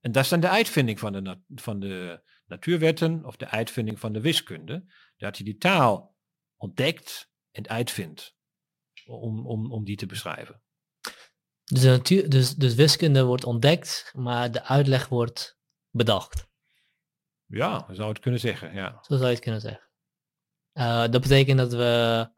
En 0.00 0.12
dat 0.12 0.24
is 0.24 0.28
dan 0.28 0.40
de 0.40 0.48
uitvinding 0.48 0.98
van 0.98 1.12
de, 1.12 1.40
van 1.54 1.80
de 1.80 2.22
natuurwetten 2.46 3.24
of 3.24 3.36
de 3.36 3.48
uitvinding 3.48 4.00
van 4.00 4.12
de 4.12 4.20
wiskunde. 4.20 4.92
Dat 5.16 5.38
je 5.38 5.44
die 5.44 5.56
taal 5.56 6.16
ontdekt 6.56 7.32
en 7.50 7.68
uitvindt 7.68 8.36
om, 9.06 9.46
om, 9.46 9.72
om 9.72 9.84
die 9.84 9.96
te 9.96 10.06
beschrijven. 10.06 10.62
Dus, 11.64 11.80
de 11.80 11.88
natuur, 11.88 12.28
dus, 12.28 12.54
dus 12.54 12.74
wiskunde 12.74 13.24
wordt 13.24 13.44
ontdekt, 13.44 14.12
maar 14.16 14.52
de 14.52 14.62
uitleg 14.62 15.08
wordt 15.08 15.58
bedacht. 15.90 16.46
Ja, 17.46 17.86
zou 17.90 18.08
het 18.08 18.18
kunnen 18.18 18.40
zeggen, 18.40 18.74
ja. 18.74 18.98
Zo 19.00 19.14
zou 19.14 19.26
je 19.26 19.34
het 19.34 19.42
kunnen 19.42 19.60
zeggen. 19.60 19.90
Eh, 20.72 21.08
dat 21.08 21.20
betekent 21.20 21.58
dat 21.58 21.72
we 21.72 22.28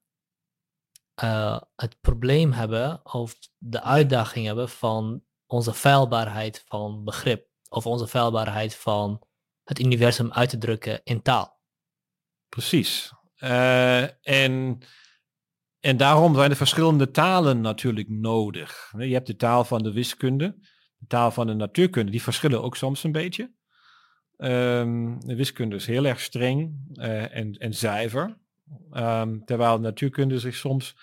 eh, 1.17 1.61
het 1.77 2.01
probleem 2.01 2.53
hebben 2.53 3.01
of 3.05 3.39
de 3.59 3.83
uitdaging 3.83 4.47
hebben 4.47 4.69
van 4.69 5.23
onze 5.47 5.75
feilbaarheid 5.75 6.65
van 6.69 7.05
begrip. 7.05 7.49
Of 7.69 7.87
onze 7.87 8.09
feilbaarheid 8.09 8.75
van 8.75 9.27
het 9.65 9.81
universum 9.81 10.33
uit 10.33 10.49
te 10.49 10.59
drukken 10.59 11.01
in 11.05 11.23
taal. 11.23 11.61
Precies. 12.49 13.13
Eh, 13.37 14.03
en, 14.27 14.79
en 15.81 15.97
daarom 15.97 16.35
zijn 16.35 16.51
er 16.51 16.57
verschillende 16.57 17.11
talen 17.11 17.61
natuurlijk 17.61 18.09
nodig. 18.09 18.93
Je 18.99 19.13
hebt 19.13 19.27
de 19.27 19.37
taal 19.37 19.65
van 19.65 19.83
de 19.83 19.93
wiskunde, 19.93 20.57
de 20.97 21.07
taal 21.07 21.31
van 21.31 21.47
de 21.47 21.55
natuurkunde, 21.55 22.11
die 22.11 22.23
verschillen 22.23 22.63
ook 22.63 22.77
soms 22.77 23.05
een 23.05 23.13
beetje. 23.13 23.55
Ehm, 24.37 25.19
de 25.19 25.37
wiskunde 25.37 25.77
is 25.77 25.87
heel 25.87 26.05
erg 26.05 26.21
streng 26.21 26.89
eh, 26.93 27.37
en, 27.37 27.53
en 27.53 27.75
zuiver. 27.75 28.39
Ehm, 28.91 29.39
terwijl 29.45 29.77
de 29.77 29.83
natuurkunde 29.83 30.39
zich 30.39 30.55
soms 30.55 30.95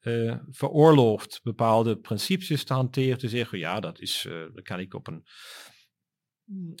eh, 0.00 0.36
veroorlooft 0.50 1.40
bepaalde 1.42 1.96
principes 1.98 2.64
te 2.64 2.72
hanteren, 2.72 3.18
te 3.18 3.28
zeggen, 3.28 3.58
ja, 3.58 3.80
dat, 3.80 4.00
is, 4.00 4.24
eh, 4.28 4.42
dat 4.54 4.62
kan 4.62 4.80
ik 4.80 4.94
op 4.94 5.06
een 5.06 5.26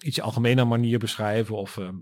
iets 0.04 0.20
algemene 0.20 0.64
manier 0.64 0.98
beschrijven. 0.98 1.56
Of 1.56 1.78
ehm, 1.78 1.96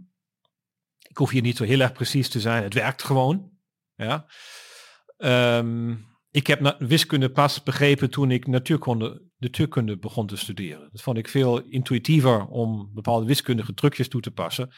ik 1.09 1.17
hoef 1.17 1.31
hier 1.31 1.43
niet 1.43 1.57
zo 1.57 1.65
heel 1.65 1.81
erg 1.81 1.93
precies 1.93 2.29
te 2.29 2.41
zijn. 2.41 2.63
Het 2.63 2.75
werkt 2.75 3.03
gewoon. 3.03 3.51
Ja. 3.95 4.27
Ehm, 5.17 5.95
ik 6.31 6.47
heb 6.47 6.77
wiskunde 6.79 7.31
pas 7.31 7.63
begrepen 7.63 8.11
toen 8.11 8.31
ik 8.31 8.47
natuurkunde, 8.47 9.23
natuurkunde 9.39 9.99
begon 9.99 10.27
te 10.27 10.37
studeren. 10.37 10.89
Dat 10.93 11.03
vond 11.03 11.19
ik 11.19 11.29
veel 11.29 11.61
intuïtiever 11.63 12.47
om 12.47 12.91
bepaalde 12.95 13.27
wiskundige 13.27 13.75
trucjes 13.75 14.09
toe 14.09 14.21
te 14.21 14.31
passen. 14.31 14.73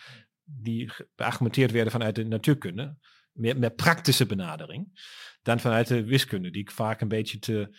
Die 0.45 0.89
ge- 0.89 1.09
beargumenteerd 1.15 1.71
werden 1.71 1.93
vanuit 1.93 2.15
de 2.15 2.25
natuurkunde. 2.25 2.99
Meer, 3.37 3.59
meer 3.59 3.71
praktische 3.71 4.27
benadering. 4.27 5.01
Dan 5.43 5.61
vanuit 5.61 5.87
de 5.87 6.05
wiskunde. 6.05 6.51
Die 6.51 6.63
ik 6.63 6.71
vaak 6.71 7.01
een 7.01 7.09
beetje 7.09 7.39
te, 7.39 7.77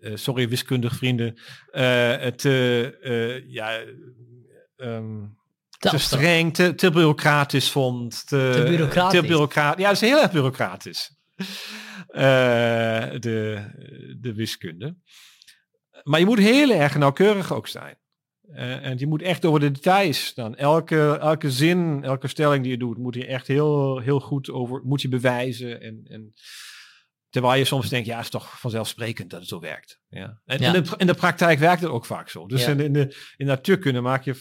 eh, 0.00 0.12
sorry 0.14 0.48
wiskundig 0.48 0.96
vrienden, 0.96 1.40
eh, 1.70 2.26
te, 2.26 3.44
ja, 3.46 3.84
ehm, 4.76 5.24
Te 5.78 5.98
streng, 5.98 6.54
te, 6.54 6.74
te 6.74 6.90
bureaucratisch 6.90 7.70
vond. 7.70 8.26
Te, 8.26 8.50
Te 8.52 8.62
bureaucratisch. 8.62 9.20
Te 9.20 9.26
ja, 9.56 9.74
dat 9.74 9.92
is 9.92 10.00
heel 10.00 10.22
erg 10.22 10.32
bureaucratisch. 10.32 11.14
De, 13.18 14.16
de 14.20 14.34
wiskunde. 14.34 14.96
Maar 16.02 16.20
je 16.20 16.26
moet 16.26 16.38
heel 16.38 16.70
erg 16.70 16.96
nauwkeurig 16.96 17.52
ook 17.52 17.66
zijn. 17.66 17.98
Eh, 18.52 18.84
en 18.84 18.98
je 18.98 19.06
moet 19.06 19.22
echt 19.22 19.44
over 19.44 19.60
de 19.60 19.70
details 19.70 20.34
dan. 20.34 20.56
Elke, 20.56 21.18
elke 21.20 21.50
zin, 21.50 22.04
elke 22.04 22.28
stelling 22.28 22.62
die 22.62 22.72
je 22.72 22.78
doet, 22.78 22.98
moet 22.98 23.14
je 23.14 23.26
echt 23.26 23.46
heel, 23.46 23.98
heel 23.98 24.20
goed 24.20 24.50
over, 24.50 24.80
moet 24.84 25.02
je 25.02 25.08
bewijzen. 25.08 25.80
En, 25.80 26.00
en 26.04 26.32
terwijl 27.30 27.58
je 27.58 27.64
soms 27.64 27.88
denkt, 27.88 28.06
ja, 28.06 28.14
het 28.16 28.24
is 28.24 28.30
toch 28.30 28.60
vanzelfsprekend 28.60 29.30
dat 29.30 29.40
het 29.40 29.48
zo 29.48 29.60
werkt. 29.60 30.00
Ja. 30.08 30.40
En 30.44 30.60
Ja. 30.60 30.74
In, 30.74 30.82
de, 30.82 30.90
in 30.96 31.06
de 31.06 31.14
praktijk 31.14 31.58
werkt 31.58 31.80
het 31.80 31.90
ook 31.90 32.04
vaak 32.06 32.28
zo. 32.28 32.46
Dus 32.46 32.64
Ja. 32.64 32.70
in, 32.70 32.80
in, 32.80 32.92
de, 32.92 33.16
in 33.36 33.46
natuurkunde 33.46 34.00
maak 34.00 34.24
je 34.24 34.34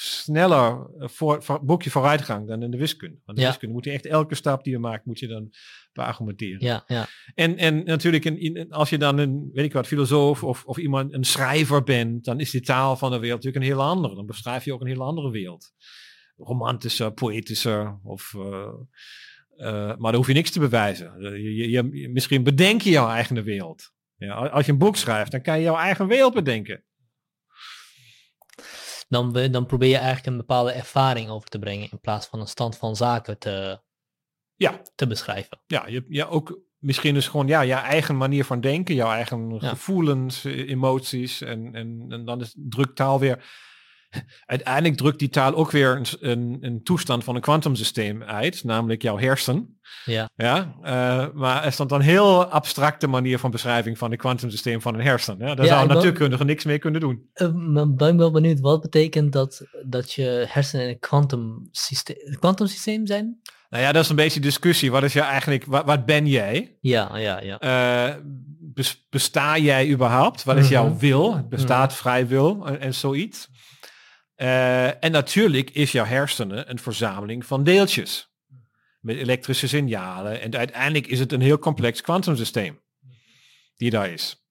sneller 0.00 0.86
eh, 0.98 1.08
voor, 1.08 1.42
voor, 1.42 1.64
boek 1.64 1.82
je 1.82 1.90
vooruitgang 1.90 2.48
dan 2.48 2.62
in 2.62 2.70
de 2.70 2.76
wiskunde. 2.76 3.18
Want 3.24 3.36
de 3.38 3.42
Ja. 3.44 3.48
wiskunde 3.50 3.74
moet 3.74 3.84
je 3.84 3.90
echt 3.90 4.06
elke 4.06 4.34
stap 4.34 4.64
die 4.64 4.72
je 4.72 4.78
maakt, 4.78 5.04
moet 5.04 5.18
je 5.18 5.26
dan 5.26 5.50
beargumenteren. 5.92 6.64
Ja, 6.66 6.84
ja. 6.86 7.06
En, 7.34 7.56
en 7.56 7.84
natuurlijk, 7.84 8.24
in, 8.24 8.38
in- 8.40 8.70
als 8.72 8.90
je 8.90 8.98
dan 8.98 9.18
een, 9.18 9.50
weet 9.52 9.64
ik 9.64 9.72
wat, 9.72 9.86
filosoof 9.86 10.44
of, 10.44 10.64
of 10.64 10.76
iemand, 10.78 11.12
een 11.14 11.24
schrijver 11.24 11.82
bent, 11.82 12.24
dan 12.24 12.40
is 12.40 12.50
die 12.50 12.60
taal 12.60 12.96
van 12.96 13.10
de 13.10 13.18
wereld 13.18 13.44
natuurlijk 13.44 13.64
een 13.64 13.76
heel 13.78 13.86
andere. 13.88 14.14
Dan 14.14 14.26
beschrijf 14.26 14.64
je 14.64 14.72
ook 14.72 14.80
een 14.80 14.86
heel 14.86 15.02
andere 15.02 15.30
wereld. 15.30 15.72
Romantischer, 16.36 17.12
poëtischer, 17.12 17.98
of, 18.02 18.34
eh, 18.36 18.68
eh, 19.56 19.72
maar 19.86 19.98
daar 19.98 20.14
hoef 20.14 20.26
je 20.26 20.32
niks 20.32 20.50
te 20.50 20.60
bewijzen. 20.60 21.12
Je, 21.42 21.54
je, 21.70 21.90
je- 21.92 22.08
misschien 22.08 22.42
bedenk 22.42 22.80
je 22.82 22.90
jouw 22.90 23.08
eigen 23.08 23.44
wereld. 23.44 23.92
Ja, 24.16 24.34
als 24.34 24.66
je 24.66 24.72
een 24.72 24.78
boek 24.78 24.96
schrijft, 24.96 25.30
dan 25.30 25.42
kan 25.42 25.56
je 25.56 25.62
jouw 25.64 25.76
eigen 25.76 26.06
wereld 26.06 26.34
bedenken. 26.34 26.82
Dan, 29.08 29.32
we- 29.32 29.50
dan 29.50 29.66
probeer 29.66 29.88
je 29.88 29.96
eigenlijk 29.96 30.26
een 30.26 30.36
bepaalde 30.36 30.72
ervaring 30.72 31.28
over 31.28 31.48
te 31.48 31.58
brengen 31.58 31.88
in 31.90 32.00
plaats 32.00 32.26
van 32.26 32.40
een 32.40 32.46
stand 32.46 32.76
van 32.76 32.96
zaken 32.96 33.38
te, 33.38 33.80
Ja, 34.54 34.80
te 34.94 35.06
beschrijven. 35.06 35.60
ja, 35.66 35.86
je, 35.86 36.04
ja 36.08 36.24
ook, 36.26 36.58
misschien 36.78 37.16
is 37.16 37.28
gewoon 37.28 37.46
ja, 37.46 37.60
je 37.60 37.72
eigen 37.72 38.16
manier 38.16 38.44
van 38.44 38.60
denken, 38.60 38.94
jouw 38.94 39.10
eigen 39.10 39.50
Ja. 39.60 39.68
gevoelens, 39.68 40.44
eh, 40.44 40.68
emoties 40.68 41.40
en, 41.40 41.74
en, 41.74 42.06
en 42.08 42.24
dan 42.24 42.40
is 42.40 42.54
drukt 42.58 42.96
taal 42.96 43.18
weer. 43.20 43.44
Uiteindelijk 44.46 44.96
drukt 44.96 45.18
die 45.18 45.28
taal 45.28 45.54
ook 45.54 45.70
weer 45.70 45.96
een, 45.96 46.06
een, 46.20 46.58
een 46.60 46.82
toestand 46.82 47.24
van 47.24 47.34
een 47.34 47.40
kwantumsysteem 47.40 48.22
uit, 48.22 48.64
namelijk 48.64 49.02
jouw 49.02 49.18
hersen. 49.18 49.78
Ja. 50.04 50.28
Ja, 50.36 50.74
eh, 50.82 51.26
maar 51.34 51.64
er 51.64 51.72
stond 51.72 51.88
dan 51.88 51.98
een 51.98 52.04
heel 52.04 52.44
abstracte 52.44 53.06
manier 53.06 53.38
van 53.38 53.50
beschrijving 53.50 53.98
van 53.98 54.10
het 54.10 54.20
kwantumsysteem 54.20 54.80
van 54.80 54.94
een 54.94 55.00
hersen. 55.00 55.36
Ja, 55.38 55.54
daar 55.54 55.66
Ja, 55.66 55.72
zou 55.72 55.88
een 55.88 55.94
natuurkundige 55.94 56.44
niks 56.44 56.64
mee 56.64 56.78
kunnen 56.78 57.00
doen. 57.00 57.30
Maar 57.72 57.92
ben 57.94 58.12
ik 58.12 58.18
wel 58.18 58.30
benieuwd, 58.30 58.60
wat 58.60 58.80
betekent 58.80 59.32
dat 59.32 59.62
dat 59.86 60.12
je 60.12 60.44
hersenen 60.48 60.84
in 60.84 60.90
een 60.90 60.98
kwantumsysteem 60.98 62.16
kwantumsysteem 62.38 63.06
zijn? 63.06 63.40
Nou 63.70 63.82
ja, 63.82 63.92
dat 63.92 64.02
is 64.02 64.08
een 64.10 64.16
beetje 64.16 64.40
discussie. 64.40 64.90
Wat 64.90 65.02
is 65.02 65.12
je 65.12 65.20
eigenlijk, 65.20 65.64
wat, 65.64 65.84
wat 65.84 66.04
ben 66.06 66.26
jij? 66.26 66.76
Ja, 66.80 67.16
ja, 67.16 67.40
ja. 67.40 67.58
Eh, 67.58 68.14
bes- 68.60 69.06
besta 69.10 69.58
jij 69.58 69.88
überhaupt? 69.90 70.44
Wat 70.44 70.56
is 70.56 70.68
jouw 70.68 70.88
Mhm. 70.88 70.98
wil? 70.98 71.36
Het 71.36 71.48
bestaat 71.48 71.94
vrij 71.94 72.26
wil 72.26 72.66
en, 72.66 72.80
en 72.80 72.94
zoiets. 72.94 73.48
Eh, 74.38 75.04
en 75.04 75.10
natuurlijk 75.12 75.70
is 75.70 75.92
jouw 75.92 76.04
hersenen 76.04 76.70
een 76.70 76.78
verzameling 76.78 77.46
van 77.46 77.64
deeltjes. 77.64 78.30
Met 79.00 79.16
elektrische 79.16 79.68
signalen. 79.68 80.40
En 80.40 80.56
uiteindelijk 80.56 81.06
is 81.06 81.18
het 81.18 81.32
een 81.32 81.40
heel 81.40 81.58
complex 81.58 82.00
kwantumsysteem. 82.00 82.80
Die 83.76 83.90
daar 83.90 84.10
is. 84.10 84.42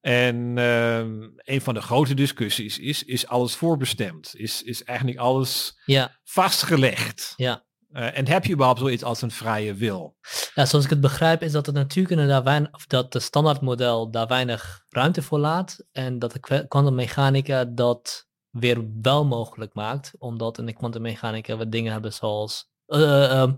En 0.00 0.58
ehm, 0.58 1.22
een 1.36 1.60
van 1.60 1.74
de 1.74 1.80
grote 1.80 2.14
discussies 2.14 2.78
is, 2.78 3.02
is 3.04 3.26
alles 3.26 3.54
voorbestemd? 3.54 4.30
Is, 4.36 4.62
is 4.62 4.84
eigenlijk 4.84 5.18
alles 5.18 5.80
Ja, 5.84 6.18
vastgelegd? 6.24 7.32
ja. 7.36 7.64
Eh, 7.92 8.18
en 8.18 8.28
heb 8.28 8.44
je 8.44 8.52
überhaupt 8.52 8.80
zoiets 8.80 9.02
als 9.02 9.22
een 9.22 9.30
vrije 9.30 9.74
wil? 9.74 10.16
Ja, 10.54 10.66
zoals 10.66 10.84
ik 10.84 10.90
het 10.90 11.00
begrijp 11.00 11.42
is 11.42 11.52
dat 11.52 11.64
de 11.64 11.72
natuurkunde 11.72 12.26
daar 12.26 12.42
weinig, 12.42 12.72
of 12.72 12.86
dat 12.86 13.12
de 13.12 13.20
standaardmodel 13.20 14.10
daar 14.10 14.26
weinig 14.26 14.84
ruimte 14.88 15.22
voor 15.22 15.38
laat. 15.38 15.84
En 15.92 16.18
dat 16.18 16.32
de 16.32 16.38
kwa- 16.40 16.64
kwantummechanica 16.68 17.64
dat 17.64 18.28
weer 18.50 18.84
wel 19.02 19.24
mogelijk 19.24 19.74
maakt. 19.74 20.12
Omdat 20.18 20.58
in 20.58 20.66
de 20.66 20.72
kwantummechanica 20.72 21.56
we 21.56 21.68
dingen 21.68 21.92
hebben 21.92 22.12
zoals 22.12 22.70
eh, 22.86 23.00
eh, 23.00 23.40
ehm, 23.40 23.52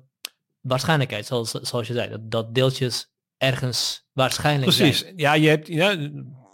waarschijnlijkheid, 0.60 1.26
zoals, 1.26 1.50
zoals 1.50 1.86
je 1.86 1.92
zei. 1.92 2.10
Dat, 2.10 2.30
dat 2.30 2.54
deeltjes 2.54 3.10
ergens 3.36 4.06
waarschijnlijk 4.12 4.76
Precies. 4.76 4.98
zijn. 4.98 5.12
Ja, 5.16 5.34
je 5.34 5.48
hebt 5.48 5.66
ja, 5.66 6.10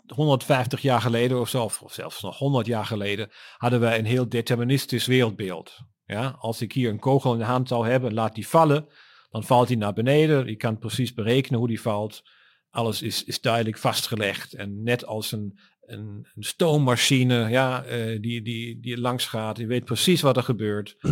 150 0.07 0.81
jaar 0.81 1.01
geleden 1.01 1.40
of 1.40 1.48
zo, 1.48 1.62
of 1.62 1.83
zelfs 1.87 2.22
nog 2.22 2.38
100 2.38 2.66
jaar 2.66 2.87
geleden, 2.87 3.31
hadden 3.57 3.81
wij 3.81 3.98
een 3.98 4.05
heel 4.05 4.29
deterministisch 4.29 5.07
wereldbeeld. 5.07 5.79
Ja, 6.05 6.37
als 6.38 6.61
ik 6.61 6.72
hier 6.72 6.90
een 6.90 6.98
kogel 6.98 7.33
in 7.33 7.38
de 7.38 7.44
hand 7.44 7.68
zou 7.68 7.88
hebben, 7.88 8.14
laat 8.14 8.35
die 8.35 8.48
vallen, 8.48 8.87
dan 9.31 9.44
valt 9.44 9.68
die 9.68 9.77
naar 9.77 9.92
beneden. 9.92 10.46
Je 10.46 10.57
kan 10.57 10.79
precies 10.79 11.12
berekenen 11.12 11.59
hoe 11.59 11.68
die 11.68 11.81
valt. 11.81 12.22
Alles 12.70 13.03
is, 13.03 13.24
is 13.24 13.40
duidelijk 13.40 13.79
vastgelegd. 13.79 14.55
En 14.55 14.83
net 14.83 15.07
als 15.07 15.33
een, 15.33 15.59
een, 15.88 16.27
een 16.35 16.42
stoommachine 16.42 17.48
ja, 17.48 17.85
eh, 17.85 18.20
die, 18.20 18.42
die, 18.42 18.81
die 18.81 19.01
langs 19.01 19.27
gaat, 19.27 19.59
je 19.59 19.66
weet 19.66 19.85
precies 19.85 20.20
wat 20.20 20.37
er 20.37 20.42
gebeurt. 20.42 20.96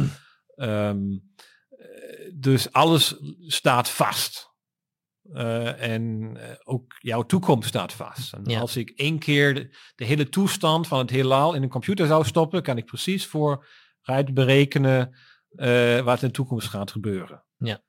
Ehm, 0.57 1.03
eh, 1.69 2.33
dus 2.35 2.73
alles 2.73 3.15
staat 3.39 3.91
vast. 3.91 4.55
Eh, 5.33 5.83
en 5.83 6.37
ook 6.65 6.97
jouw 6.99 7.23
toekomst 7.23 7.69
staat 7.69 7.93
vast. 7.93 8.33
En 8.33 8.45
Ja. 8.45 8.61
als 8.61 8.77
ik 8.77 8.91
één 8.91 9.19
keer 9.19 9.55
de, 9.55 9.77
de 9.95 10.05
hele 10.05 10.29
toestand 10.29 10.87
van 10.87 10.99
het 10.99 11.11
heelal 11.11 11.55
in 11.55 11.63
een 11.63 11.69
computer 11.69 12.07
zou 12.07 12.25
stoppen, 12.25 12.63
kan 12.63 12.77
ik 12.77 12.85
precies 12.85 13.27
vooruit 13.27 14.35
berekenen 14.35 15.17
wat 16.05 16.23
in 16.23 16.29
de 16.29 16.35
toekomst 16.35 16.69
gaat 16.69 16.91
gebeuren. 16.91 17.45
Ja. 17.57 17.83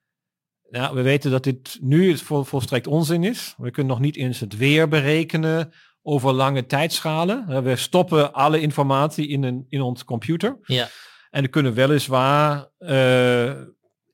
Nou, 0.70 0.96
we 0.96 1.02
weten 1.02 1.32
dat 1.32 1.44
dit 1.44 1.78
nu 1.82 2.18
vol, 2.18 2.44
volstrekt 2.44 2.88
onzin 2.88 3.24
is. 3.24 3.54
We 3.58 3.72
kunnen 3.72 3.92
nog 3.92 4.02
niet 4.02 4.16
eens 4.16 4.40
het 4.40 4.58
weer 4.58 4.88
berekenen 4.88 5.74
over 6.10 6.34
lange 6.34 6.66
tijdschalen. 6.66 7.46
Eh, 7.50 7.60
We 7.60 7.76
stoppen 7.76 8.34
alle 8.34 8.62
informatie 8.62 9.28
in, 9.28 9.44
een, 9.44 9.66
in 9.70 9.82
ons 9.82 10.04
computer. 10.04 10.58
Ja. 10.62 10.90
En 11.30 11.42
we 11.42 11.48
kunnen 11.48 11.74
weliswaar 11.74 12.70
eh, 12.78 13.54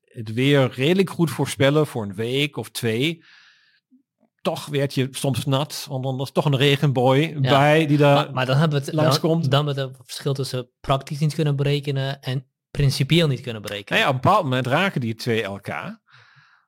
het 0.04 0.34
weer 0.34 0.72
redelijk 0.72 1.10
goed 1.10 1.32
voorspellen 1.32 1.88
voor 1.88 2.04
een 2.04 2.16
week 2.16 2.58
of 2.58 2.70
twee. 2.70 3.24
Toch 4.42 4.66
werd 4.66 4.94
je 4.94 5.08
soms 5.12 5.46
nat, 5.46 5.86
want 5.90 6.04
dan 6.04 6.22
is 6.22 6.32
toch 6.32 6.46
een 6.46 6.58
regenbooi 6.58 7.40
bij 7.40 7.86
die 7.86 7.98
daar... 7.98 8.16
Maar, 8.16 8.34
maar 8.34 8.46
dan 8.46 8.58
hebben 8.58 8.80
we 8.80 8.86
het 8.86 8.96
dan, 8.96 9.04
langskomt. 9.04 9.52
dan 9.52 9.66
we 9.66 9.82
het 9.82 9.98
verschil 10.04 10.34
tussen 10.34 10.70
praktisch 10.80 11.20
niet 11.20 11.36
kunnen 11.36 11.56
berekenen 11.56 12.22
en 12.22 12.48
principieel 12.72 13.28
niet 13.28 13.42
kunnen 13.42 13.62
berekenen. 13.62 14.00
Nou 14.00 14.02
ja, 14.02 14.08
op 14.08 14.16
een 14.16 14.30
bepaald 14.30 14.44
moment 14.44 14.68
raken 14.68 15.02
die 15.02 15.16
twee 15.16 15.44
elkaar. 15.44 16.02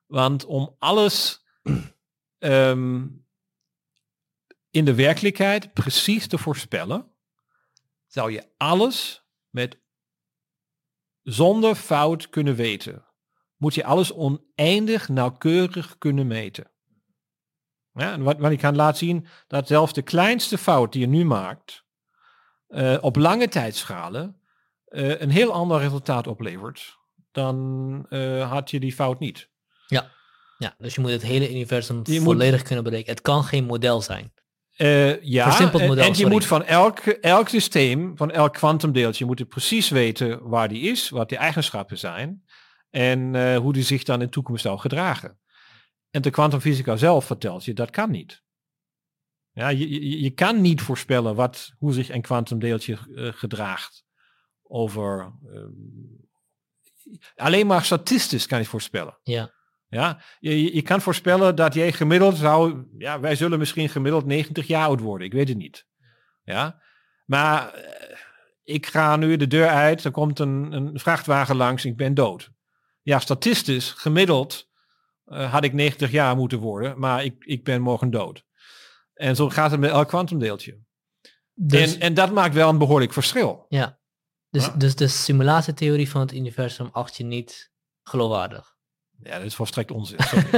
Want 0.06 0.44
om 0.44 0.74
alles 0.78 1.44
ehm, 2.38 3.02
in 4.76 4.84
de 4.84 4.94
werkelijkheid 4.94 5.72
precies 5.72 6.26
te 6.26 6.38
voorspellen, 6.38 7.10
zou 8.06 8.32
je 8.32 8.48
alles 8.56 9.24
met 9.50 9.78
zonder 11.22 11.74
fout 11.74 12.28
kunnen 12.28 12.54
weten. 12.54 13.04
Moet 13.56 13.74
je 13.74 13.84
alles 13.84 14.12
oneindig 14.12 15.08
nauwkeurig 15.08 15.98
kunnen 15.98 16.26
meten. 16.26 16.70
Ja, 17.92 18.12
en 18.12 18.22
wat, 18.22 18.38
wat 18.38 18.50
ik 18.50 18.58
kan 18.58 18.76
laten 18.76 18.98
zien, 18.98 19.26
dat 19.46 19.66
zelfs 19.66 19.92
de 19.92 20.02
kleinste 20.02 20.58
fout 20.58 20.92
die 20.92 21.00
je 21.00 21.06
nu 21.06 21.24
maakt, 21.24 21.84
eh, 22.66 22.98
op 23.00 23.16
lange 23.16 23.48
tijdschalen, 23.48 24.40
eh, 24.84 25.20
een 25.20 25.30
heel 25.30 25.52
ander 25.52 25.78
resultaat 25.80 26.26
oplevert, 26.26 26.98
dan 27.32 28.06
eh, 28.08 28.50
had 28.50 28.70
je 28.70 28.80
die 28.80 28.92
fout 28.92 29.18
niet. 29.18 29.48
Ja, 30.58 30.74
dus 30.78 30.94
je 30.94 31.00
moet 31.00 31.10
het 31.10 31.22
hele 31.22 31.50
universum 31.50 32.00
Je 32.02 32.12
moet- 32.12 32.22
volledig 32.22 32.62
kunnen 32.62 32.84
berekenen. 32.84 33.14
Het 33.14 33.24
kan 33.24 33.44
geen 33.44 33.64
model 33.64 34.02
zijn. 34.02 34.32
Eh, 34.76 35.22
ja, 35.22 35.60
model, 35.72 35.96
en 35.96 36.08
je 36.08 36.14
sorry. 36.14 36.32
moet 36.32 36.46
van 36.46 36.64
elk, 36.64 36.98
elk 36.98 37.48
systeem, 37.48 38.16
van 38.16 38.30
elk 38.30 38.52
kwantumdeeltje, 38.52 39.24
moet 39.24 39.38
je 39.38 39.44
precies 39.44 39.88
weten 39.88 40.48
waar 40.48 40.68
die 40.68 40.80
is, 40.80 41.08
wat 41.08 41.28
die 41.28 41.38
eigenschappen 41.38 41.98
zijn 41.98 42.44
en 42.90 43.34
eh, 43.34 43.56
hoe 43.56 43.72
die 43.72 43.82
zich 43.82 44.02
dan 44.02 44.20
in 44.20 44.26
de 44.26 44.32
toekomst 44.32 44.62
zou 44.62 44.78
gedragen. 44.78 45.38
En 46.10 46.22
de 46.22 46.30
kwantumfysica 46.30 46.96
zelf 46.96 47.24
vertelt 47.24 47.64
je, 47.64 47.72
dat 47.72 47.90
kan 47.90 48.10
niet. 48.10 48.42
Ja, 49.52 49.68
je, 49.68 49.90
je, 49.90 50.20
je 50.20 50.30
kan 50.30 50.60
niet 50.60 50.80
voorspellen 50.80 51.34
wat, 51.34 51.72
hoe 51.78 51.92
zich 51.92 52.10
een 52.10 52.22
kwantumdeeltje 52.22 52.98
eh, 53.14 53.32
gedraagt 53.32 54.04
over... 54.62 55.32
ehm, 55.52 55.70
alleen 57.34 57.66
maar 57.66 57.84
statistisch 57.84 58.46
kan 58.46 58.58
je 58.58 58.64
voorspellen. 58.64 59.18
Ja, 59.22 59.52
Ja, 59.88 60.22
je, 60.40 60.74
je- 60.74 60.82
kan 60.82 61.00
voorspellen 61.00 61.54
dat 61.56 61.74
jij 61.74 61.92
gemiddeld 61.92 62.36
zou, 62.36 62.84
ja, 62.98 63.20
wij 63.20 63.36
zullen 63.36 63.58
misschien 63.58 63.88
gemiddeld 63.88 64.26
90 64.26 64.66
jaar 64.66 64.86
oud 64.86 65.00
worden. 65.00 65.26
Ik 65.26 65.32
weet 65.32 65.48
het 65.48 65.56
niet. 65.56 65.86
Ja, 66.44 66.82
maar 67.24 67.72
eh, 67.74 68.16
ik 68.62 68.86
ga 68.86 69.16
nu 69.16 69.36
de 69.36 69.46
deur 69.46 69.68
uit, 69.68 70.04
er 70.04 70.10
komt 70.10 70.38
een, 70.38 70.72
een 70.72 70.98
vrachtwagen 70.98 71.56
langs, 71.56 71.84
ik 71.84 71.96
ben 71.96 72.14
dood. 72.14 72.50
Ja, 73.02 73.18
statistisch, 73.18 73.90
gemiddeld 73.90 74.68
eh, 75.24 75.52
had 75.52 75.64
ik 75.64 75.72
90 75.72 76.10
jaar 76.10 76.36
moeten 76.36 76.58
worden, 76.58 76.98
maar 76.98 77.24
ik, 77.24 77.44
ik 77.44 77.64
ben 77.64 77.80
morgen 77.82 78.10
dood. 78.10 78.44
En 79.14 79.36
zo 79.36 79.48
gaat 79.48 79.70
het 79.70 79.80
met 79.80 79.90
elk 79.90 80.08
kwantumdeeltje. 80.08 80.78
dus, 81.54 81.94
en, 81.94 82.00
en 82.00 82.14
dat 82.14 82.32
maakt 82.32 82.54
wel 82.54 82.68
een 82.68 82.78
behoorlijk 82.78 83.12
verschil. 83.12 83.66
ja. 83.68 83.98
Dus, 84.50 84.64
Ja. 84.66 84.72
dus 84.76 84.94
de 84.94 85.08
simulatietheorie 85.08 86.10
van 86.10 86.20
het 86.20 86.32
universum 86.34 86.88
acht 86.92 87.16
je 87.16 87.24
niet 87.24 87.72
geloofwaardig. 88.02 88.75
Ja, 89.22 89.36
dat 89.36 89.46
is 89.46 89.54
volstrekt 89.54 89.90
onzin. 89.90 90.18
Sorry. 90.28 90.48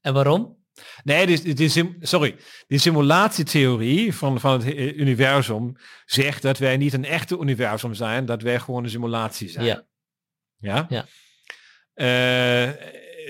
en 0.00 0.14
waarom? 0.14 0.64
Nee, 1.04 1.26
die, 1.26 1.54
die, 1.54 1.68
sim- 1.68 1.96
sorry. 2.00 2.36
Die 2.66 2.78
simulatietheorie 2.78 4.14
van, 4.14 4.40
van 4.40 4.52
het 4.52 4.64
he- 4.64 4.92
universum 4.92 5.76
zegt 6.04 6.42
dat 6.42 6.58
wij 6.58 6.76
niet 6.76 6.92
een 6.92 7.04
echte 7.04 7.38
universum 7.38 7.94
zijn, 7.94 8.24
dat 8.24 8.42
wij 8.42 8.58
gewoon 8.60 8.84
een 8.84 8.90
simulatie 8.90 9.48
zijn. 9.48 9.66
Ja. 9.66 9.84
Ja? 10.58 10.86
Ja. 10.88 11.04
Eh, 11.94 12.72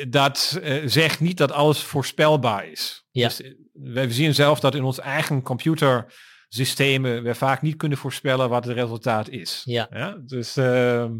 dat 0.08 0.58
eh, 0.62 0.82
zegt 0.86 1.20
niet 1.20 1.36
dat 1.36 1.52
alles 1.52 1.80
voorspelbaar 1.82 2.68
is. 2.68 3.06
Ja. 3.10 3.28
Dus, 3.28 3.40
eh, 3.42 3.50
wij 3.72 4.10
zien 4.10 4.34
zelf 4.34 4.60
dat 4.60 4.74
in 4.74 4.82
ons 4.84 4.98
eigen 4.98 5.42
computersystemen 5.42 7.22
we 7.22 7.34
vaak 7.34 7.62
niet 7.62 7.76
kunnen 7.76 7.98
voorspellen 7.98 8.48
wat 8.48 8.64
het 8.64 8.74
resultaat 8.74 9.28
is. 9.28 9.62
Ja. 9.64 9.86
Ja? 9.90 10.16
Dus 10.26 10.56
ehm, 10.56 11.12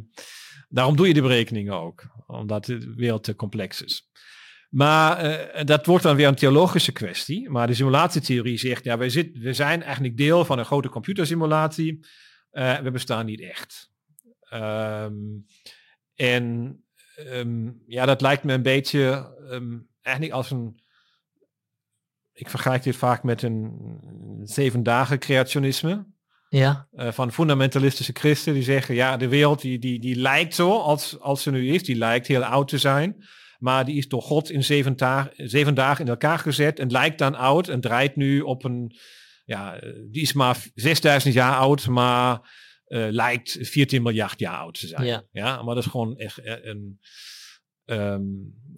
daarom 0.77 0.97
doe 0.97 1.07
je 1.07 1.15
de 1.15 1.23
berekeningen 1.23 1.73
ook, 1.73 2.07
omdat 2.27 2.65
de 2.65 2.95
wereld 2.95 3.25
te 3.25 3.37
complex 3.37 3.83
is. 3.83 4.11
Maar 4.71 5.19
eh, 5.19 5.65
dat 5.65 5.87
wordt 5.87 6.03
dan 6.03 6.17
weer 6.17 6.29
een 6.29 6.35
theologische 6.35 6.93
kwestie. 6.93 7.51
Maar 7.51 7.67
de 7.67 7.75
simulatietheorie 7.75 8.59
zegt, 8.59 8.85
ja, 8.85 8.99
wij, 8.99 9.09
zit, 9.09 9.39
we 9.39 9.53
zijn 9.53 9.83
eigenlijk 9.83 10.17
deel 10.17 10.45
van 10.45 10.59
een 10.59 10.65
grote 10.65 10.89
computersimulatie. 10.89 12.07
Eh, 12.51 12.79
we 12.79 12.91
bestaan 12.91 13.27
niet 13.27 13.41
echt. 13.41 13.91
Ehm, 14.41 15.15
en 16.15 16.77
ehm, 17.15 17.71
ja, 17.87 18.07
dat 18.07 18.21
lijkt 18.21 18.45
me 18.45 18.53
een 18.53 18.63
beetje 18.63 19.35
ehm, 19.51 19.79
eigenlijk 20.03 20.37
als 20.37 20.51
een. 20.51 20.81
Ik 22.33 22.51
vergelijk 22.51 22.83
dit 22.83 22.97
vaak 22.97 23.23
met 23.23 23.43
een 23.43 24.01
zeven 24.45 24.83
dagen 24.83 25.19
creationisme. 25.19 26.07
Ja, 26.49 26.89
eh, 26.93 27.13
van 27.13 27.33
fundamentalistische 27.33 28.13
christen 28.15 28.55
die 28.55 28.63
zeggen, 28.63 28.95
ja, 28.95 29.17
de 29.17 29.29
wereld 29.29 29.61
die, 29.61 29.79
die, 29.79 30.01
die 30.01 30.17
lijkt 30.17 30.55
zo 30.55 30.79
als, 30.79 31.21
als 31.21 31.43
ze 31.43 31.51
nu 31.51 31.69
is, 31.73 31.83
die 31.83 31.97
lijkt 31.97 32.27
heel 32.27 32.45
oud 32.45 32.69
te 32.69 32.79
zijn. 32.79 33.25
maar 33.59 33.85
die 33.85 33.97
is 33.97 34.09
door 34.09 34.23
God 34.23 34.51
in 34.51 34.65
zeven, 34.65 34.97
dagen 35.75 36.05
in 36.05 36.09
elkaar 36.09 36.39
gezet 36.39 36.79
en 36.79 36.91
lijkt 36.91 37.19
dan 37.19 37.35
oud 37.35 37.69
en 37.69 37.81
draait 37.81 38.17
nu 38.17 38.41
op 38.41 38.65
een, 38.65 38.97
ja, 39.45 39.75
eh, 39.77 39.93
die 40.11 40.23
is 40.23 40.33
maar 40.33 40.57
6000 40.75 41.35
jaar 41.35 41.57
oud, 41.57 41.87
maar 41.87 42.41
eh, 42.87 43.07
lijkt 43.11 43.59
14 43.61 44.03
miljard 44.03 44.39
jaar 44.39 44.57
oud 44.57 44.81
te 44.81 44.87
zijn. 44.87 45.25
Ja. 45.33 45.63
maar 45.63 45.75
dat 45.75 45.85
is 45.85 45.91
gewoon 45.91 46.17
echt 46.17 46.41
een, 46.43 47.01
ehm, 47.85 48.23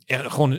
er, 0.04 0.30
gewoon, 0.30 0.50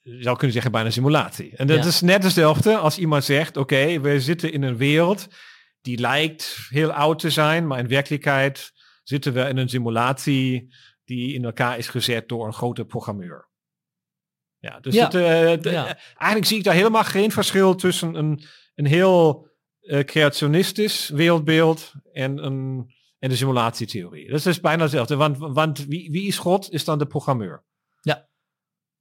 je 0.00 0.22
zou 0.22 0.36
kunnen 0.36 0.52
zeggen 0.52 0.72
bijna 0.72 0.86
een 0.86 0.92
simulatie. 0.92 1.56
En 1.56 1.66
dat 1.66 1.78
Ja. 1.82 1.84
is 1.88 2.00
net 2.00 2.22
hetzelfde 2.22 2.76
als 2.76 2.98
iemand 2.98 3.24
zegt, 3.24 3.56
oké, 3.56 4.00
we 4.00 4.20
zitten 4.20 4.52
in 4.52 4.62
een 4.62 4.76
wereld 4.76 5.28
die 5.80 5.98
lijkt 5.98 6.66
heel 6.68 6.92
oud 6.92 7.18
te 7.18 7.30
zijn, 7.30 7.66
maar 7.66 7.78
in 7.78 7.88
werkelijkheid 7.88 8.72
zitten 9.02 9.32
we 9.32 9.40
in 9.48 9.56
een 9.56 9.68
simulatie 9.68 10.74
die 11.04 11.34
in 11.34 11.44
elkaar 11.44 11.78
is 11.78 11.88
gezet 11.88 12.28
door 12.28 12.46
een 12.46 12.52
grote 12.52 12.84
programmeur. 12.84 13.48
Ja, 14.58 14.80
dus 14.80 14.94
Ja. 14.94 15.04
Het, 15.04 15.14
eh, 15.14 15.62
de- 15.62 15.70
Ja. 15.70 15.96
eigenlijk 15.96 16.44
zie 16.46 16.58
ik 16.58 16.64
daar 16.64 16.74
helemaal 16.74 17.04
geen 17.04 17.30
verschil 17.30 17.74
tussen 17.74 18.14
een, 18.14 18.42
een 18.74 18.86
heel 18.86 19.48
eh, 19.80 20.04
creationistisch 20.04 21.08
wereldbeeld 21.08 21.92
en, 22.12 22.44
een, 22.44 22.94
en 23.18 23.28
de 23.28 23.36
simulatietheorie. 23.36 24.30
Dat 24.30 24.46
is 24.46 24.60
bijna 24.60 24.82
hetzelfde, 24.82 25.16
want, 25.16 25.36
want 25.38 25.86
wie, 25.86 26.10
wie 26.10 26.26
is 26.26 26.38
God? 26.38 26.72
Is 26.72 26.84
dan 26.84 26.98
de 26.98 27.06
programmeur. 27.06 27.64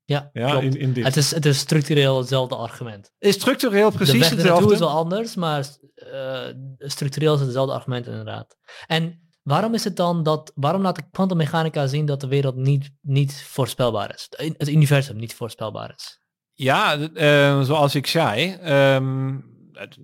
Ja, 0.10 0.30
Ja, 0.34 0.60
in, 0.60 0.80
in 0.80 0.94
dit. 0.94 1.04
Het 1.04 1.16
is, 1.18 1.32
het 1.34 1.46
is 1.46 1.58
structureel 1.60 2.18
hetzelfde 2.18 2.56
argument. 2.56 3.12
is 3.20 3.34
structureel 3.34 3.90
de 3.92 3.96
precies 3.98 4.30
hetzelfde. 4.30 4.74
is 4.74 4.80
wel 4.80 4.90
anders, 4.90 5.36
maar 5.36 5.68
eh, 5.96 6.46
structureel 6.78 7.32
is 7.34 7.38
het 7.40 7.48
hetzelfde 7.48 7.74
argument 7.74 8.08
inderdaad. 8.08 8.58
En 8.88 9.30
waarom 9.44 9.74
is 9.74 9.84
het 9.84 9.96
dan 9.96 10.24
dat, 10.24 10.52
waarom 10.56 10.82
laat 10.82 10.96
de 10.96 11.10
kwantummechanica 11.12 11.88
zien 11.88 12.06
dat 12.06 12.22
de 12.22 12.28
wereld 12.28 12.56
niet, 12.56 12.90
niet 13.02 13.44
voorspelbaar 13.48 14.14
is? 14.14 14.28
De- 14.30 14.54
Het 14.58 14.70
universum 14.70 15.16
niet 15.18 15.34
voorspelbaar 15.36 15.94
is. 15.96 16.20
Ja, 16.54 16.98
d- 16.98 17.12
eh, 17.18 17.62
zoals 17.62 17.96
ik 17.96 18.08
zei. 18.08 18.54
ehm, 18.54 19.36
het, 19.72 19.96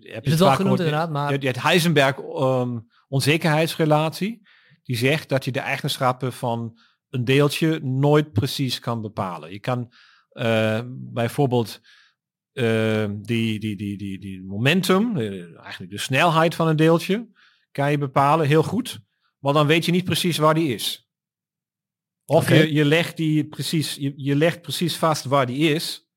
heb 0.00 0.24
Je 0.24 0.30
het 0.30 0.38
wel 0.38 0.50
genoemd 0.54 0.78
inderdaad, 0.78 1.10
maar 1.10 1.30
hebt 1.38 1.62
Heisenberg 1.62 2.18
ehm, 2.18 2.78
onzekerheidsrelatie. 3.08 4.48
Die 4.82 4.96
zegt 4.96 5.28
dat 5.28 5.44
je 5.44 5.52
de 5.52 5.60
eigenschappen 5.60 6.32
van 6.32 6.78
een 7.10 7.24
deeltje 7.24 7.80
nooit 7.82 8.32
precies 8.32 8.78
kan 8.78 9.00
bepalen. 9.00 9.52
Je 9.52 9.58
kan 9.60 9.92
eh, 10.30 10.80
bijvoorbeeld 10.88 11.80
eh, 12.52 13.06
die, 13.10 13.58
die, 13.60 13.76
die, 13.76 13.96
die, 13.98 14.18
die 14.20 14.42
momentum, 14.44 15.16
eh, 15.16 15.58
eigenlijk 15.62 15.90
de 15.92 15.98
snelheid 15.98 16.54
van 16.54 16.68
een 16.68 16.76
deeltje, 16.76 17.28
kan 17.70 17.90
je 17.90 17.98
bepalen 17.98 18.46
heel 18.46 18.62
goed. 18.62 19.00
Maar 19.38 19.52
dan 19.52 19.66
weet 19.66 19.84
je 19.84 19.92
niet 19.92 20.04
precies 20.04 20.38
waar 20.38 20.54
die 20.54 20.74
is. 20.74 21.08
Of 22.24 22.48
je, 22.48 22.72
je, 22.72 22.84
legt 22.84 23.16
die 23.16 23.44
precies, 23.48 23.94
je, 23.94 24.12
je 24.16 24.36
legt 24.36 24.62
precies 24.62 24.96
vast 24.96 25.24
waar 25.24 25.46
die 25.46 25.74
is, 25.74 26.08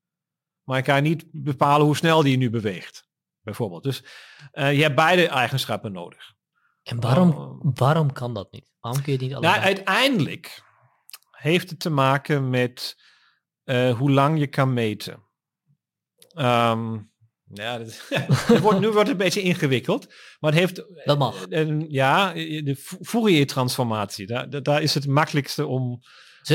maar 0.62 0.76
je 0.76 0.82
kan 0.82 1.02
niet 1.02 1.26
bepalen 1.32 1.86
hoe 1.86 1.96
snel 1.96 2.22
die 2.22 2.36
nu 2.36 2.50
beweegt. 2.50 3.08
Bijvoorbeeld. 3.40 3.82
Dus 3.82 4.04
eh, 4.52 4.74
je 4.76 4.82
hebt 4.82 4.94
beide 4.94 5.26
eigenschappen 5.28 5.92
nodig. 5.92 6.32
en 6.82 7.00
waarom, 7.00 7.30
Oh. 7.30 7.60
waarom 7.74 8.12
kan 8.12 8.34
dat 8.34 8.52
niet? 8.52 8.72
Waarom 8.80 9.02
kun 9.02 9.12
je 9.12 9.18
het 9.18 9.26
niet 9.28 9.36
allebei? 9.36 9.54
Nou, 9.54 9.66
uiteindelijk 9.66 10.62
heeft 11.44 11.70
het 11.70 11.80
te 11.80 11.90
maken 11.90 12.50
met 12.50 12.96
eh, 13.64 13.96
hoe 13.98 14.10
lang 14.10 14.38
je 14.38 14.46
kan 14.46 14.72
meten. 14.72 15.22
Ehm, 16.34 16.98
ja, 17.44 17.78
dat, 17.78 18.02
het 18.08 18.60
wordt, 18.64 18.80
nu 18.80 18.86
wordt 18.86 18.98
het 18.98 19.08
een 19.08 19.24
beetje 19.24 19.42
ingewikkeld. 19.42 20.06
Maar 20.40 20.50
het 20.50 20.60
heeft... 20.60 20.84
Dat 21.04 21.18
mag. 21.18 21.46
eh, 21.48 21.60
een- 21.60 21.86
ja, 21.88 22.32
de 22.32 22.76
Fourier-transformatie. 23.02 24.26
Daar, 24.26 24.62
daar- 24.62 24.82
is 24.82 24.94
het 24.94 25.06
makkelijkste 25.06 25.66
om... 25.66 26.00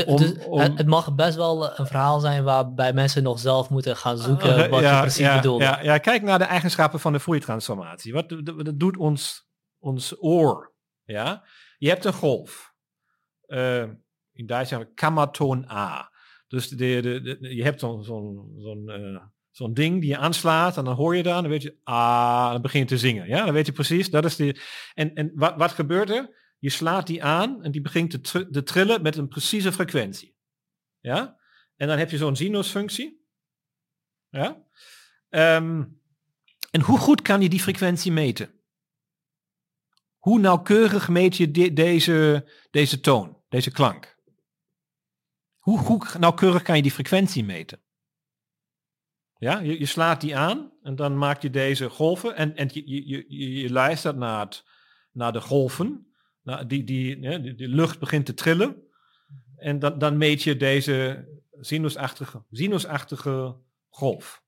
Om- 0.06 0.16
dus 0.16 0.32
om- 0.46 0.60
het, 0.60 0.86
mag 0.86 1.14
best 1.14 1.36
wel 1.36 1.78
een 1.78 1.86
verhaal 1.86 2.20
zijn 2.20 2.44
waarbij 2.44 2.92
mensen 2.92 3.22
nog 3.22 3.38
zelf 3.38 3.70
moeten 3.70 3.96
gaan 3.96 4.18
zoeken 4.18 4.64
Eh, 4.64 4.70
wat 4.70 4.80
je 4.80 4.86
ja, 4.86 5.00
precies 5.00 5.18
ja, 5.18 5.36
bedoelde. 5.36 5.64
Ja, 5.64 5.80
ja, 5.82 5.98
kijk 5.98 6.22
naar 6.22 6.38
de 6.38 6.44
eigenschappen 6.44 7.00
van 7.00 7.12
de 7.12 7.20
Fourier-transformatie. 7.20 8.12
Wat 8.12 8.28
dat, 8.28 8.72
doet 8.74 8.96
ons, 8.96 9.48
ons 9.78 10.14
oor. 10.22 10.74
Ja? 11.04 11.44
Je 11.78 11.88
hebt 11.88 12.04
een 12.04 12.12
golf. 12.12 12.72
Eh, 13.46 13.84
in 14.40 14.46
Duits 14.46 14.68
zeggen 14.68 14.88
we 14.88 14.94
kammertoon 14.94 15.64
A. 15.70 16.10
Dus 16.48 16.68
de, 16.68 16.76
de, 17.00 17.54
je 17.54 17.62
hebt 17.62 17.80
zo'n 17.80 18.04
zo'n 18.04 18.88
eh, 18.88 19.22
zo'n 19.50 19.74
ding 19.74 20.00
die 20.00 20.10
je 20.10 20.16
aanslaat 20.16 20.76
en 20.76 20.84
dan 20.84 20.94
hoor 20.94 21.16
je 21.16 21.22
dan, 21.22 21.42
dan 21.42 21.50
weet 21.50 21.62
je, 21.62 21.76
ah, 21.84 22.50
dan 22.52 22.62
begin 22.62 22.80
je 22.80 22.86
te 22.86 22.98
zingen. 22.98 23.28
Ja, 23.28 23.44
dan 23.44 23.54
weet 23.54 23.66
je 23.66 23.72
precies, 23.72 24.10
dat 24.10 24.24
is 24.24 24.36
die. 24.36 24.60
En, 24.94 25.14
en 25.14 25.32
wat, 25.34 25.56
wat 25.56 25.70
gebeurt 25.72 26.10
er? 26.10 26.38
Je 26.58 26.70
slaat 26.70 27.06
die 27.06 27.24
aan 27.24 27.62
en 27.62 27.70
die 27.70 27.80
begint 27.80 28.10
te, 28.10 28.20
tr- 28.20 28.50
te 28.50 28.62
trillen 28.62 29.02
met 29.02 29.16
een 29.16 29.28
precieze 29.28 29.72
frequentie. 29.72 30.36
Ja? 31.00 31.38
En 31.76 31.88
dan 31.88 31.98
heb 31.98 32.10
je 32.10 32.16
zo'n 32.16 32.36
sinusfunctie. 32.36 33.24
Ja? 34.28 34.62
Ehm, 35.28 35.84
en 36.70 36.80
hoe 36.80 36.98
goed 36.98 37.22
kan 37.22 37.40
je 37.42 37.48
die 37.48 37.60
frequentie 37.60 38.12
meten? 38.12 38.50
Hoe 40.18 40.38
nauwkeurig 40.40 41.08
meet 41.08 41.36
je 41.36 41.50
de- 41.50 41.72
deze, 41.72 42.48
deze 42.70 43.00
toon, 43.00 43.36
deze 43.48 43.70
klank? 43.70 44.18
Hoe, 45.60 45.78
hoe 45.78 46.06
nauwkeurig 46.18 46.62
kan 46.62 46.76
je 46.76 46.82
die 46.82 46.90
frequentie 46.90 47.44
meten? 47.44 47.80
Ja, 49.38 49.58
je, 49.58 49.78
je 49.78 49.86
slaat 49.86 50.20
die 50.20 50.36
aan 50.36 50.72
en 50.82 50.96
dan 50.96 51.18
maak 51.18 51.42
je 51.42 51.50
deze 51.50 51.88
golven 51.88 52.36
en, 52.36 52.56
en 52.56 52.70
je, 52.72 52.82
je, 52.86 53.26
je, 53.28 53.52
je- 53.52 53.72
luistert 53.72 54.16
naar, 54.16 54.62
naar 55.12 55.32
de 55.32 55.40
golven. 55.40 56.12
Nou, 56.42 56.66
die, 56.66 56.84
die, 56.84 57.18
die 57.54 57.68
lucht 57.68 57.98
begint 57.98 58.26
te 58.26 58.34
trillen. 58.34 58.82
En 59.56 59.78
dan, 59.78 59.98
dan 59.98 60.16
meet 60.16 60.42
je 60.42 60.56
deze 60.56 61.28
sinusachtige, 61.60 62.44
sinusachtige 62.50 63.56
golf. 63.88 64.42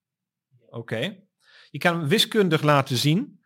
Oké. 0.69 1.19
Je 1.71 1.77
kan 1.77 1.99
hem 1.99 2.07
wiskundig 2.07 2.61
laten 2.61 2.97
zien. 2.97 3.41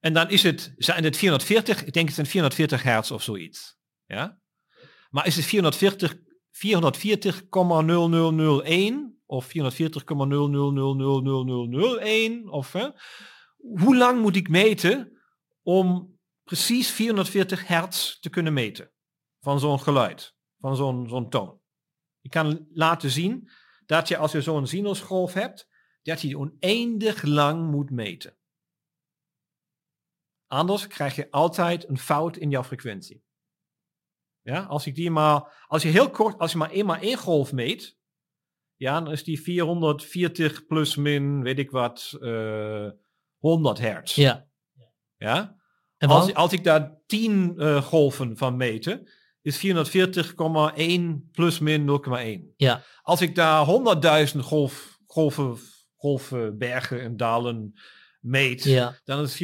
En 0.00 0.12
dan 0.12 0.30
is 0.30 0.42
het, 0.42 0.74
zijn 0.76 1.04
het 1.04 1.16
440, 1.16 1.84
ik 1.84 1.92
denk 1.92 2.06
het 2.06 2.14
zijn 2.14 2.26
440 2.26 2.82
hertz 2.82 3.10
of 3.10 3.22
zoiets. 3.22 3.78
Ja? 4.06 4.40
Maar 5.10 5.26
is 5.26 5.36
het 5.36 5.44
440, 5.44 6.16
440,0001 6.56 6.62
of 9.26 9.46
440,00000001 9.46 9.52
of 12.48 12.72
hè? 12.72 12.88
hoe 13.56 13.96
lang 13.96 14.20
moet 14.20 14.36
ik 14.36 14.48
meten 14.48 15.20
om 15.62 16.18
precies 16.44 16.90
440 16.90 17.66
hertz 17.66 18.18
te 18.18 18.30
kunnen 18.30 18.52
meten 18.52 18.90
van 19.40 19.60
zo'n 19.60 19.80
geluid, 19.80 20.34
van 20.58 20.76
zo'n 20.76 21.08
zo'n 21.08 21.30
toon. 21.30 21.60
Je 22.20 22.28
kan 22.28 22.66
laten 22.72 23.10
zien 23.10 23.50
dat 23.86 24.08
je 24.08 24.16
als 24.16 24.32
je 24.32 24.42
zo'n 24.42 24.66
sinusgolf 24.66 25.32
hebt, 25.32 25.68
dat 26.02 26.20
je 26.20 26.26
die 26.26 26.38
oneindig 26.38 27.22
lang 27.22 27.70
moet 27.70 27.90
meten. 27.90 28.36
Anders 30.46 30.86
krijg 30.86 31.16
je 31.16 31.30
altijd 31.30 31.88
een 31.88 31.98
fout 31.98 32.36
in 32.36 32.50
jouw 32.50 32.64
frequentie. 32.64 33.25
Ja, 34.46 34.62
als 34.62 34.86
ik 34.86 34.94
die 34.94 35.10
maar, 35.10 35.64
als 35.66 35.82
je 35.82 35.88
heel 35.88 36.10
kort, 36.10 36.38
als 36.38 36.52
je 36.52 36.58
maar 36.58 36.70
eenmaal 36.70 36.96
één 36.96 37.16
golf 37.16 37.52
meet, 37.52 37.98
ja, 38.76 39.00
dan 39.00 39.12
is 39.12 39.24
die 39.24 39.40
440 39.40 40.66
plus 40.66 40.96
min, 40.96 41.42
weet 41.42 41.58
ik 41.58 41.70
wat, 41.70 42.16
eh 42.20 42.88
100 43.38 43.78
hertz. 43.78 44.14
Ja. 44.14 44.46
Ja? 45.16 45.56
En 45.96 46.08
Als, 46.08 46.34
als 46.34 46.52
ik 46.52 46.64
daar 46.64 46.98
10 47.06 47.54
eh, 47.56 47.82
golven 47.82 48.36
van 48.36 48.56
meten, 48.56 49.08
is 49.42 49.66
440,1 49.66 51.30
plus 51.32 51.58
min 51.58 51.86
0,1. 51.86 52.54
Ja. 52.56 52.82
Als 53.02 53.20
ik 53.20 53.34
daar 53.34 53.66
100.000 54.34 54.38
golf, 54.38 54.98
golven, 55.06 55.56
golven, 55.96 56.58
bergen 56.58 57.00
en 57.00 57.16
dalen 57.16 57.72
meet, 58.20 58.64
ja. 58.64 59.00
dan 59.04 59.22
is 59.22 59.28
het 59.28 59.36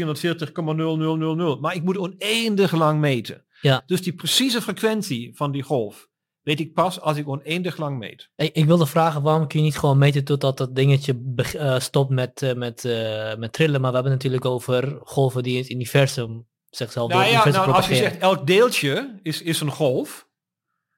440,0000. 1.54 1.60
Maar 1.60 1.74
ik 1.74 1.82
moet 1.82 1.98
oneindig 1.98 2.72
lang 2.72 3.00
meten. 3.00 3.44
Ja. 3.62 3.82
Dus 3.86 4.02
die 4.02 4.14
precieze 4.14 4.62
frequentie 4.62 5.36
van 5.36 5.52
die 5.52 5.62
golf 5.62 6.10
weet 6.42 6.60
ik 6.60 6.74
pas 6.74 7.00
als 7.00 7.16
ik 7.16 7.28
oneindig 7.28 7.76
lang 7.76 7.98
meet. 7.98 8.30
Ik, 8.36 8.54
ik 8.54 8.64
wilde 8.64 8.86
vragen, 8.86 9.22
waarom 9.22 9.46
kun 9.46 9.58
je 9.58 9.64
niet 9.64 9.78
gewoon 9.78 9.98
meten 9.98 10.24
totdat 10.24 10.56
dat 10.56 10.74
dingetje 10.74 11.34
eh, 11.36 11.78
stopt 11.78 12.10
met, 12.10 12.42
eh, 12.42 12.54
met, 12.54 12.84
eh, 12.84 13.36
met 13.36 13.52
trillen? 13.52 13.80
Maar 13.80 13.90
we 13.90 13.96
hebben 13.96 14.12
het 14.12 14.22
natuurlijk 14.22 14.44
over 14.44 14.98
golven 15.04 15.42
die 15.42 15.52
in 15.52 15.60
het 15.60 15.70
universum 15.70 16.48
zichzelf 16.70 17.10
door 17.10 17.20
Nou 17.20 17.32
het 17.32 17.32
ja, 17.32 17.44
universum 17.44 17.72
nou, 17.72 17.82
als 17.82 17.88
je 17.88 17.94
zegt 17.94 18.18
elk 18.18 18.46
deeltje 18.46 19.18
is, 19.22 19.42
is 19.42 19.60
een 19.60 19.70
golf, 19.70 20.28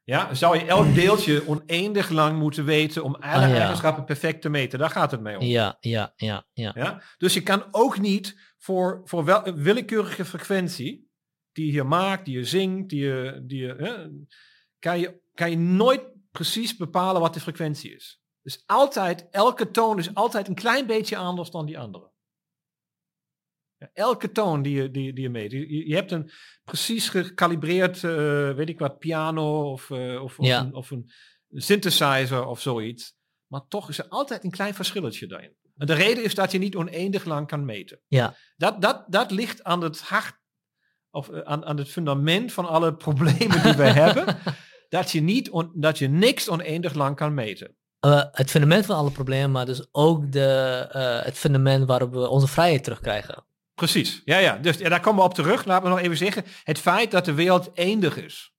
ja, 0.03 0.35
zou 0.35 0.59
je 0.59 0.65
elk 0.65 0.95
deeltje 1.03 1.49
oneindig 1.49 2.09
lang 2.09 2.39
moeten 2.39 2.65
weten 2.65 3.05
om 3.05 3.15
alle 3.15 3.45
Ah, 3.45 3.49
ja. 3.49 3.57
eigenschappen 3.57 4.05
perfect 4.05 4.43
te 4.43 4.49
meten. 4.49 4.79
Daar 4.79 4.91
gaat 4.91 5.11
het 5.11 5.21
mee 5.21 5.39
om. 5.39 5.47
Ja, 5.47 5.77
ja, 5.81 6.13
ja, 6.17 6.47
ja. 6.53 6.73
Ja? 6.75 7.03
Dus 7.19 7.35
je 7.35 7.43
kan 7.43 7.65
ook 7.71 7.99
niet 7.99 8.37
voor, 8.59 9.01
voor 9.05 9.25
wel, 9.25 9.47
een 9.47 9.63
willekeurige 9.63 10.25
frequentie 10.25 11.04
die 11.55 11.67
je 11.67 11.71
hier 11.73 11.87
maakt, 11.87 12.25
die 12.25 12.37
je 12.37 12.45
zingt, 12.45 12.89
die 12.89 13.03
je, 13.05 13.43
die 13.47 13.61
je, 13.63 13.75
hè, 13.79 14.09
kan 14.79 14.99
je, 14.99 15.21
kan 15.35 15.51
je 15.51 15.57
nooit 15.57 16.03
precies 16.31 16.77
bepalen 16.77 17.21
wat 17.21 17.35
de 17.35 17.41
frequentie 17.41 17.95
is. 17.95 18.23
Dus 18.43 18.63
altijd, 18.67 19.29
elke 19.31 19.71
toon 19.71 19.99
is 19.99 20.15
altijd 20.15 20.49
een 20.49 20.55
klein 20.55 20.87
beetje 20.87 21.17
anders 21.17 21.51
dan 21.51 21.67
die 21.67 21.79
andere. 21.79 22.13
Elke 23.93 24.33
toon 24.33 24.63
die 24.63 24.75
je, 24.83 24.91
die, 24.91 25.13
die 25.13 25.23
je 25.23 25.29
meet. 25.31 25.53
Je, 25.53 25.87
je- 25.89 25.95
hebt 25.95 26.11
een 26.13 26.31
precies 26.65 27.09
gecalibreerd, 27.09 28.05
eh, 28.05 28.55
weet 28.55 28.69
ik 28.69 28.79
wat, 28.79 28.99
piano 28.99 29.71
of, 29.73 29.91
eh, 29.91 30.23
of, 30.23 30.39
of 30.39 30.47
Ja. 30.47 30.61
een, 30.61 30.75
of 30.75 30.91
een 30.91 31.11
synthesizer 31.49 32.47
of 32.47 32.61
zoiets. 32.61 33.17
Maar 33.47 33.67
toch 33.69 33.89
is 33.89 33.99
er 33.99 34.09
altijd 34.09 34.45
een 34.45 34.51
klein 34.51 34.75
verschilletje 34.75 35.27
daarin. 35.27 35.57
En 35.77 35.87
de 35.87 35.95
reden 35.95 36.25
is 36.25 36.35
dat 36.35 36.53
je 36.53 36.59
niet 36.59 36.77
oneindig 36.77 37.25
lang 37.25 37.47
kan 37.47 37.65
meten. 37.65 38.01
Ja. 38.07 38.37
Dat, 38.57 38.83
dat, 38.83 39.05
dat 39.09 39.31
ligt 39.31 39.63
aan 39.65 39.81
het 39.83 40.01
hart, 40.01 40.39
of 41.15 41.29
eh, 41.29 41.41
aan, 41.41 41.65
aan 41.65 41.77
het 41.77 41.89
fundament 41.89 42.53
van 42.53 42.69
alle 42.69 42.95
problemen 43.07 43.63
die 43.63 43.73
we 43.73 43.85
hebben. 43.85 44.25
Dat 44.89 45.11
je, 45.11 45.21
niet 45.21 45.51
on, 45.51 45.71
dat 45.75 45.99
je 45.99 46.09
niks 46.09 46.49
oneindig 46.49 46.95
lang 46.95 47.17
kan 47.17 47.35
meten. 47.35 47.77
Uh, 48.07 48.23
het 48.33 48.51
fundament 48.51 48.87
van 48.87 48.97
alle 48.97 49.11
problemen, 49.11 49.51
maar 49.51 49.67
dus 49.67 49.87
ook 49.93 50.33
de, 50.33 50.89
uh, 50.97 51.25
het 51.25 51.39
fundament 51.39 51.87
waarop 51.87 52.13
we 52.13 52.29
onze 52.29 52.47
vrijheid 52.47 52.85
terugkrijgen. 52.85 53.45
Precies, 53.75 54.23
ja, 54.25 54.39
ja. 54.39 54.57
Dus 54.57 54.77
ja, 54.79 54.89
daar 54.89 55.01
komen 55.01 55.23
we 55.23 55.29
op 55.29 55.35
terug. 55.35 55.65
Laten 55.65 55.85
we 55.85 55.95
nog 55.95 55.99
even 55.99 56.17
zeggen. 56.17 56.45
Het 56.63 56.79
feit 56.79 57.11
dat 57.11 57.25
de 57.25 57.35
wereld 57.35 57.73
eindig 57.73 58.17
is. 58.17 58.55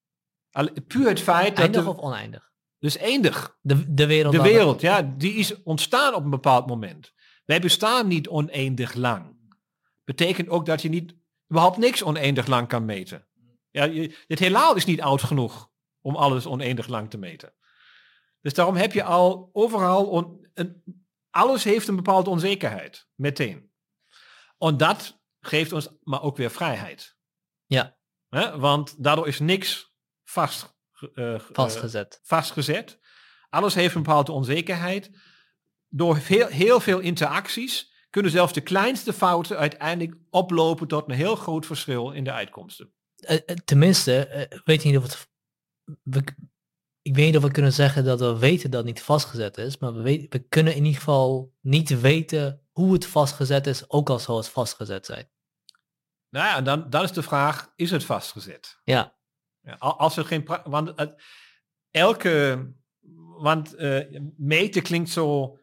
Al, 0.52 0.70
puur 0.88 1.08
het 1.08 1.20
feit 1.20 1.60
eindig 1.60 1.84
dat... 1.84 1.96
of 1.96 2.02
oneindig? 2.02 2.52
Dus 2.80 2.98
eindig. 2.98 3.58
De, 3.62 3.94
de 3.94 4.06
wereld. 4.06 4.34
De 4.34 4.42
wereld, 4.42 4.82
ja. 4.82 5.14
Die 5.18 5.34
is 5.34 5.64
ontstaan 5.64 6.14
op 6.14 6.24
een 6.24 6.30
bepaald 6.30 6.68
moment. 6.68 7.14
Wij 7.46 7.60
bestaan 7.60 8.08
niet 8.08 8.28
oneindig 8.28 8.94
lang. 8.94 9.36
Betekent 10.04 10.50
ook 10.50 10.66
dat 10.66 10.82
je 10.82 10.90
niet 10.90 11.16
überhaupt 11.56 11.78
niks 11.78 12.04
oneindig 12.04 12.48
lang 12.48 12.68
kan 12.68 12.86
meten. 12.86 13.28
Ja, 13.72 13.84
je, 13.84 14.18
het 14.28 14.40
heelal 14.40 14.76
is 14.76 14.86
niet 14.86 15.02
oud 15.02 15.24
genoeg 15.24 15.70
om 16.02 16.16
alles 16.16 16.46
oneindig 16.46 16.88
lang 16.88 17.10
te 17.10 17.18
meten. 17.18 17.54
Dus 18.42 18.54
daarom 18.54 18.76
heb 18.76 18.92
je 18.92 19.04
al 19.04 19.50
overal, 19.54 20.06
on, 20.06 20.48
een, 20.54 20.84
alles 21.30 21.64
heeft 21.64 21.88
een 21.88 21.96
bepaalde 21.96 22.30
onzekerheid, 22.30 23.08
meteen. 23.16 23.72
En 24.58 24.78
dat 24.78 25.22
geeft 25.40 25.72
ons 25.72 25.90
maar 26.04 26.22
ook 26.22 26.38
weer 26.38 26.52
vrijheid. 26.52 27.18
Ja. 27.66 27.98
He, 28.30 28.58
want 28.60 29.04
daardoor 29.04 29.28
is 29.28 29.40
niks 29.40 29.94
vast, 30.24 30.78
uh, 31.14 31.40
vastgezet. 31.40 32.20
Uh, 32.22 32.28
vastgezet. 32.28 33.00
Alles 33.50 33.74
heeft 33.74 33.96
een 33.96 34.04
bepaalde 34.04 34.32
onzekerheid. 34.32 35.12
Door 35.88 36.22
veel, 36.22 36.48
heel 36.48 36.80
veel 36.80 37.00
interacties 37.00 37.95
kunnen 38.16 38.34
zelfs 38.34 38.54
de 38.54 38.62
kleinste 38.62 39.14
fouten 39.14 39.58
uiteindelijk 39.58 40.18
oplopen 40.30 40.88
tot 40.88 41.10
een 41.10 41.16
heel 41.16 41.36
groot 41.36 41.66
verschil 41.66 42.12
in 42.12 42.24
de 42.24 42.32
uitkomsten. 42.32 42.94
Uh, 43.30 43.38
tenminste, 43.66 44.48
weet 44.64 44.84
je 44.84 44.90
niet 44.90 44.98
of 44.98 45.04
het 45.04 45.30
we, 46.04 46.24
ik 47.02 47.16
weet 47.16 47.26
niet 47.26 47.38
of 47.38 47.44
we 47.44 47.52
kunnen 47.52 47.74
zeggen 47.74 48.04
dat 48.04 48.20
we 48.20 48.38
weten 48.38 48.72
dat 48.72 48.86
niet 48.86 49.02
vastgezet 49.02 49.58
is, 49.58 49.78
maar 49.78 49.94
we, 49.94 50.26
we 50.30 50.40
kunnen 50.40 50.76
in 50.76 50.86
ieder 50.86 51.00
geval 51.00 51.54
niet 51.62 52.02
weten 52.02 52.68
hoe 52.72 52.94
het 52.94 53.06
vastgezet 53.06 53.68
is, 53.68 53.90
ook 53.90 54.10
al 54.10 54.20
zou 54.20 54.38
het 54.38 54.50
vastgezet 54.50 55.06
zijn. 55.06 55.30
Nou 56.30 56.46
ja, 56.46 56.62
dan, 56.62 56.90
dan 56.90 57.04
is 57.04 57.12
de 57.12 57.24
vraag, 57.24 57.74
is 57.76 57.92
het 57.92 58.04
vastgezet? 58.04 58.80
Ja. 58.84 59.18
ja 59.62 59.74
als 59.74 60.18
er 60.18 60.26
geen... 60.26 60.46
Want 60.64 61.16
elke... 61.92 62.66
Want 63.38 63.76
meten 64.38 64.84
klinkt 64.84 65.10
zo 65.10 65.60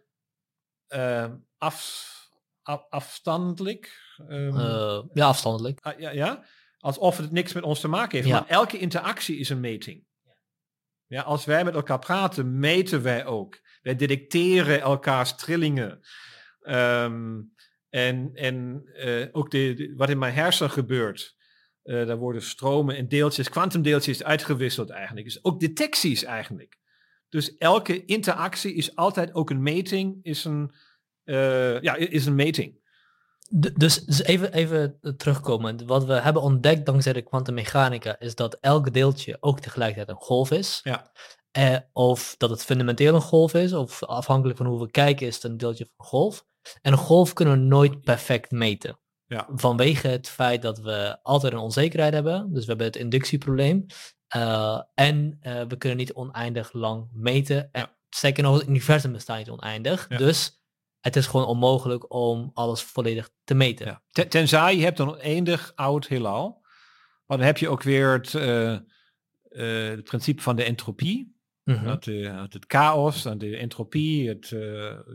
af, 1.59 2.21
afstandelijk. 2.89 4.01
Um, 4.29 4.57
uh, 4.57 5.03
ja, 5.13 5.27
afstandelijk. 5.27 5.95
ja, 5.99 6.11
ja, 6.11 6.45
alsof 6.79 7.17
het 7.17 7.31
niks 7.31 7.53
met 7.53 7.63
ons 7.63 7.81
te 7.81 7.89
maken 7.89 8.17
heeft. 8.17 8.29
Ja. 8.29 8.39
Maar 8.39 8.49
elke 8.49 8.79
interactie 8.79 9.39
is 9.39 9.49
een 9.49 9.61
meting. 9.61 10.05
Ja, 11.07 11.23
als 11.23 11.45
wij 11.45 11.65
met 11.65 11.75
elkaar 11.75 11.99
praten, 11.99 12.59
meten 12.59 13.03
wij 13.03 13.27
ook. 13.27 13.61
Wij 13.83 13.97
detecteren 13.97 14.81
elkaars 14.81 15.35
trillingen. 15.37 16.01
Um, 16.63 17.55
en 17.89 18.31
en 18.35 18.83
uh, 18.85 19.27
ook 19.33 19.51
de, 19.51 19.75
de, 19.75 19.95
wat 19.97 20.11
in 20.11 20.19
mijn 20.19 20.35
hersen 20.35 20.71
gebeurt. 20.71 21.37
Uh, 21.85 22.07
daar 22.07 22.17
worden 22.17 22.43
stromen 22.43 22.97
en 22.97 23.09
deeltjes, 23.09 23.49
kwantumdeeltjes 23.49 24.25
uitgewisseld 24.25 24.91
eigenlijk. 24.91 25.27
Dus 25.27 25.45
ook 25.45 25.61
detecties 25.61 26.25
eigenlijk. 26.25 26.79
Dus 27.29 27.57
elke 27.57 28.05
interactie 28.05 28.75
is 28.75 28.97
altijd 28.97 29.35
ook 29.35 29.51
een 29.51 29.63
meting, 29.63 30.19
is 30.23 30.45
een, 30.45 30.75
ja, 31.25 31.95
is 31.97 32.27
een 32.27 32.35
meting. 32.35 32.81
Dus, 33.51 34.05
dus 34.05 34.23
even, 34.23 34.53
even 34.53 34.99
terugkomen. 35.17 35.87
Wat 35.87 36.05
we 36.05 36.13
hebben 36.13 36.43
ontdekt 36.43 36.87
dankzij 36.87 37.13
de 37.13 37.23
kwantummechanica 37.23 38.19
is 38.19 38.35
dat 38.35 38.55
elk 38.55 38.93
deeltje 38.93 39.37
ook 39.41 39.61
tegelijkertijd 39.61 40.09
een 40.09 40.25
golf 40.25 40.51
is. 40.51 40.81
Ja. 40.83 41.13
Eh, 41.51 41.77
of 41.93 42.35
dat 42.39 42.51
het 42.51 42.65
fundamenteel 42.65 43.15
een 43.15 43.21
golf 43.21 43.55
is, 43.55 43.73
of 43.73 44.03
afhankelijk 44.03 44.57
van 44.59 44.67
hoe 44.67 44.81
we 44.81 44.91
kijken 44.91 45.27
is 45.27 45.35
het 45.35 45.45
een 45.45 45.57
deeltje 45.57 45.85
van 45.85 45.95
een 45.99 46.05
golf. 46.11 46.45
En 46.83 46.93
een 46.93 46.99
golf 46.99 47.33
kunnen 47.33 47.55
we 47.55 47.61
nooit 47.61 48.01
perfect 48.01 48.51
meten. 48.51 48.99
Ja. 49.27 49.49
Vanwege 49.55 50.09
het 50.09 50.29
feit 50.29 50.63
dat 50.63 50.79
we 50.79 51.19
altijd 51.23 51.53
een 51.53 51.59
onzekerheid 51.59 52.15
hebben. 52.15 52.53
Dus 52.53 52.63
we 52.63 52.69
hebben 52.69 52.87
het 52.87 52.97
inductieprobleem. 52.97 53.87
Uh, 54.37 54.81
en 54.95 55.39
uh, 55.43 55.63
we 55.69 55.77
kunnen 55.77 55.99
niet 55.99 56.13
oneindig 56.13 56.73
lang 56.73 57.09
meten. 57.13 57.69
En 57.73 57.81
Ja. 57.81 57.97
zeker 58.09 58.43
nog, 58.43 58.59
het 58.59 58.69
universum 58.69 59.13
bestaat 59.13 59.39
niet 59.39 59.51
oneindig. 59.51 60.07
Ja. 60.09 60.17
Dus 60.17 60.62
het 61.03 61.17
is 61.17 61.27
gewoon 61.27 61.47
onmogelijk 61.47 62.13
om 62.13 62.51
alles 62.55 62.83
volledig 62.83 63.31
te 63.45 63.55
meten. 63.55 63.87
Ja. 63.87 64.03
Ten- 64.11 64.29
Tenzij 64.29 64.77
je 64.77 64.83
hebt 64.83 64.99
een 64.99 65.19
eindig 65.19 65.73
oud 65.75 66.07
heelal. 66.07 66.61
Maar 67.27 67.37
dan 67.37 67.47
heb 67.47 67.59
je 67.59 67.69
ook 67.69 67.83
weer 67.83 68.13
het, 68.13 68.35
eh, 68.35 68.73
eh, 68.75 68.81
het 69.91 70.05
principe 70.05 70.43
van 70.43 70.57
de 70.57 70.65
entropie. 70.65 71.37
Mhm. 71.65 71.85
Dat, 71.85 72.07
eh, 72.07 72.37
dat 72.37 72.53
het 72.53 72.65
chaos 72.69 73.25
en 73.25 73.39
de 73.39 73.57
entropie 73.57 74.29
het 74.29 74.55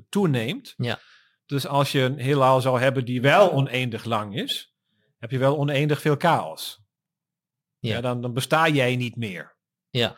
toeneemt. 0.10 0.74
Ja. 0.78 1.00
Dus 1.46 1.68
als 1.68 1.92
je 1.92 2.02
een 2.02 2.20
heelal 2.20 2.62
zou 2.62 2.80
hebben 2.80 3.06
die 3.06 3.22
wel 3.22 3.52
oneindig 3.52 4.04
lang 4.06 4.36
is, 4.36 4.76
heb 5.18 5.32
je 5.32 5.38
wel 5.38 5.58
oneindig 5.58 6.02
veel 6.02 6.16
chaos. 6.18 6.82
Ja. 7.80 7.94
Ja. 7.96 8.02
dan, 8.02 8.22
dan 8.22 8.34
besta 8.34 8.68
jij 8.68 8.96
niet 8.96 9.16
meer. 9.16 9.58
Ja. 9.90 10.18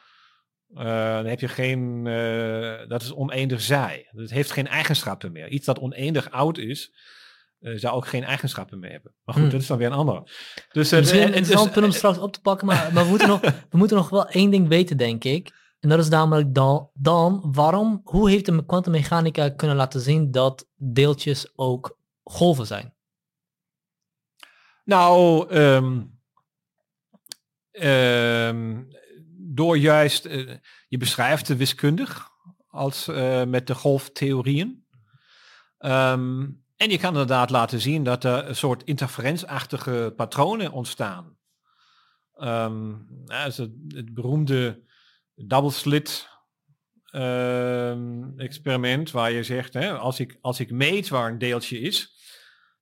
Eh, 0.75 0.83
dan 1.15 1.25
heb 1.25 1.39
je 1.39 1.47
geen, 1.47 2.07
eh, 2.07 2.87
dat 2.87 3.01
is 3.01 3.13
oneindig 3.13 3.61
zij. 3.61 4.07
Het 4.11 4.29
heeft 4.29 4.51
geen 4.51 4.67
eigenschappen 4.67 5.31
meer. 5.31 5.47
Iets 5.49 5.65
dat 5.65 5.79
oneindig 5.79 6.31
oud 6.31 6.57
is, 6.57 6.93
eh, 7.59 7.73
zou 7.75 7.95
ook 7.95 8.07
geen 8.07 8.23
eigenschappen 8.23 8.79
meer 8.79 8.91
hebben. 8.91 9.13
Maar 9.23 9.33
goed, 9.35 9.43
Hmm. 9.43 9.51
dat 9.53 9.61
is 9.61 9.67
dan 9.67 9.77
weer 9.77 9.87
een 9.87 9.93
ander. 9.93 10.21
Dus, 10.71 10.91
eh, 10.91 10.99
Misschien 10.99 11.21
en- 11.21 11.37
een 11.37 11.43
dus- 11.43 11.69
punt 11.69 11.85
om 11.85 11.91
straks 11.91 12.17
op 12.17 12.33
te 12.33 12.41
pakken, 12.41 12.67
maar, 12.67 12.93
maar 12.93 13.03
we, 13.03 13.09
moeten 13.09 13.27
nog, 13.27 13.41
we 13.71 13.77
moeten 13.77 13.97
nog 13.97 14.09
wel 14.09 14.27
één 14.29 14.51
ding 14.51 14.67
weten, 14.67 14.97
denk 14.97 15.23
ik. 15.23 15.51
En 15.79 15.89
dat 15.89 15.99
is 15.99 16.09
namelijk 16.09 16.53
dan, 16.53 16.89
dan 16.93 17.47
waarom, 17.51 18.01
hoe 18.03 18.29
heeft 18.29 18.45
de 18.45 18.65
kwantummechanica 18.65 19.49
kunnen 19.49 19.75
laten 19.77 20.01
zien 20.01 20.31
dat 20.31 20.67
deeltjes 20.75 21.51
ook 21.55 21.97
golven 22.23 22.65
zijn? 22.65 22.93
Nou, 24.83 25.49
ehm, 25.49 26.01
door 29.49 29.77
juist, 29.77 30.25
eh, 30.25 30.55
je 30.87 30.97
beschrijft 30.97 31.47
het 31.47 31.57
wiskundig 31.57 32.29
als 32.67 33.07
eh, 33.07 33.43
met 33.45 33.67
de 33.67 33.75
golftheorieën. 33.75 34.85
Ehm, 35.77 36.47
en 36.75 36.89
je 36.89 36.97
kan 36.97 37.11
inderdaad 37.11 37.49
laten 37.49 37.79
zien 37.81 38.03
dat 38.03 38.23
er 38.23 38.47
een 38.47 38.55
soort 38.55 38.83
interferentieachtige 38.83 40.13
patronen 40.15 40.71
ontstaan. 40.71 41.37
Is 43.47 43.57
het, 43.57 43.71
het 43.87 44.13
beroemde 44.13 44.83
double 45.35 45.71
slit 45.71 46.27
ehm, 47.05 48.23
experiment 48.37 49.11
waar 49.11 49.31
je 49.31 49.43
zegt, 49.43 49.73
hè, 49.73 49.97
als, 49.97 50.19
ik, 50.19 50.37
als 50.41 50.59
ik 50.59 50.71
meet 50.71 51.07
waar 51.09 51.31
een 51.31 51.37
deeltje 51.37 51.79
is, 51.79 52.17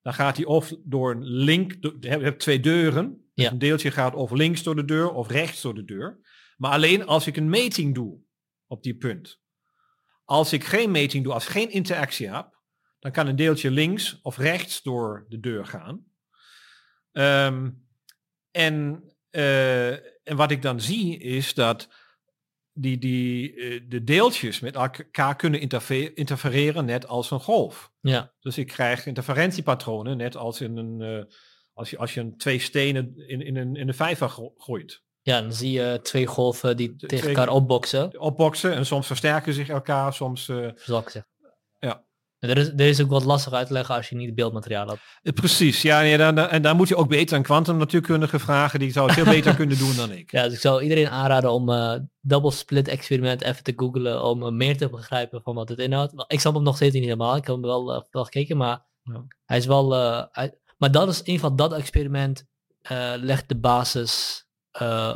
dan 0.02 0.14
gaat 0.14 0.36
hij 0.38 0.46
of 0.46 0.74
door 0.84 1.12
een 1.12 1.24
link, 1.24 1.76
je 2.00 2.08
hebt- 2.10 2.40
twee 2.40 2.60
deuren, 2.60 3.10
dus 3.34 3.46
Ja. 3.46 3.52
een 3.52 3.58
deeltje 3.60 3.92
gaat 3.92 4.14
of 4.16 4.32
links 4.32 4.64
door 4.64 4.76
de 4.76 4.86
deur 4.86 5.12
of 5.12 5.28
rechts 5.30 5.62
door 5.62 5.76
de 5.76 5.86
deur. 5.86 6.20
Maar 6.58 6.72
alleen 6.72 7.06
als 7.06 7.28
ik 7.28 7.38
een 7.38 7.50
meting 7.50 7.96
doe 7.96 8.20
op 8.68 8.84
die 8.84 8.96
punt. 8.96 9.40
Als 10.24 10.54
ik 10.54 10.64
geen 10.64 10.92
meting 10.92 11.24
doe, 11.24 11.34
als 11.34 11.44
ik 11.44 11.52
geen 11.52 11.72
interactie 11.72 12.30
heb, 12.30 12.62
dan 13.00 13.12
kan 13.12 13.28
een 13.28 13.36
deeltje 13.36 13.72
links 13.72 14.20
of 14.22 14.38
rechts 14.38 14.82
door 14.82 15.26
de 15.30 15.40
deur 15.40 15.66
gaan. 15.66 16.06
Ehm, 17.12 17.70
en, 18.52 19.04
eh, 19.30 19.92
en 20.28 20.36
wat 20.36 20.52
ik 20.52 20.62
dan 20.62 20.82
zie 20.82 21.18
is 21.18 21.54
dat 21.54 21.90
die, 22.74 22.98
die, 22.98 23.56
eh, 23.56 23.82
de 23.88 24.04
deeltjes 24.04 24.60
met 24.60 24.76
elkaar 24.76 25.36
kunnen 25.36 25.60
interfe- 25.60 26.14
interfereren 26.14 26.86
net 26.86 27.08
als 27.08 27.32
een 27.32 27.40
golf. 27.40 27.92
Ja, 28.02 28.34
Dus 28.40 28.58
ik 28.58 28.68
krijg 28.68 29.06
interferentiepatronen 29.06 30.18
net 30.18 30.36
als 30.36 30.62
in 30.62 30.78
een, 30.78 31.02
eh, 31.02 31.34
als, 31.74 31.90
je, 31.90 31.98
als 31.98 32.14
je 32.14 32.20
een 32.20 32.38
twee 32.38 32.60
stenen 32.60 33.28
in, 33.28 33.42
in, 33.42 33.56
een, 33.56 33.76
in 33.76 33.88
een 33.88 33.94
vijver 33.94 34.30
gooit. 34.58 35.06
Ja 35.28 35.42
dan 35.42 35.54
zie 35.54 35.72
je 35.72 36.00
twee 36.04 36.26
golven 36.26 36.78
die 36.78 36.96
tegen 36.96 37.18
twee- 37.18 37.36
elkaar 37.36 37.50
opboksen, 37.54 38.20
Opboksen 38.20 38.74
en 38.74 38.86
soms 38.86 39.08
versterken 39.08 39.54
zich 39.54 39.70
elkaar, 39.70 40.14
soms... 40.14 40.46
zal 40.76 41.00
ik 41.00 41.10
zeggen. 41.10 41.28
Ja. 41.80 42.06
Er 42.40 42.58
is, 42.58 42.68
er 42.68 42.80
is 42.80 43.02
ook 43.02 43.10
wat 43.10 43.24
lastig 43.24 43.54
uit 43.54 43.68
te 43.68 43.74
leggen 43.74 43.96
als 43.96 44.10
je 44.10 44.16
niet 44.16 44.36
beeldmateriaal 44.36 44.88
hebt. 44.88 45.02
Eh, 45.22 45.34
Precies, 45.34 45.82
ja, 45.82 46.00
ja 46.00 46.18
dan, 46.18 46.36
dan- 46.36 46.48
en 46.50 46.62
daar 46.62 46.76
moet 46.76 46.88
je 46.88 46.96
ook 46.96 47.08
beter 47.10 47.38
een 47.38 47.44
kwantumnatuurkundige 47.44 48.40
vragen. 48.40 48.80
Die 48.80 48.92
zou 48.92 49.06
het 49.06 49.16
veel 49.16 49.34
beter 49.34 49.56
kunnen 49.62 49.78
doen 49.78 49.96
dan 49.96 50.12
ik. 50.12 50.32
Ja, 50.32 50.44
dus 50.44 50.54
ik 50.54 50.60
zou 50.60 50.82
iedereen 50.84 51.10
aanraden 51.10 51.52
om 51.52 51.70
eh 51.70 51.94
double 52.22 52.52
split 52.52 52.88
experiment 52.88 53.42
even 53.42 53.64
te 53.64 53.74
googlen 53.76 54.24
om 54.24 54.58
meer 54.58 54.78
te 54.78 54.90
begrijpen 54.90 55.42
van 55.42 55.56
wat 55.56 55.70
het 55.70 55.80
inhoudt. 55.80 56.14
Ik 56.28 56.40
snap 56.40 56.54
hem 56.54 56.64
nog 56.64 56.76
steeds 56.76 56.94
niet 56.94 57.04
helemaal. 57.04 57.36
Ik 57.36 57.46
heb 57.46 57.56
hem 57.56 57.64
wel, 57.66 58.06
wel 58.12 58.24
gekeken, 58.24 58.58
maar 58.58 58.86
Ja. 59.04 59.26
hij 59.46 59.58
is 59.58 59.66
wel. 59.66 59.92
hij- 60.32 60.58
maar 60.78 60.92
dat 60.92 61.08
is 61.08 61.20
in 61.20 61.26
ieder 61.26 61.42
geval 61.42 61.56
dat 61.56 61.74
experiment 61.80 62.46
legt 63.20 63.50
de 63.50 63.58
basis. 63.60 64.46
Eh, 64.80 65.16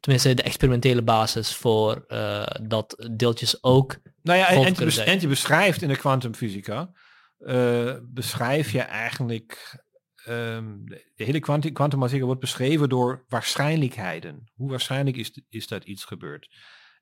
tenminste 0.00 0.34
de 0.34 0.42
experimentele 0.42 1.02
basis 1.02 1.54
voor 1.54 2.04
uh, 2.08 2.46
dat 2.62 3.08
deeltjes 3.12 3.62
ook. 3.62 3.98
Nou 4.22 4.38
ja, 4.38 4.48
en, 4.48 4.74
je, 4.74 5.02
en 5.02 5.20
je 5.20 5.28
beschrijft 5.28 5.82
in 5.82 5.88
de 5.88 5.96
kwantumfysica, 5.96 6.90
uh, 7.38 7.94
beschrijf 8.02 8.72
je 8.72 8.80
eigenlijk 8.80 9.84
um, 10.28 10.84
de 11.14 11.24
hele 11.24 11.40
kwantumfysica 11.72 12.24
wordt 12.24 12.40
beschreven 12.40 12.88
door 12.88 13.24
waarschijnlijkheden. 13.28 14.50
Hoe 14.54 14.70
waarschijnlijk 14.70 15.16
is, 15.16 15.40
is 15.48 15.68
dat 15.68 15.84
iets 15.84 16.04
gebeurd? 16.04 16.54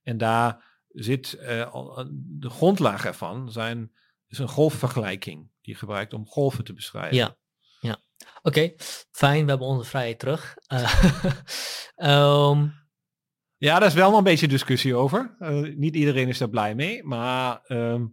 En 0.03 0.19
daar 0.19 0.65
zit 0.89 1.39
uh, 1.41 2.05
de 2.15 2.51
grondlaag 2.51 3.05
ervan 3.05 3.53
zijn 3.53 3.93
is 4.29 4.39
een 4.39 4.49
golfvergelijking 4.49 5.51
die 5.61 5.73
je 5.73 5.79
gebruikt 5.79 6.13
om 6.13 6.27
golven 6.27 6.65
te 6.65 6.73
beschrijven. 6.73 7.17
Ja, 7.17 7.37
Oké, 8.43 8.73
fijn. 9.11 9.45
We 9.45 9.51
hebben 9.51 9.69
onze 9.69 9.89
vrijheid 9.91 10.19
terug. 10.19 10.57
um, 11.97 12.73
Ja, 13.65 13.79
daar 13.79 13.89
is 13.89 13.95
wel 13.95 14.09
nog 14.09 14.19
een 14.19 14.25
beetje 14.25 14.49
discussie 14.49 14.95
over. 14.95 15.37
Uh, 15.39 15.77
niet 15.77 15.97
iedereen 15.97 16.29
is 16.29 16.39
daar 16.39 16.49
blij 16.49 16.75
mee, 16.75 17.05
maar 17.05 17.71
um, 17.71 18.13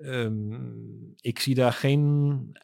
um, 0.00 1.14
ik 1.16 1.38
zie 1.38 1.54
daar 1.54 1.72
geen, 1.72 2.58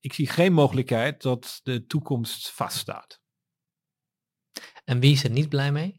ik 0.00 0.12
zie 0.12 0.26
geen 0.26 0.52
mogelijkheid 0.52 1.22
dat 1.22 1.60
de 1.62 1.86
toekomst 1.86 2.50
vaststaat. 2.50 3.20
En 4.84 5.00
wie 5.00 5.12
is 5.12 5.24
er 5.24 5.30
niet 5.30 5.48
blij 5.48 5.72
mee? 5.72 5.97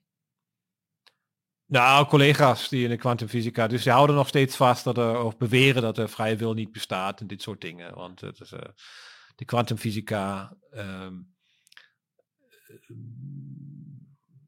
Nou, 1.70 2.08
collega's 2.08 2.70
die 2.70 2.84
in 2.84 2.90
de 2.90 2.98
kwantumfysica, 2.98 3.68
dus 3.68 3.84
die 3.84 3.92
houden 3.92 4.16
nog 4.16 4.28
steeds 4.28 4.56
vast 4.56 4.84
dat 4.84 4.98
er, 4.98 5.20
of 5.24 5.38
beweren 5.38 5.82
dat 5.82 5.98
er 5.98 6.10
vrije 6.10 6.36
wil 6.36 6.54
niet 6.54 6.72
bestaat 6.72 7.22
en 7.22 7.28
dit 7.28 7.42
soort 7.42 7.62
dingen. 7.62 7.96
Want 7.96 8.22
het 8.22 8.40
is, 8.40 8.52
uh, 8.52 8.60
de 9.36 9.46
kwantumfysica 9.46 10.56
um, 10.72 11.36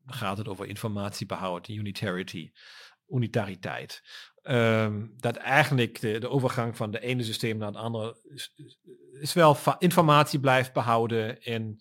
gaat 0.05 0.37
het 0.37 0.47
over 0.47 0.65
informatiebehoud, 0.65 1.67
unitarity, 1.67 2.51
unitariteit. 3.07 4.01
Um, 4.43 5.13
dat 5.17 5.35
eigenlijk 5.35 5.99
de, 5.99 6.19
de, 6.19 6.29
overgang 6.29 6.77
van 6.77 6.91
de 6.91 6.99
ene 6.99 7.23
systeem 7.23 7.57
naar 7.57 7.67
het 7.67 7.77
andere 7.77 8.19
is, 8.23 8.53
is 9.19 9.33
wel 9.33 9.57
informatie 9.77 10.39
blijft 10.39 10.73
behouden. 10.73 11.41
En, 11.41 11.77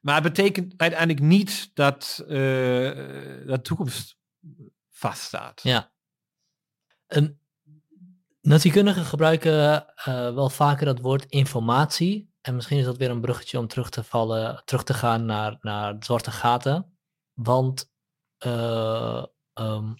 maar 0.00 0.14
het 0.14 0.34
betekent 0.34 0.74
uiteindelijk 0.76 1.26
niet 1.26 1.70
dat 1.74 2.24
uh, 2.28 3.46
dat 3.46 3.64
toekomst 3.64 4.20
vaststaat. 5.02 5.62
Ja. 5.62 5.92
Um, 7.06 7.40
natuurkundigen 8.40 9.04
gebruiken 9.04 9.86
uh, 9.96 10.34
wel 10.34 10.50
vaker 10.50 10.86
dat 10.86 11.00
woord 11.00 11.24
informatie. 11.24 12.30
En 12.40 12.54
misschien 12.54 12.78
is 12.78 12.84
dat 12.84 12.96
weer 12.96 13.10
een 13.10 13.20
bruggetje 13.20 13.58
om 13.58 13.66
terug 13.66 13.90
te 13.90 14.04
vallen, 14.04 14.62
terug 14.64 14.84
te 14.84 14.94
gaan 14.94 15.24
naar, 15.24 15.56
naar 15.60 15.96
zwarte 15.98 16.30
gaten. 16.30 16.98
Want 17.32 17.90
uh, 18.46 19.24
um, 19.54 19.94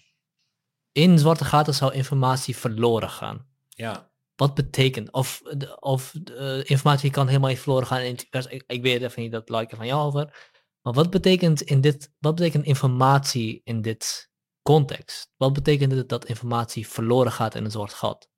in 0.91 1.19
zwarte 1.19 1.45
gaten 1.45 1.73
zou 1.73 1.93
informatie 1.93 2.57
verloren 2.57 3.09
gaan. 3.09 3.47
Ja. 3.69 4.11
Wat 4.35 4.53
betekent, 4.53 5.11
of, 5.11 5.41
of 5.79 6.13
uh, 6.13 6.69
informatie 6.69 7.11
kan 7.11 7.27
helemaal 7.27 7.49
niet 7.49 7.59
verloren 7.59 7.87
gaan 7.87 7.99
in 7.99 8.19
het 8.31 8.51
ik, 8.51 8.63
ik 8.67 8.81
weet 8.81 9.01
even 9.01 9.21
niet, 9.21 9.31
dat 9.31 9.49
like 9.49 9.75
van 9.75 9.85
jou 9.85 10.01
over. 10.01 10.51
Maar 10.81 10.93
wat 10.93 11.09
betekent, 11.09 11.61
in 11.61 11.81
dit, 11.81 12.13
wat 12.19 12.35
betekent 12.35 12.65
informatie 12.65 13.61
in 13.63 13.81
dit 13.81 14.31
context? 14.63 15.33
Wat 15.37 15.53
betekent 15.53 15.91
het 15.91 16.09
dat 16.09 16.25
informatie 16.25 16.87
verloren 16.87 17.31
gaat 17.31 17.55
in 17.55 17.65
een 17.65 17.71
zwart 17.71 17.93
gat? 17.93 18.31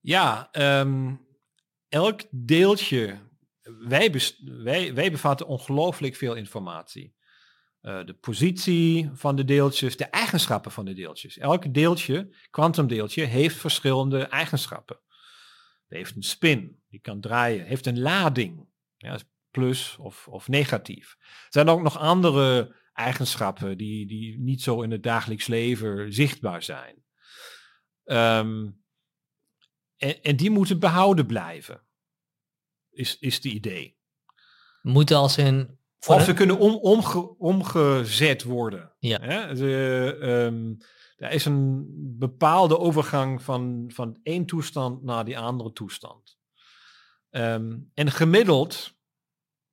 Ja, 0.00 0.48
um, 0.80 1.26
elk 1.88 2.22
deeltje 2.30 3.28
wij, 3.78 4.20
wij, 4.44 4.94
wij 4.94 5.10
bevatten 5.10 5.46
ongelooflijk 5.46 6.16
veel 6.16 6.34
informatie. 6.34 7.16
Uh, 7.82 8.04
de 8.04 8.14
positie 8.14 9.10
van 9.12 9.36
de 9.36 9.44
deeltjes, 9.44 9.96
de 9.96 10.04
eigenschappen 10.04 10.72
van 10.72 10.84
de 10.84 10.92
deeltjes. 10.92 11.38
Elk 11.38 11.74
deeltje, 11.74 12.36
kwantumdeeltje, 12.50 13.24
heeft 13.24 13.56
verschillende 13.56 14.22
eigenschappen. 14.22 15.00
Het 15.88 15.98
heeft 15.98 16.16
een 16.16 16.22
spin, 16.22 16.82
die 16.88 17.00
kan 17.00 17.20
draaien, 17.20 17.66
heeft 17.66 17.86
een 17.86 18.00
lading, 18.00 18.66
ja, 18.96 19.18
plus 19.50 19.96
of, 19.96 20.28
of 20.28 20.48
negatief. 20.48 21.16
Er 21.20 21.46
zijn 21.48 21.68
ook 21.68 21.82
nog 21.82 21.98
andere 21.98 22.76
eigenschappen 22.98 23.78
die, 23.78 24.06
die 24.06 24.38
niet 24.38 24.62
zo 24.62 24.82
in 24.82 24.90
het 24.90 25.02
dagelijks 25.02 25.46
leven 25.46 26.12
zichtbaar 26.12 26.62
zijn. 26.62 27.04
Um, 28.04 28.82
en, 29.96 30.22
en 30.22 30.36
die 30.36 30.50
moeten 30.50 30.78
behouden 30.78 31.26
blijven 31.26 31.82
is, 32.90 33.18
is 33.18 33.40
de 33.40 33.48
idee. 33.48 33.96
Moeten 34.82 35.16
als 35.16 35.38
in... 35.38 35.78
Of 36.06 36.22
ze 36.22 36.34
kunnen 36.34 36.58
om, 36.58 36.74
omge, 36.74 37.36
omgezet 37.38 38.42
worden. 38.42 38.92
Ja. 38.98 39.20
Hè? 39.20 39.56
Ze, 39.56 40.16
um, 40.20 40.76
er 41.16 41.30
is 41.30 41.44
een 41.44 41.86
bepaalde 42.18 42.78
overgang 42.78 43.42
van, 43.42 43.90
van 43.94 44.20
één 44.22 44.46
toestand 44.46 45.02
naar 45.02 45.24
die 45.24 45.38
andere 45.38 45.72
toestand. 45.72 46.38
Um, 47.30 47.90
en 47.94 48.10
gemiddeld, 48.10 48.94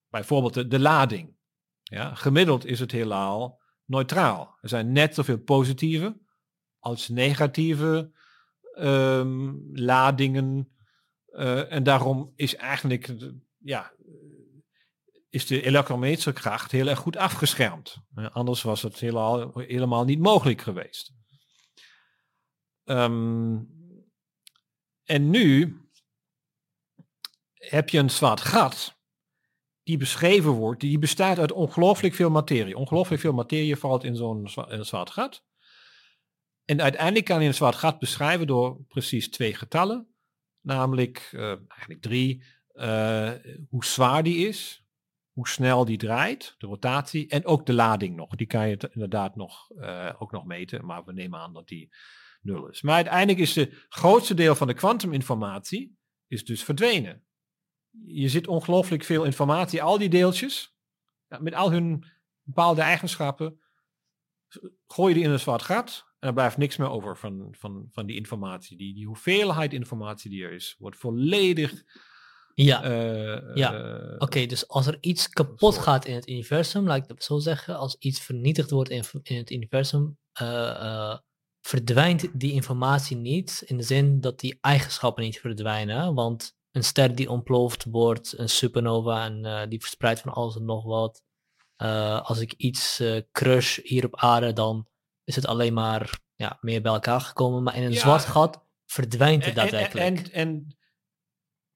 bijvoorbeeld 0.09 0.53
de, 0.53 0.67
de 0.67 0.79
lading. 0.79 1.34
Ja, 1.89 2.15
gemiddeld 2.15 2.65
is 2.65 2.79
het 2.79 2.91
heelal 2.91 3.61
neutraal. 3.85 4.57
Er 4.61 4.69
zijn 4.69 4.91
net 4.91 5.15
zoveel 5.15 5.37
positieve 5.37 6.17
als 6.79 7.09
negatieve 7.09 8.11
um, 8.77 9.69
ladingen 9.73 10.69
uh, 11.27 11.71
en 11.71 11.83
daarom 11.83 12.33
is 12.35 12.55
eigenlijk, 12.55 13.13
ja, 13.57 13.93
is 15.29 15.45
de 15.45 15.61
elektromagnetische 15.61 16.33
kracht 16.33 16.71
heel 16.71 16.87
erg 16.87 16.99
goed 16.99 17.17
afgeschermd. 17.17 17.97
Uh, 18.15 18.29
anders 18.29 18.61
was 18.61 18.81
het 18.81 18.99
helemaal, 18.99 19.51
helemaal 19.53 20.03
niet 20.03 20.19
mogelijk 20.19 20.61
geweest. 20.61 21.13
Um, 22.83 23.73
en 25.03 25.29
nu 25.29 25.79
heb 27.53 27.89
je 27.89 27.97
een 27.99 28.09
zwart 28.09 28.41
gat 28.41 28.94
die 29.85 29.97
beschreven 29.97 30.51
wordt, 30.51 30.81
die 30.81 30.99
bestaat 30.99 31.39
uit 31.39 31.51
ongelooflijk 31.51 32.13
veel 32.13 32.29
materie. 32.29 32.77
Ongelooflijk 32.77 33.21
veel 33.21 33.33
materie 33.33 33.75
valt 33.75 34.03
in 34.03 34.15
zo'n 34.15 34.49
zwart 34.81 35.11
gat. 35.11 35.43
En 36.65 36.81
uiteindelijk 36.81 37.25
kan 37.25 37.41
je 37.41 37.47
een 37.47 37.53
zwart 37.53 37.75
gat 37.75 37.99
beschrijven 37.99 38.47
door 38.47 38.83
precies 38.87 39.29
twee 39.29 39.53
getallen 39.53 40.15
namelijk 40.65 41.31
uh, 41.33 41.47
eigenlijk 41.67 42.01
drie, 42.01 42.43
uh, 42.73 43.31
hoe 43.69 43.85
zwaar 43.85 44.23
die 44.23 44.47
is, 44.47 44.83
hoe 45.31 45.47
snel 45.47 45.85
die 45.85 45.97
draait, 45.97 46.55
de 46.57 46.67
rotatie 46.67 47.27
en 47.27 47.45
ook 47.45 47.65
de 47.65 47.73
lading 47.73 48.15
nog. 48.15 48.35
Die 48.35 48.47
kan 48.47 48.69
je 48.69 48.89
inderdaad 48.93 49.35
nog, 49.35 49.69
uh, 49.71 50.13
ook 50.19 50.31
nog 50.31 50.45
meten, 50.45 50.85
maar 50.85 51.05
we 51.05 51.13
nemen 51.13 51.39
aan 51.39 51.53
dat 51.53 51.67
die 51.67 51.93
nul 52.41 52.67
is. 52.67 52.81
Maar 52.81 52.95
uiteindelijk 52.95 53.39
is 53.39 53.53
de 53.53 53.85
grootste 53.89 54.33
deel 54.33 54.55
van 54.55 54.67
de 54.67 54.73
kwantuminformatie 54.73 55.97
is 56.27 56.45
dus 56.45 56.63
verdwenen. 56.63 57.25
Je 58.05 58.29
zit 58.29 58.47
ongelooflijk 58.47 59.03
veel 59.03 59.23
informatie, 59.23 59.83
al 59.83 59.97
die 59.97 60.09
deeltjes, 60.09 60.75
ja, 61.27 61.39
met 61.39 61.53
al 61.53 61.71
hun 61.71 62.05
bepaalde 62.41 62.81
eigenschappen, 62.81 63.59
gooi 64.87 65.09
je 65.09 65.15
die 65.15 65.23
in 65.23 65.31
een 65.31 65.39
zwart 65.39 65.61
gat 65.61 66.05
en 66.19 66.27
er 66.27 66.33
blijft 66.33 66.57
niks 66.57 66.77
meer 66.77 66.89
over 66.89 67.17
van, 67.17 67.47
van, 67.51 67.87
van 67.91 68.05
die 68.05 68.15
informatie. 68.15 68.77
Die, 68.77 68.93
die 68.93 69.05
hoeveelheid 69.05 69.73
informatie 69.73 70.29
die 70.29 70.43
er 70.43 70.51
is, 70.51 70.75
wordt 70.79 70.97
volledig. 70.97 71.83
Ja, 72.53 72.85
uh, 72.89 73.55
ja. 73.55 73.73
Uh, 73.73 74.15
oké, 74.17 74.45
dus 74.45 74.67
als 74.67 74.87
er 74.87 74.97
iets 75.01 75.29
kapot 75.29 75.77
gaat 75.77 76.05
in 76.05 76.15
het 76.15 76.29
universum, 76.29 76.85
laat 76.85 76.97
ik 76.97 77.07
dat 77.07 77.23
zo 77.23 77.39
zeggen, 77.39 77.77
als 77.77 77.95
iets 77.99 78.19
vernietigd 78.19 78.69
wordt 78.69 78.89
in, 78.89 79.03
in 79.23 79.37
het 79.37 79.51
universum, 79.51 80.17
uh, 80.41 81.17
verdwijnt 81.61 82.39
die 82.39 82.51
informatie 82.51 83.17
niet 83.17 83.63
in 83.65 83.77
de 83.77 83.83
zin 83.83 84.21
dat 84.21 84.39
die 84.39 84.57
eigenschappen 84.61 85.23
niet 85.23 85.39
verdwijnen. 85.39 86.13
Want 86.13 86.54
een 86.75 86.83
ster 86.83 87.15
die 87.15 87.29
ontploft 87.29 87.85
wordt, 87.89 88.37
een 88.37 88.49
supernova 88.49 89.25
en 89.25 89.69
die 89.69 89.79
verspreidt 89.79 90.19
van 90.19 90.33
alles 90.33 90.55
en 90.55 90.65
nog 90.65 90.83
wat. 90.83 91.23
als 92.25 92.39
ik 92.39 92.53
iets 92.53 93.03
crush 93.31 93.79
hier 93.83 94.05
op 94.05 94.15
aarde, 94.15 94.53
dan 94.53 94.87
is 95.23 95.35
het 95.35 95.47
alleen 95.47 95.73
maar 95.73 96.19
ja, 96.35 96.57
meer 96.61 96.81
bij 96.81 96.91
elkaar 96.91 97.21
gekomen. 97.21 97.63
Maar 97.63 97.75
in 97.75 97.83
een 97.83 97.93
zwart 97.93 98.25
gat 98.25 98.65
verdwijnt 98.85 99.45
het 99.45 99.55
daadwerkelijk. 99.55 100.07
En, 100.07 100.17
en, 100.17 100.31
en, 100.31 100.77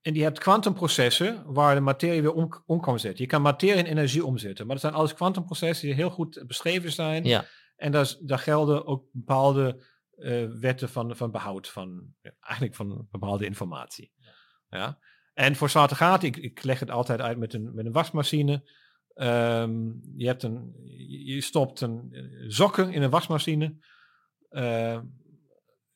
en 0.01 0.13
je 0.13 0.23
hebt 0.23 0.39
kwantumprocessen 0.39 1.53
waar 1.53 1.75
de 1.75 1.81
materie 1.81 2.21
weer 2.21 2.33
om, 2.33 2.63
om 2.65 2.81
kan 2.81 2.99
zetten. 2.99 3.23
Je 3.23 3.29
kan 3.29 3.41
materie 3.41 3.83
in 3.83 3.85
energie 3.85 4.25
omzetten. 4.25 4.65
Maar 4.65 4.75
dat 4.75 4.83
zijn 4.83 4.97
alles 4.97 5.13
kwantumprocessen 5.13 5.87
die 5.87 5.95
heel 5.95 6.09
goed 6.09 6.43
beschreven 6.47 6.91
zijn. 6.91 7.23
Ja. 7.23 7.45
En 7.75 7.91
daar, 7.91 8.15
daar 8.19 8.39
gelden 8.39 8.85
ook 8.85 9.05
bepaalde 9.11 9.83
uh, 10.15 10.45
wetten 10.59 10.89
van, 10.89 11.15
van 11.15 11.31
behoud, 11.31 11.67
van, 11.69 12.13
eigenlijk 12.39 12.75
van 12.75 13.07
bepaalde 13.11 13.45
informatie. 13.45 14.11
Ja. 14.69 14.97
En 15.33 15.55
voor 15.55 15.69
zwarte 15.69 15.95
gaten, 15.95 16.27
ik, 16.27 16.37
ik 16.37 16.63
leg 16.63 16.79
het 16.79 16.91
altijd 16.91 17.21
uit 17.21 17.37
met 17.37 17.53
een, 17.53 17.73
met 17.73 17.85
een 17.85 17.91
wasmachine. 17.91 18.63
Um, 19.15 20.01
je, 20.15 20.25
hebt 20.25 20.43
een, 20.43 20.73
je 21.25 21.41
stopt 21.41 21.81
een 21.81 22.07
uh, 22.11 22.49
sokken 22.49 22.91
in 22.93 23.01
een 23.01 23.09
wasmachine. 23.09 23.75
Uh, 24.51 24.99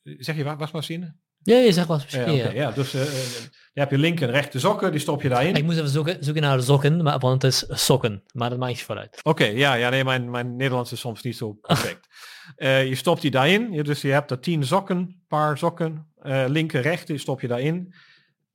zeg 0.02 0.36
je 0.36 0.56
wasmachine? 0.56 1.16
Ja, 1.44 1.56
je 1.56 1.72
zegt 1.72 1.88
wel 1.88 2.00
Ja, 2.08 2.50
ja. 2.50 2.70
dus 2.70 2.94
eh, 2.94 3.02
eh, 3.02 3.08
je 3.72 3.80
hebt 3.80 3.90
je 3.90 3.98
linker 3.98 4.28
en 4.28 4.34
rechter 4.34 4.60
sokken, 4.60 4.90
die 4.90 5.00
stop 5.00 5.22
je 5.22 5.28
daarin. 5.28 5.54
Ik 5.54 5.64
moest 5.64 5.78
even 5.78 5.90
zoeken, 5.90 6.24
zoeken 6.24 6.42
naar 6.42 6.62
sokken, 6.62 7.02
maar, 7.02 7.18
want 7.18 7.42
het 7.42 7.52
is 7.52 7.64
sokken. 7.68 8.22
Maar 8.32 8.50
dat 8.50 8.58
maakt 8.58 8.72
niet 8.72 8.82
vooruit. 8.82 9.20
Oké, 9.22 9.44
ja, 9.44 9.74
ja, 9.74 9.88
nee, 9.88 10.04
mijn, 10.04 10.30
mijn 10.30 10.56
Nederlands 10.56 10.92
is 10.92 11.00
soms 11.00 11.22
niet 11.22 11.36
zo 11.36 11.52
perfect. 11.52 12.06
Eh, 12.56 12.88
je 12.88 12.94
stopt 12.94 13.20
die 13.20 13.30
daarin, 13.30 13.72
je, 13.72 13.82
dus 13.82 14.00
je 14.00 14.08
hebt 14.08 14.30
er 14.30 14.40
tien 14.40 14.64
sokken, 14.64 15.24
paar 15.28 15.58
sokken, 15.58 16.12
eh, 16.18 16.44
linker, 16.48 16.80
rechter, 16.80 17.06
die 17.06 17.18
stop 17.18 17.40
je 17.40 17.48
daarin. 17.48 17.94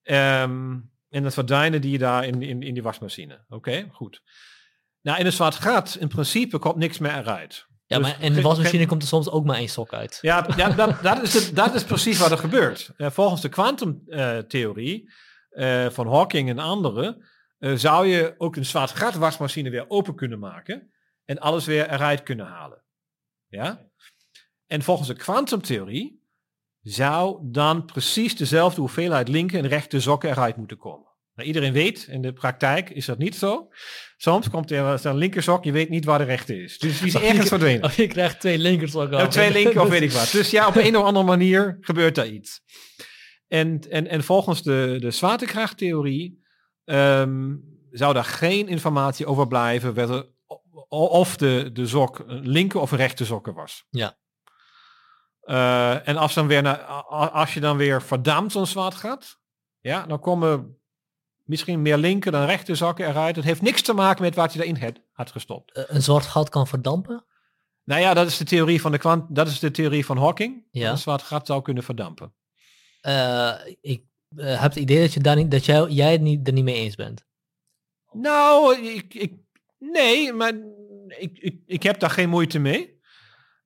Ehm, 0.10 0.78
en 1.10 1.22
dan 1.22 1.32
verdwijnen 1.32 1.82
die 1.82 1.98
daar 1.98 2.26
in, 2.26 2.42
in, 2.42 2.62
in 2.62 2.74
die 2.74 2.84
wasmachine. 2.84 3.46
Oké, 3.50 3.88
goed. 3.92 4.22
Nou, 5.02 5.20
in 5.20 5.26
een 5.26 5.32
zwart 5.32 5.56
gat, 5.56 5.98
in 6.00 6.08
principe 6.08 6.58
komt 6.58 6.76
niks 6.76 6.98
meer 6.98 7.18
eruit. 7.18 7.68
Ja, 7.86 7.98
Dus 7.98 8.08
maar 8.08 8.22
in 8.22 8.34
de 8.34 8.42
wasmachine 8.42 8.86
komt 8.86 9.02
er 9.02 9.08
soms 9.08 9.30
ook 9.30 9.46
maar 9.46 9.56
één 9.56 9.70
sok 9.70 9.94
uit. 9.94 10.18
Ja, 10.22 10.48
ja 10.56 10.70
dat, 10.70 11.04
dat, 11.04 11.22
is 11.22 11.34
het, 11.34 11.56
dat 11.56 11.76
is 11.76 11.84
precies 11.84 12.20
wat 12.20 12.32
er 12.32 12.38
gebeurt. 12.38 12.92
Eh, 12.98 13.10
volgens 13.10 13.42
de 13.42 13.50
kwantumtheorie 13.50 15.12
eh, 15.50 15.90
van 15.90 16.08
Hawking 16.08 16.50
en 16.50 16.60
anderen 16.60 17.28
eh, 17.58 17.74
zou 17.74 18.08
je 18.08 18.36
ook 18.38 18.56
een 18.56 18.66
zwart 18.66 18.92
gat 18.92 19.14
wasmachine 19.14 19.70
weer 19.70 19.90
open 19.90 20.16
kunnen 20.16 20.40
maken 20.40 20.92
en 21.26 21.40
alles 21.40 21.66
weer 21.66 21.90
eruit 21.90 22.24
kunnen 22.24 22.46
halen. 22.46 22.84
Ja? 23.48 23.88
En 24.68 24.82
volgens 24.82 25.08
de 25.08 25.16
kwantumtheorie 25.16 26.19
zou 26.82 27.40
dan 27.44 27.86
precies 27.86 28.36
dezelfde 28.36 28.82
hoeveelheid 28.82 29.28
linker 29.28 29.60
en 29.60 29.68
rechter 29.68 30.02
sokken 30.02 30.30
eruit 30.30 30.58
moeten 30.58 30.78
komen. 30.78 31.08
Nou, 31.40 31.48
iedereen 31.48 31.74
weet, 31.74 32.08
in 32.10 32.22
de 32.22 32.34
praktijk 32.34 32.90
is 32.90 33.06
dat 33.06 33.18
niet 33.18 33.36
zo. 33.36 33.68
Soms 34.18 34.50
komt 34.50 34.72
er 34.72 35.06
een 35.06 35.18
linker 35.18 35.44
sok, 35.44 35.64
je 35.64 35.72
weet 35.72 35.90
niet 35.90 36.06
waar 36.06 36.18
de 36.18 36.24
rechter 36.24 36.64
is. 36.64 36.80
Dus 36.80 37.00
die 37.00 37.08
is 37.08 37.16
ergens 37.16 37.48
verdwenen. 37.48 37.84
Of 37.84 37.96
je 37.96 38.08
krijgt 38.08 38.40
twee 38.40 38.58
linkersokken 38.58 39.18
af. 39.18 39.28
twee 39.28 39.52
linker 39.52 39.82
of 39.82 39.90
weet 39.90 40.02
ik 40.02 40.12
wat. 40.20 40.32
Dus 40.32 40.50
ja, 40.50 40.68
op 40.68 40.76
een 40.76 40.98
of 40.98 41.04
andere 41.04 41.26
manier 41.26 41.78
gebeurt 41.82 42.16
daar 42.16 42.28
iets. 42.28 42.62
En, 43.48 43.80
en, 43.90 44.08
en 44.08 44.24
volgens 44.24 44.64
de, 44.64 44.98
de 45.00 45.12
zwaartekrachttheorie 45.12 46.44
ehm, 46.86 47.56
zou 47.92 48.14
daar 48.14 48.24
geen 48.24 48.68
informatie 48.68 49.26
over 49.26 49.48
blijven 49.48 49.94
of 50.90 51.38
de, 51.38 51.70
de 51.74 51.88
sok 51.88 52.24
een 52.28 52.48
linker 52.48 52.80
of 52.80 52.92
een 52.92 52.98
rechter 52.98 53.26
sokken 53.26 53.54
was. 53.54 53.86
Ja. 53.90 54.18
Eh, 55.50 56.08
en 56.08 56.18
als, 56.18 56.34
dan 56.34 56.48
weer 56.48 56.62
naar, 56.62 56.78
als 56.78 57.54
je 57.54 57.60
dan 57.60 57.78
weer 57.78 58.02
verdampt 58.02 58.52
zo'n 58.52 58.66
zwart 58.66 58.96
gaat, 58.96 59.40
ja, 59.80 60.06
dan 60.06 60.20
komen 60.20 60.78
misschien 61.44 61.82
meer 61.82 61.98
linker 61.98 62.32
dan 62.32 62.46
rechter 62.46 62.76
zakken 62.76 63.08
eruit. 63.08 63.36
Het 63.36 63.46
heeft 63.46 63.62
niks 63.62 63.82
te 63.82 63.94
maken 63.94 64.22
met 64.22 64.36
wat 64.36 64.52
je 64.54 64.58
daarin 64.58 64.82
had, 64.82 65.02
had 65.12 65.32
gestopt. 65.32 65.72
Eh, 65.72 65.84
Een 65.88 66.02
zwart 66.02 66.26
gat 66.26 66.50
kan 66.50 66.68
verdampen. 66.68 67.26
Nou 67.84 68.02
ja, 68.02 68.14
dat 68.14 68.28
is 68.28 68.38
de 68.38 68.44
theorie 68.44 68.82
van 68.82 68.92
de 68.92 68.98
kwant, 68.98 69.36
dat 69.36 69.48
is 69.48 69.60
de 69.60 69.72
theorie 69.72 70.06
van 70.06 70.18
Hawking. 70.18 70.68
Ja. 70.72 70.92
Een 70.92 70.98
zwart 70.98 71.22
gat 71.22 71.48
zou 71.48 71.62
kunnen 71.62 71.84
verdampen. 71.84 72.34
Eh, 73.02 73.54
ik 73.82 74.04
heb 74.36 74.62
het 74.62 74.76
idee 74.76 75.02
dat, 75.02 75.14
je 75.14 75.20
daar 75.20 75.36
niet, 75.36 75.52
dat 75.52 75.66
jij, 75.66 75.88
jij 75.88 76.12
het 76.12 76.22
niet, 76.22 76.48
er 76.48 76.54
niet 76.54 76.64
mee 76.64 76.76
eens 76.76 76.96
bent. 76.96 77.26
Nou, 78.12 78.78
ik, 78.78 79.14
ik, 79.14 79.34
nee, 79.78 80.34
maar 80.34 80.54
ik, 81.08 81.38
ik, 81.38 81.62
ik 81.66 81.84
heb 81.84 82.00
daar 82.00 82.10
geen 82.10 82.30
moeite 82.30 82.60
mee. 82.60 82.99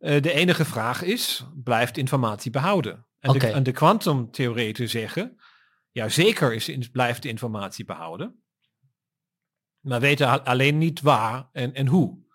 Eh, 0.04 0.22
de 0.22 0.34
enige 0.34 0.66
vraag 0.66 1.02
is, 1.02 1.46
blijft 1.64 1.98
informatie 1.98 2.52
behouden? 2.52 3.08
En 3.20 3.32
de, 3.32 3.48
en 3.48 3.64
de 3.64 3.72
kwantumtheoreten 3.72 4.90
zeggen, 4.90 5.42
ja 5.92 6.10
zeker 6.10 6.54
is, 6.54 6.90
blijft 6.92 7.22
de 7.22 7.30
informatie 7.30 7.86
behouden. 7.86 8.44
Maar 9.80 10.00
weten 10.00 10.46
alleen 10.46 10.78
niet 10.78 11.02
waar 11.02 11.50
en, 11.52 11.74
en 11.74 11.88
hoe. 11.88 12.26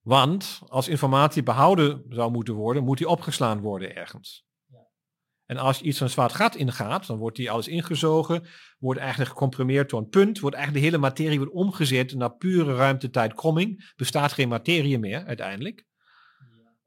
Want 0.00 0.60
als 0.66 0.88
informatie 0.88 1.42
behouden 1.42 2.04
zou 2.08 2.30
moeten 2.30 2.54
worden, 2.54 2.84
moet 2.84 2.98
die 2.98 3.08
opgeslaan 3.08 3.60
worden 3.60 3.96
ergens. 3.96 4.46
En 5.46 5.56
als 5.56 5.80
iets 5.80 6.00
een 6.00 6.10
zwart 6.10 6.32
gat 6.32 6.54
ingaat, 6.54 7.06
dan 7.06 7.18
wordt 7.18 7.36
die 7.36 7.50
alles 7.50 7.68
ingezogen, 7.68 8.46
wordt 8.78 9.00
eigenlijk 9.00 9.30
gecomprimeerd 9.30 9.88
tot 9.88 10.00
een 10.00 10.08
punt, 10.08 10.40
wordt 10.40 10.56
eigenlijk 10.56 10.84
de 10.84 10.90
hele 10.90 11.02
materie 11.02 11.38
wordt 11.38 11.54
omgezet 11.54 12.14
naar 12.14 12.36
pure 12.36 12.74
ruimtetijdkromming. 12.74 13.92
Bestaat 13.96 14.32
geen 14.32 14.48
materie 14.48 14.98
meer 14.98 15.24
uiteindelijk. 15.24 15.88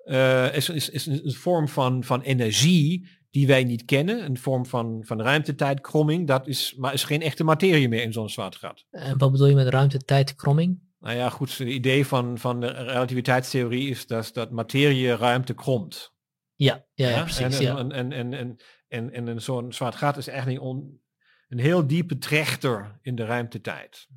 Eh, 0.03 0.55
is, 0.55 0.69
is, 0.69 0.89
is 0.89 1.05
een 1.05 1.31
vorm 1.31 1.67
van, 1.67 2.03
van 2.03 2.21
energie 2.21 3.07
die 3.31 3.47
wij 3.47 3.63
niet 3.63 3.85
kennen, 3.85 4.25
een 4.25 4.37
vorm 4.37 4.65
van, 4.65 5.03
van 5.05 5.21
ruimtetijdkromming, 5.21 6.27
dat 6.27 6.47
is, 6.47 6.75
maar 6.77 6.93
is 6.93 7.03
geen 7.03 7.21
echte 7.21 7.43
materie 7.43 7.89
meer 7.89 8.01
in 8.01 8.13
zo'n 8.13 8.29
zwart 8.29 8.55
gat. 8.55 8.85
En 8.91 9.17
wat 9.17 9.31
bedoel 9.31 9.47
je 9.47 9.55
met 9.55 9.67
ruimte-tijd-kromming? 9.67 10.79
Nou 10.99 11.15
ja, 11.15 11.29
goed, 11.29 11.57
het 11.57 11.67
idee 11.67 12.05
van, 12.05 12.37
van 12.37 12.59
de 12.59 12.67
relativiteitstheorie 12.67 13.89
is 13.89 14.07
dat, 14.07 14.29
dat 14.33 14.51
materie 14.51 15.15
ruimte 15.15 15.53
kromt. 15.53 16.13
Ja, 16.55 16.85
ja, 16.93 17.09
ja, 17.09 17.15
Ja, 17.15 17.23
precies. 17.23 17.59
En, 17.59 17.61
ja. 17.61 17.77
en, 17.77 17.91
en, 17.91 18.11
en, 18.11 18.33
en, 18.33 18.57
en, 18.87 19.13
en, 19.13 19.27
en 19.27 19.41
zo'n 19.41 19.73
zwart 19.73 19.95
gat 19.95 20.17
is 20.17 20.27
eigenlijk 20.27 20.61
on, 20.61 21.01
een 21.47 21.59
heel 21.59 21.87
diepe 21.87 22.17
trechter 22.17 22.99
in 23.01 23.15
de 23.15 23.25
ruimtetijd. 23.25 24.07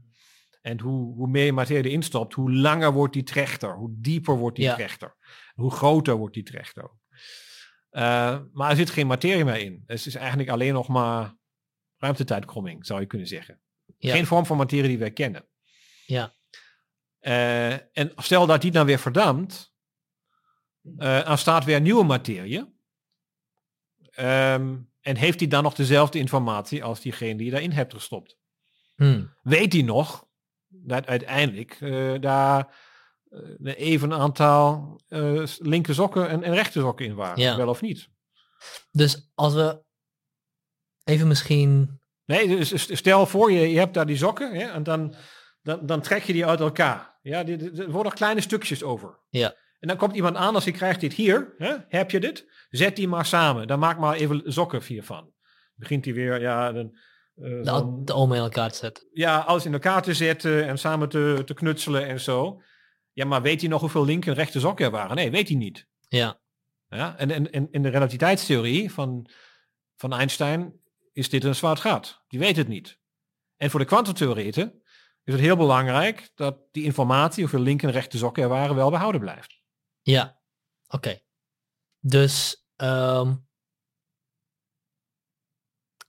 En 0.67 0.81
hoe, 0.81 1.15
hoe 1.15 1.29
meer 1.29 1.55
materie 1.55 1.85
erin 1.85 2.03
stopt, 2.03 2.35
hoe 2.35 2.53
langer 2.53 2.93
wordt 2.93 3.13
die 3.15 3.23
trechter, 3.23 3.75
hoe 3.75 3.95
dieper 3.97 4.37
wordt 4.37 4.57
die 4.57 4.65
Ja. 4.65 4.75
trechter, 4.75 5.17
hoe 5.55 5.71
groter 5.71 6.15
wordt 6.15 6.35
die 6.35 6.43
trechter. 6.43 6.91
Eh, 7.91 8.39
maar 8.53 8.71
er 8.71 8.77
zit 8.77 8.91
geen 8.91 9.07
materie 9.07 9.45
meer 9.45 9.57
in. 9.59 9.83
Het 9.87 10.07
is 10.07 10.15
eigenlijk 10.15 10.49
alleen 10.49 10.73
nog 10.73 10.89
maar 10.89 11.37
ruimtetijdkromming, 11.97 12.87
zou 12.87 13.01
je 13.01 13.07
kunnen 13.07 13.27
zeggen. 13.27 13.61
Ja. 13.99 14.13
Geen 14.13 14.27
vorm 14.27 14.47
van 14.47 14.57
materie 14.57 14.89
die 14.89 14.99
wij 14.99 15.11
kennen. 15.11 15.47
Ja. 16.07 16.35
Eh, 17.19 17.73
en 17.73 18.13
stel 18.17 18.47
dat 18.47 18.61
die 18.63 18.71
dan 18.71 18.87
weer 18.87 18.99
verdampt, 18.99 19.73
eh 20.97 21.25
dan 21.25 21.39
staat 21.39 21.65
weer 21.65 21.81
nieuwe 21.81 22.05
materie. 22.05 22.75
Ehm, 24.11 24.77
en 25.01 25.17
heeft 25.17 25.41
hij 25.41 25.49
dan 25.49 25.63
nog 25.63 25.75
dezelfde 25.75 26.19
informatie 26.19 26.85
als 26.85 27.01
diegene 27.01 27.37
die 27.37 27.45
je 27.45 27.51
daarin 27.53 27.73
hebt 27.73 27.95
gestopt? 27.95 28.39
Hmm. 28.95 29.35
Weet 29.43 29.73
hij 29.73 29.83
nog 29.83 30.26
uiteindelijk 30.87 31.77
eh, 31.81 32.15
daar 32.21 32.77
eh, 33.31 33.39
een 33.59 33.67
even 33.67 34.13
aantal 34.13 35.01
eh, 35.09 35.43
linker 35.59 35.95
sokken 35.95 36.29
en, 36.29 36.43
en 36.43 36.55
rechter 36.55 36.81
sokken 36.81 37.07
in 37.07 37.15
waren? 37.15 37.43
Ja. 37.43 37.57
Wel 37.57 37.69
of 37.69 37.81
niet? 37.81 38.09
Dus 38.91 39.31
als 39.35 39.55
we 39.55 39.83
even 41.05 41.29
misschien... 41.29 42.01
Nee, 42.25 42.49
dus 42.49 42.69
s- 42.83 42.97
stel 42.97 43.27
voor 43.27 43.53
je, 43.53 43.71
je 43.71 43.79
hebt 43.79 43.95
daar 43.95 44.07
die 44.07 44.17
sokken 44.17 44.55
hè, 44.55 44.65
en 44.67 44.83
dan, 44.83 45.15
dan, 45.63 45.87
dan 45.87 46.01
trek 46.01 46.23
je 46.23 46.33
die 46.33 46.47
uit 46.47 46.61
elkaar. 46.61 47.19
Ja, 47.23 47.45
die- 47.45 47.57
die- 47.57 47.83
er 47.83 47.91
worden 47.91 48.13
kleine 48.13 48.41
stukjes 48.41 48.83
over. 48.83 49.19
Ja. 49.29 49.55
En 49.79 49.89
dan 49.89 49.97
komt 49.97 50.15
iemand 50.17 50.37
anders 50.37 50.65
die 50.65 50.73
krijgt 50.75 51.01
dit 51.01 51.13
hier. 51.13 51.55
Hè, 51.59 51.75
heb 51.89 52.11
je 52.11 52.21
dit? 52.21 52.67
Zet 52.71 52.97
die 52.97 53.09
maar 53.09 53.27
samen. 53.27 53.67
Dan 53.67 53.79
maak 53.79 53.99
maar 53.99 54.15
even 54.15 54.43
sokken 54.53 54.83
hiervan. 54.83 55.33
Begint 55.75 56.05
hij 56.05 56.15
weer, 56.15 56.41
ja, 56.41 56.73
dan, 56.73 56.99
eh, 57.37 57.63
De, 57.63 58.01
de 58.05 58.35
in 58.35 58.41
elkaar 58.41 58.71
te 58.71 58.77
zetten. 58.77 59.09
ja, 59.13 59.39
alles 59.39 59.65
in 59.65 59.73
elkaar 59.73 60.03
te 60.03 60.15
zetten 60.15 60.67
en 60.67 60.79
samen 60.79 61.09
te, 61.09 61.43
te 61.45 61.55
knutselen 61.55 62.07
en 62.07 62.21
zo. 62.21 62.63
Ja, 63.13 63.25
maar 63.25 63.43
weet 63.43 63.61
hij 63.61 63.71
nog 63.71 63.81
hoeveel 63.81 64.05
linker 64.05 64.31
en 64.31 64.37
rechter 64.37 64.61
sokken 64.61 64.85
er 64.85 64.91
waren? 64.91 65.17
Nee, 65.17 65.31
weet 65.31 65.49
hij 65.49 65.57
niet. 65.57 65.87
Ja, 66.09 66.41
Ja? 66.89 67.17
En, 67.19 67.31
en, 67.31 67.53
en 67.53 67.69
in 67.71 67.83
de 67.83 67.89
relativiteitstheorie 67.89 68.93
van, 68.93 69.31
van 69.97 70.13
Einstein 70.13 70.81
is 71.13 71.29
dit 71.29 71.45
een 71.45 71.55
zwart 71.55 71.81
gat. 71.81 72.25
Die 72.29 72.39
weet 72.39 72.57
het 72.57 72.69
niet. 72.69 72.99
En 73.57 73.71
voor 73.71 73.81
de 73.81 73.87
kwantumtheoreten 73.87 74.83
is 75.25 75.33
het 75.33 75.43
heel 75.43 75.57
belangrijk 75.57 76.31
dat 76.35 76.59
die 76.71 76.85
informatie, 76.85 77.43
hoeveel 77.43 77.61
linker 77.61 77.89
en 77.89 77.95
rechter 77.95 78.19
sokken 78.19 78.43
er 78.43 78.49
waren, 78.49 78.77
wel 78.77 78.91
behouden 78.91 79.21
blijft. 79.21 79.63
ja. 80.03 80.41
Oké. 80.89 81.21
Dus... 82.01 82.65
ehm, 82.77 83.35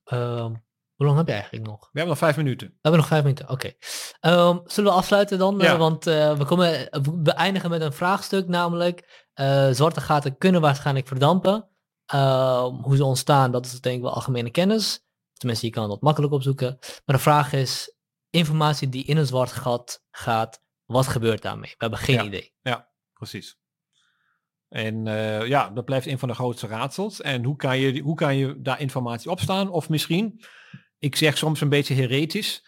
ehm, 0.03 0.55
hoe 0.97 1.05
lang 1.05 1.17
heb 1.17 1.27
je 1.27 1.33
eigenlijk 1.33 1.65
nog? 1.65 1.79
We 1.79 1.87
hebben 1.99 2.07
nog 2.09 2.17
vijf 2.17 2.37
minuten. 2.37 2.67
We 2.67 2.73
hebben 2.81 2.99
nog 2.99 3.09
vijf 3.09 3.23
minuten, 3.23 3.49
oké. 3.49 3.71
Ehm, 4.19 4.57
zullen 4.65 4.91
we 4.91 4.97
afsluiten 4.97 5.37
dan? 5.37 5.57
Ja. 5.57 5.73
Eh, 5.73 5.77
want 5.77 6.07
eh, 6.07 6.37
we, 6.37 6.45
komen, 6.45 6.69
we 7.23 7.31
eindigen 7.31 7.69
met 7.69 7.81
een 7.81 7.93
vraagstuk, 7.93 8.47
namelijk 8.47 9.27
eh, 9.33 9.69
zwarte 9.71 10.01
gaten 10.01 10.37
kunnen 10.37 10.61
waarschijnlijk 10.61 11.07
verdampen. 11.07 11.69
Ehm, 12.05 12.73
hoe 12.73 12.95
ze 12.95 13.03
ontstaan, 13.03 13.51
dat 13.51 13.65
is 13.65 13.81
denk 13.81 13.95
ik 13.95 14.01
wel 14.01 14.13
algemene 14.13 14.49
kennis. 14.51 15.05
Tenminste, 15.33 15.65
je 15.65 15.71
kan 15.71 15.89
dat 15.89 16.01
makkelijk 16.01 16.33
opzoeken. 16.33 16.77
Maar 17.05 17.15
de 17.15 17.21
vraag 17.21 17.53
is, 17.53 17.95
informatie 18.29 18.89
die 18.89 19.05
in 19.05 19.17
een 19.17 19.25
zwart 19.25 19.51
gat 19.51 20.03
gaat, 20.11 20.61
wat 20.85 21.07
gebeurt 21.07 21.41
daarmee? 21.41 21.69
We 21.69 21.75
hebben 21.77 21.99
geen 21.99 22.15
Ja. 22.15 22.23
idee. 22.23 22.53
Precies. 23.13 23.57
En 24.69 25.05
ja, 25.47 25.69
dat 25.69 25.85
blijft 25.85 26.07
een 26.07 26.19
van 26.19 26.27
de 26.29 26.35
grootste 26.35 26.67
raadsels. 26.67 27.21
En 27.21 27.43
hoe 27.43 27.55
kan, 27.55 27.79
je, 27.79 28.01
hoe 28.01 28.15
kan 28.15 28.35
je 28.37 28.61
daar 28.61 28.79
informatie 28.79 29.31
opstaan? 29.31 29.69
Of 29.69 29.89
misschien, 29.89 30.41
ik 30.99 31.15
zeg 31.15 31.37
soms 31.37 31.61
een 31.61 31.69
beetje 31.69 31.93
heretisch, 31.93 32.65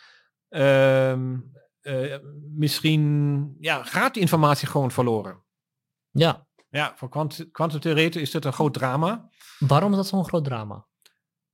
ehm, 0.49 1.39
eh, 1.81 2.17
misschien 2.55 3.55
ja, 3.59 3.83
gaat 3.83 4.13
die 4.13 4.21
informatie 4.21 4.67
gewoon 4.67 4.91
verloren. 4.91 5.43
Ja, 6.11 6.47
Ja, 6.71 6.93
voor 6.95 7.09
kwant- 7.09 7.47
kwantumtheoreten 7.51 8.21
is 8.21 8.31
dit 8.31 8.45
een 8.45 8.53
groot 8.53 8.73
drama. 8.73 9.29
waarom 9.59 9.89
is 9.91 9.95
dat 9.97 10.07
zo'n 10.07 10.25
groot 10.25 10.43
drama? 10.45 10.85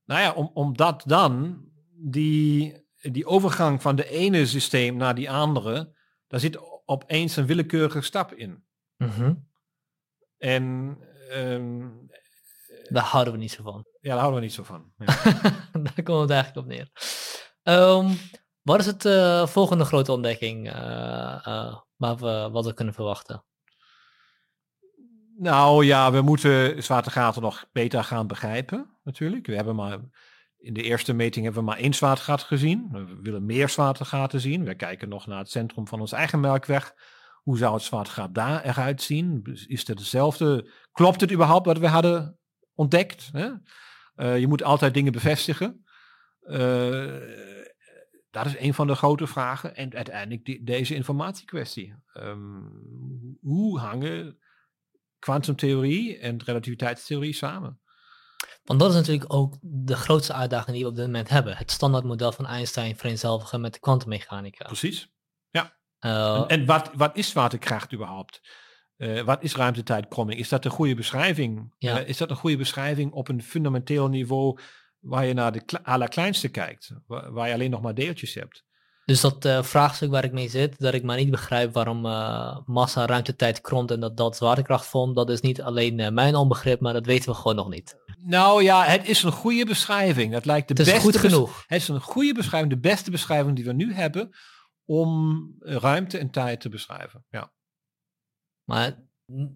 Nou 0.04 0.20
ja, 0.20 0.32
om, 0.32 0.50
omdat 0.54 1.02
dan 1.06 1.64
die, 1.94 2.86
die 3.00 3.26
overgang 3.26 3.82
van 3.82 3.96
de 3.96 4.08
ene 4.08 4.46
systeem 4.46 4.96
naar 4.96 5.14
die 5.14 5.30
andere, 5.30 5.96
daar 6.26 6.40
zit 6.40 6.58
opeens 6.84 7.36
een 7.36 7.46
willekeurige 7.46 8.00
stap 8.00 8.32
in. 8.32 8.64
Mhm. 8.96 9.34
En 10.38 10.96
ehm, 11.28 11.88
daar 12.88 13.04
houden 13.04 13.32
we 13.32 13.38
niet 13.38 13.52
zo 13.52 13.62
van. 13.62 13.84
Ja, 14.00 14.10
daar 14.10 14.18
houden 14.18 14.40
we 14.40 14.46
niet 14.46 14.54
zo 14.54 14.62
van. 14.62 14.92
Ja. 14.98 15.06
daar 15.84 16.02
komt 16.02 16.20
het 16.20 16.30
eigenlijk 16.30 16.56
op 16.56 16.66
neer. 16.66 16.90
Ehm, 17.62 18.10
wat 18.62 18.80
is 18.80 18.86
het 18.86 19.04
uh, 19.04 19.46
volgende 19.46 19.84
grote 19.84 20.12
ontdekking 20.12 20.66
uh, 20.66 21.76
waar 21.96 22.16
we, 22.16 22.48
wat 22.52 22.64
we 22.64 22.74
kunnen 22.74 22.94
verwachten? 22.94 23.44
Nou 25.38 25.84
ja, 25.84 26.12
we 26.12 26.20
moeten 26.20 26.82
zwaartegaten 26.82 27.42
nog 27.42 27.64
beter 27.72 28.04
gaan 28.04 28.26
begrijpen, 28.26 28.96
natuurlijk. 29.02 29.46
We 29.46 29.54
hebben 29.54 29.74
maar 29.74 29.98
in 30.58 30.74
de 30.74 30.82
eerste 30.82 31.12
meting 31.12 31.44
hebben 31.44 31.64
we 31.64 31.70
maar 31.70 31.78
één 31.78 31.94
zwaartegat 31.94 32.42
gezien. 32.42 32.88
We 32.92 33.18
willen 33.22 33.46
meer 33.46 33.68
zwaartegaten 33.68 34.40
zien. 34.40 34.64
We 34.64 34.74
kijken 34.74 35.08
nog 35.08 35.26
naar 35.26 35.38
het 35.38 35.50
centrum 35.50 35.88
van 35.88 36.00
ons 36.00 36.12
eigen 36.12 36.40
melkweg. 36.40 36.94
Hoe 37.42 37.58
zou 37.58 37.74
het 37.74 37.82
zwaartegat 37.82 38.34
daar 38.34 38.64
eruit 38.64 39.02
zien? 39.02 39.42
Is 39.66 39.86
het 39.86 39.98
hetzelfde? 39.98 40.72
Klopt 40.92 41.20
het 41.20 41.32
überhaupt 41.32 41.66
wat 41.66 41.78
we 41.78 41.86
hadden 41.86 42.38
ontdekt? 42.76 43.28
Hè? 43.32 43.50
Uh, 44.16 44.38
je 44.38 44.46
moet 44.46 44.62
altijd 44.62 44.94
dingen 44.94 45.12
bevestigen. 45.12 45.84
Uh, 46.42 47.16
dat 48.30 48.46
is 48.46 48.58
een 48.58 48.74
van 48.74 48.86
de 48.86 48.94
grote 48.94 49.26
vragen. 49.26 49.76
En 49.76 49.94
uiteindelijk 49.94 50.44
die, 50.44 50.64
deze 50.64 50.94
informatiekwestie. 50.94 51.94
Um, 52.14 53.38
hoe 53.40 53.78
hangen 53.78 54.38
kwantumtheorie 55.18 56.18
en 56.18 56.42
relativiteitstheorie 56.44 57.32
samen? 57.32 57.80
Want 58.64 58.80
dat 58.80 58.90
is 58.90 58.96
natuurlijk 58.96 59.32
ook 59.32 59.56
de 59.60 59.96
grootste 59.96 60.32
uitdaging 60.32 60.76
die 60.76 60.84
we 60.84 60.90
op 60.90 60.96
dit 60.96 61.06
moment 61.06 61.28
hebben. 61.28 61.56
Het 61.56 61.70
standaardmodel 61.70 62.32
van 62.32 62.46
Einstein 62.46 62.96
vereenzelvigen 62.96 63.60
met 63.60 63.72
de 63.72 63.80
kwantummechanica. 63.80 64.64
Precies, 64.64 65.12
ja. 65.50 65.76
Uh, 66.00 66.34
en, 66.36 66.48
en, 66.48 66.66
wat, 66.66 66.90
wat 66.94 67.16
is 67.16 67.28
zwaartekracht 67.28 67.92
überhaupt? 67.92 68.40
Uh, 68.98 69.20
wat 69.20 69.42
is 69.42 69.54
ruimtetijtkromming? 69.54 70.38
Is 70.38 70.48
dat 70.48 70.64
een 70.64 70.70
goede 70.70 70.94
beschrijving? 70.94 71.74
Ja. 71.78 72.00
Uh, 72.00 72.08
is 72.08 72.16
dat 72.16 72.30
een 72.30 72.36
goede 72.36 72.56
beschrijving 72.56 73.12
op 73.12 73.28
een 73.28 73.42
fundamenteel 73.42 74.08
niveau 74.08 74.58
waar 75.00 75.26
je 75.26 75.34
naar 75.34 75.52
de 75.52 75.62
allerkleinste 75.82 76.48
kijkt? 76.48 76.90
Waar, 77.06 77.32
waar, 77.32 77.48
je 77.48 77.54
alleen 77.54 77.70
nog 77.70 77.82
maar 77.82 77.94
deeltjes 77.94 78.34
hebt? 78.34 78.64
Dus 79.04 79.20
dat 79.20 79.44
uh, 79.44 79.62
vraagstuk 79.62 80.10
waar 80.10 80.24
ik 80.24 80.32
mee 80.32 80.48
zit, 80.48 80.78
dat 80.78 80.94
ik 80.94 81.02
maar 81.02 81.16
niet 81.16 81.30
begrijp 81.30 81.72
waarom 81.72 82.00
massa 82.66 83.06
ruimtetijd 83.06 83.60
kromt 83.60 83.90
en 83.90 84.00
dat 84.00 84.16
dat 84.16 84.36
zwaartekracht 84.36 84.86
vormt, 84.86 85.16
dat 85.16 85.30
is 85.30 85.40
niet 85.40 85.62
alleen 85.62 86.14
mijn 86.14 86.34
onbegrip, 86.34 86.80
maar 86.80 86.92
dat 86.92 87.06
weten 87.06 87.30
we 87.30 87.36
gewoon 87.36 87.56
nog 87.56 87.68
niet. 87.68 87.96
Nou 88.22 88.62
ja, 88.62 88.84
het 88.84 89.08
is 89.08 89.22
een 89.22 89.32
goede 89.32 89.64
beschrijving. 89.64 90.32
Dat 90.32 90.44
lijkt 90.44 90.68
de 90.68 90.74
het 90.74 90.86
is 90.86 90.92
beste 90.92 91.08
goed 91.08 91.16
genoeg. 91.16 91.64
Het 91.66 91.80
is 91.80 91.88
een 91.88 92.00
goede 92.00 92.34
beschrijving, 92.34 92.72
de 92.72 92.80
beste 92.80 93.10
beschrijving 93.10 93.56
die 93.56 93.64
we 93.64 93.72
nu 93.72 93.94
hebben 93.94 94.30
om 94.84 95.46
ruimte 95.58 96.18
en 96.18 96.30
tijd 96.30 96.60
te 96.60 96.68
beschrijven. 96.68 97.24
Ja. 97.30 97.52
Maar 98.66 98.98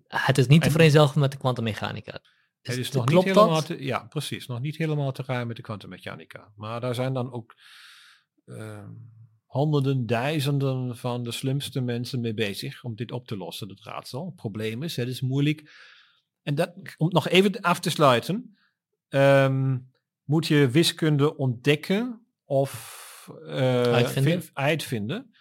het 0.06 0.38
is 0.38 0.46
niet 0.46 0.62
te 0.62 0.70
vereenzelvigen 0.70 1.20
met 1.20 1.32
de 1.32 1.38
kwantummechanica. 1.38 2.20
Het 2.60 2.76
is 2.76 2.90
nog 2.90 3.08
niet 3.08 3.24
helemaal 3.24 3.62
te, 3.62 3.84
ja, 3.84 4.04
precies, 4.04 4.46
nog 4.46 4.60
niet 4.60 4.76
helemaal 4.76 5.12
te 5.12 5.22
ruimen 5.26 5.46
met 5.46 5.56
de 5.56 5.62
kwantummechanica. 5.62 6.52
Maar 6.56 6.80
daar 6.80 6.94
zijn 6.94 7.12
dan 7.12 7.32
ook 7.32 7.54
ehm, 8.46 8.90
honderden, 9.44 10.06
duizenden 10.06 10.96
van 10.96 11.24
de 11.24 11.30
slimste 11.30 11.80
mensen 11.80 12.20
mee 12.20 12.34
bezig 12.34 12.84
om 12.84 12.94
dit 12.94 13.12
op 13.12 13.26
te 13.26 13.36
lossen, 13.36 13.68
het 13.68 13.82
raadsel. 13.82 14.26
Het 14.26 14.34
probleem 14.34 14.82
is, 14.82 14.96
het 14.96 15.08
is 15.08 15.20
moeilijk. 15.20 15.72
En 16.42 16.54
dat, 16.54 16.72
om 16.96 17.08
nog 17.08 17.28
even 17.28 17.60
af 17.60 17.80
te 17.80 17.90
sluiten, 17.90 18.58
ehm, 19.08 19.78
moet 20.24 20.46
je 20.46 20.68
wiskunde 20.68 21.36
ontdekken 21.36 22.26
of 22.44 23.08
uh, 23.42 23.82
uitvinden. 23.82 24.42
uitvinden. 24.52 25.34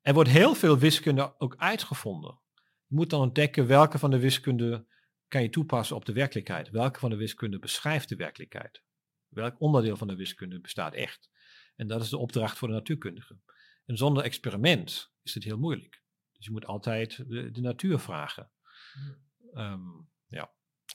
Er 0.00 0.14
wordt 0.14 0.30
heel 0.30 0.54
veel 0.54 0.78
wiskunde 0.78 1.34
ook 1.38 1.56
uitgevonden. 1.56 2.41
Je 2.92 2.98
moet 2.98 3.10
dan 3.10 3.20
ontdekken 3.20 3.66
welke 3.66 3.98
van 3.98 4.10
de 4.10 4.18
wiskunde 4.18 4.86
kan 5.28 5.42
je 5.42 5.50
toepassen 5.50 5.96
op 5.96 6.04
de 6.04 6.12
werkelijkheid. 6.12 6.70
Welke 6.70 6.98
van 6.98 7.10
de 7.10 7.16
wiskunde 7.16 7.58
beschrijft 7.58 8.08
de 8.08 8.16
werkelijkheid? 8.16 8.82
Welk 9.28 9.60
onderdeel 9.60 9.96
van 9.96 10.08
de 10.08 10.16
wiskunde 10.16 10.60
bestaat 10.60 10.94
echt? 10.94 11.30
En 11.76 11.86
dat 11.86 12.02
is 12.02 12.08
de 12.08 12.18
opdracht 12.18 12.58
voor 12.58 12.68
de 12.68 12.74
natuurkundige. 12.74 13.38
En 13.86 13.96
zonder 13.96 14.22
experiment 14.24 15.12
is 15.22 15.34
het 15.34 15.44
heel 15.44 15.58
moeilijk. 15.58 16.02
Dus 16.32 16.44
je 16.44 16.50
moet 16.50 16.66
altijd 16.66 17.16
de, 17.28 17.50
de 17.50 17.60
natuur 17.60 17.98
vragen. 17.98 18.50
Um, 19.54 20.08
ja. 20.26 20.52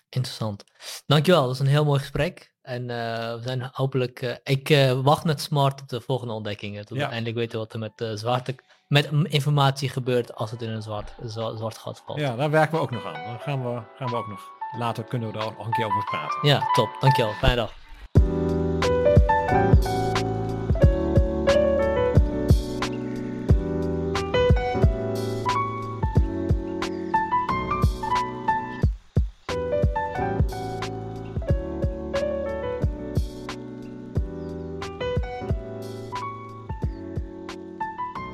Interessant. 0.10 0.64
Dankjewel, 1.06 1.46
dat 1.46 1.54
is 1.54 1.60
een 1.60 1.68
heel 1.68 1.86
mooi 1.86 2.00
gesprek. 2.00 2.56
En 2.62 2.82
uh, 2.82 3.34
we 3.36 3.42
zijn 3.42 3.70
hopelijk. 3.72 4.22
Uh, 4.22 4.36
ik 4.44 4.70
uh, 4.70 5.02
wacht 5.02 5.24
met 5.24 5.42
smart 5.42 5.82
op 5.82 5.88
de 5.88 6.02
volgende 6.02 6.34
ontdekkingen. 6.34 6.86
Tot 6.86 6.98
we 6.98 7.04
eindelijk 7.04 7.36
weten 7.36 7.60
wat 7.60 7.74
er 7.74 7.80
met 7.80 8.20
zwaarte, 8.20 8.56
met 8.88 9.10
informatie 9.24 9.90
gebeurt 9.90 10.36
als 10.36 10.52
het 10.52 10.62
in 10.62 10.70
een 10.70 10.82
zwart, 10.82 11.16
zwart 11.26 11.78
gat 11.78 12.02
valt. 12.06 12.20
Ja, 12.20 12.36
daar 12.36 12.50
werken 12.50 12.76
we 12.76 12.82
ook 12.82 12.92
nog 12.92 13.06
aan. 13.06 13.14
Dan 13.14 13.40
gaan 13.40 13.64
we, 13.64 13.82
gaan 13.96 14.08
we 14.08 14.16
ook 14.16 14.28
nog. 14.28 14.56
Later 14.78 15.04
kunnen 15.04 15.32
we 15.32 15.38
daar 15.38 15.48
ook 15.48 15.58
nog 15.58 15.66
een 15.66 15.72
keer 15.72 15.86
over 15.86 16.04
praten. 16.04 16.48
Ja, 16.48 16.70
top. 16.74 16.90
Dankjewel. 17.00 17.34
Fijne 17.34 17.56
dag. 17.56 17.74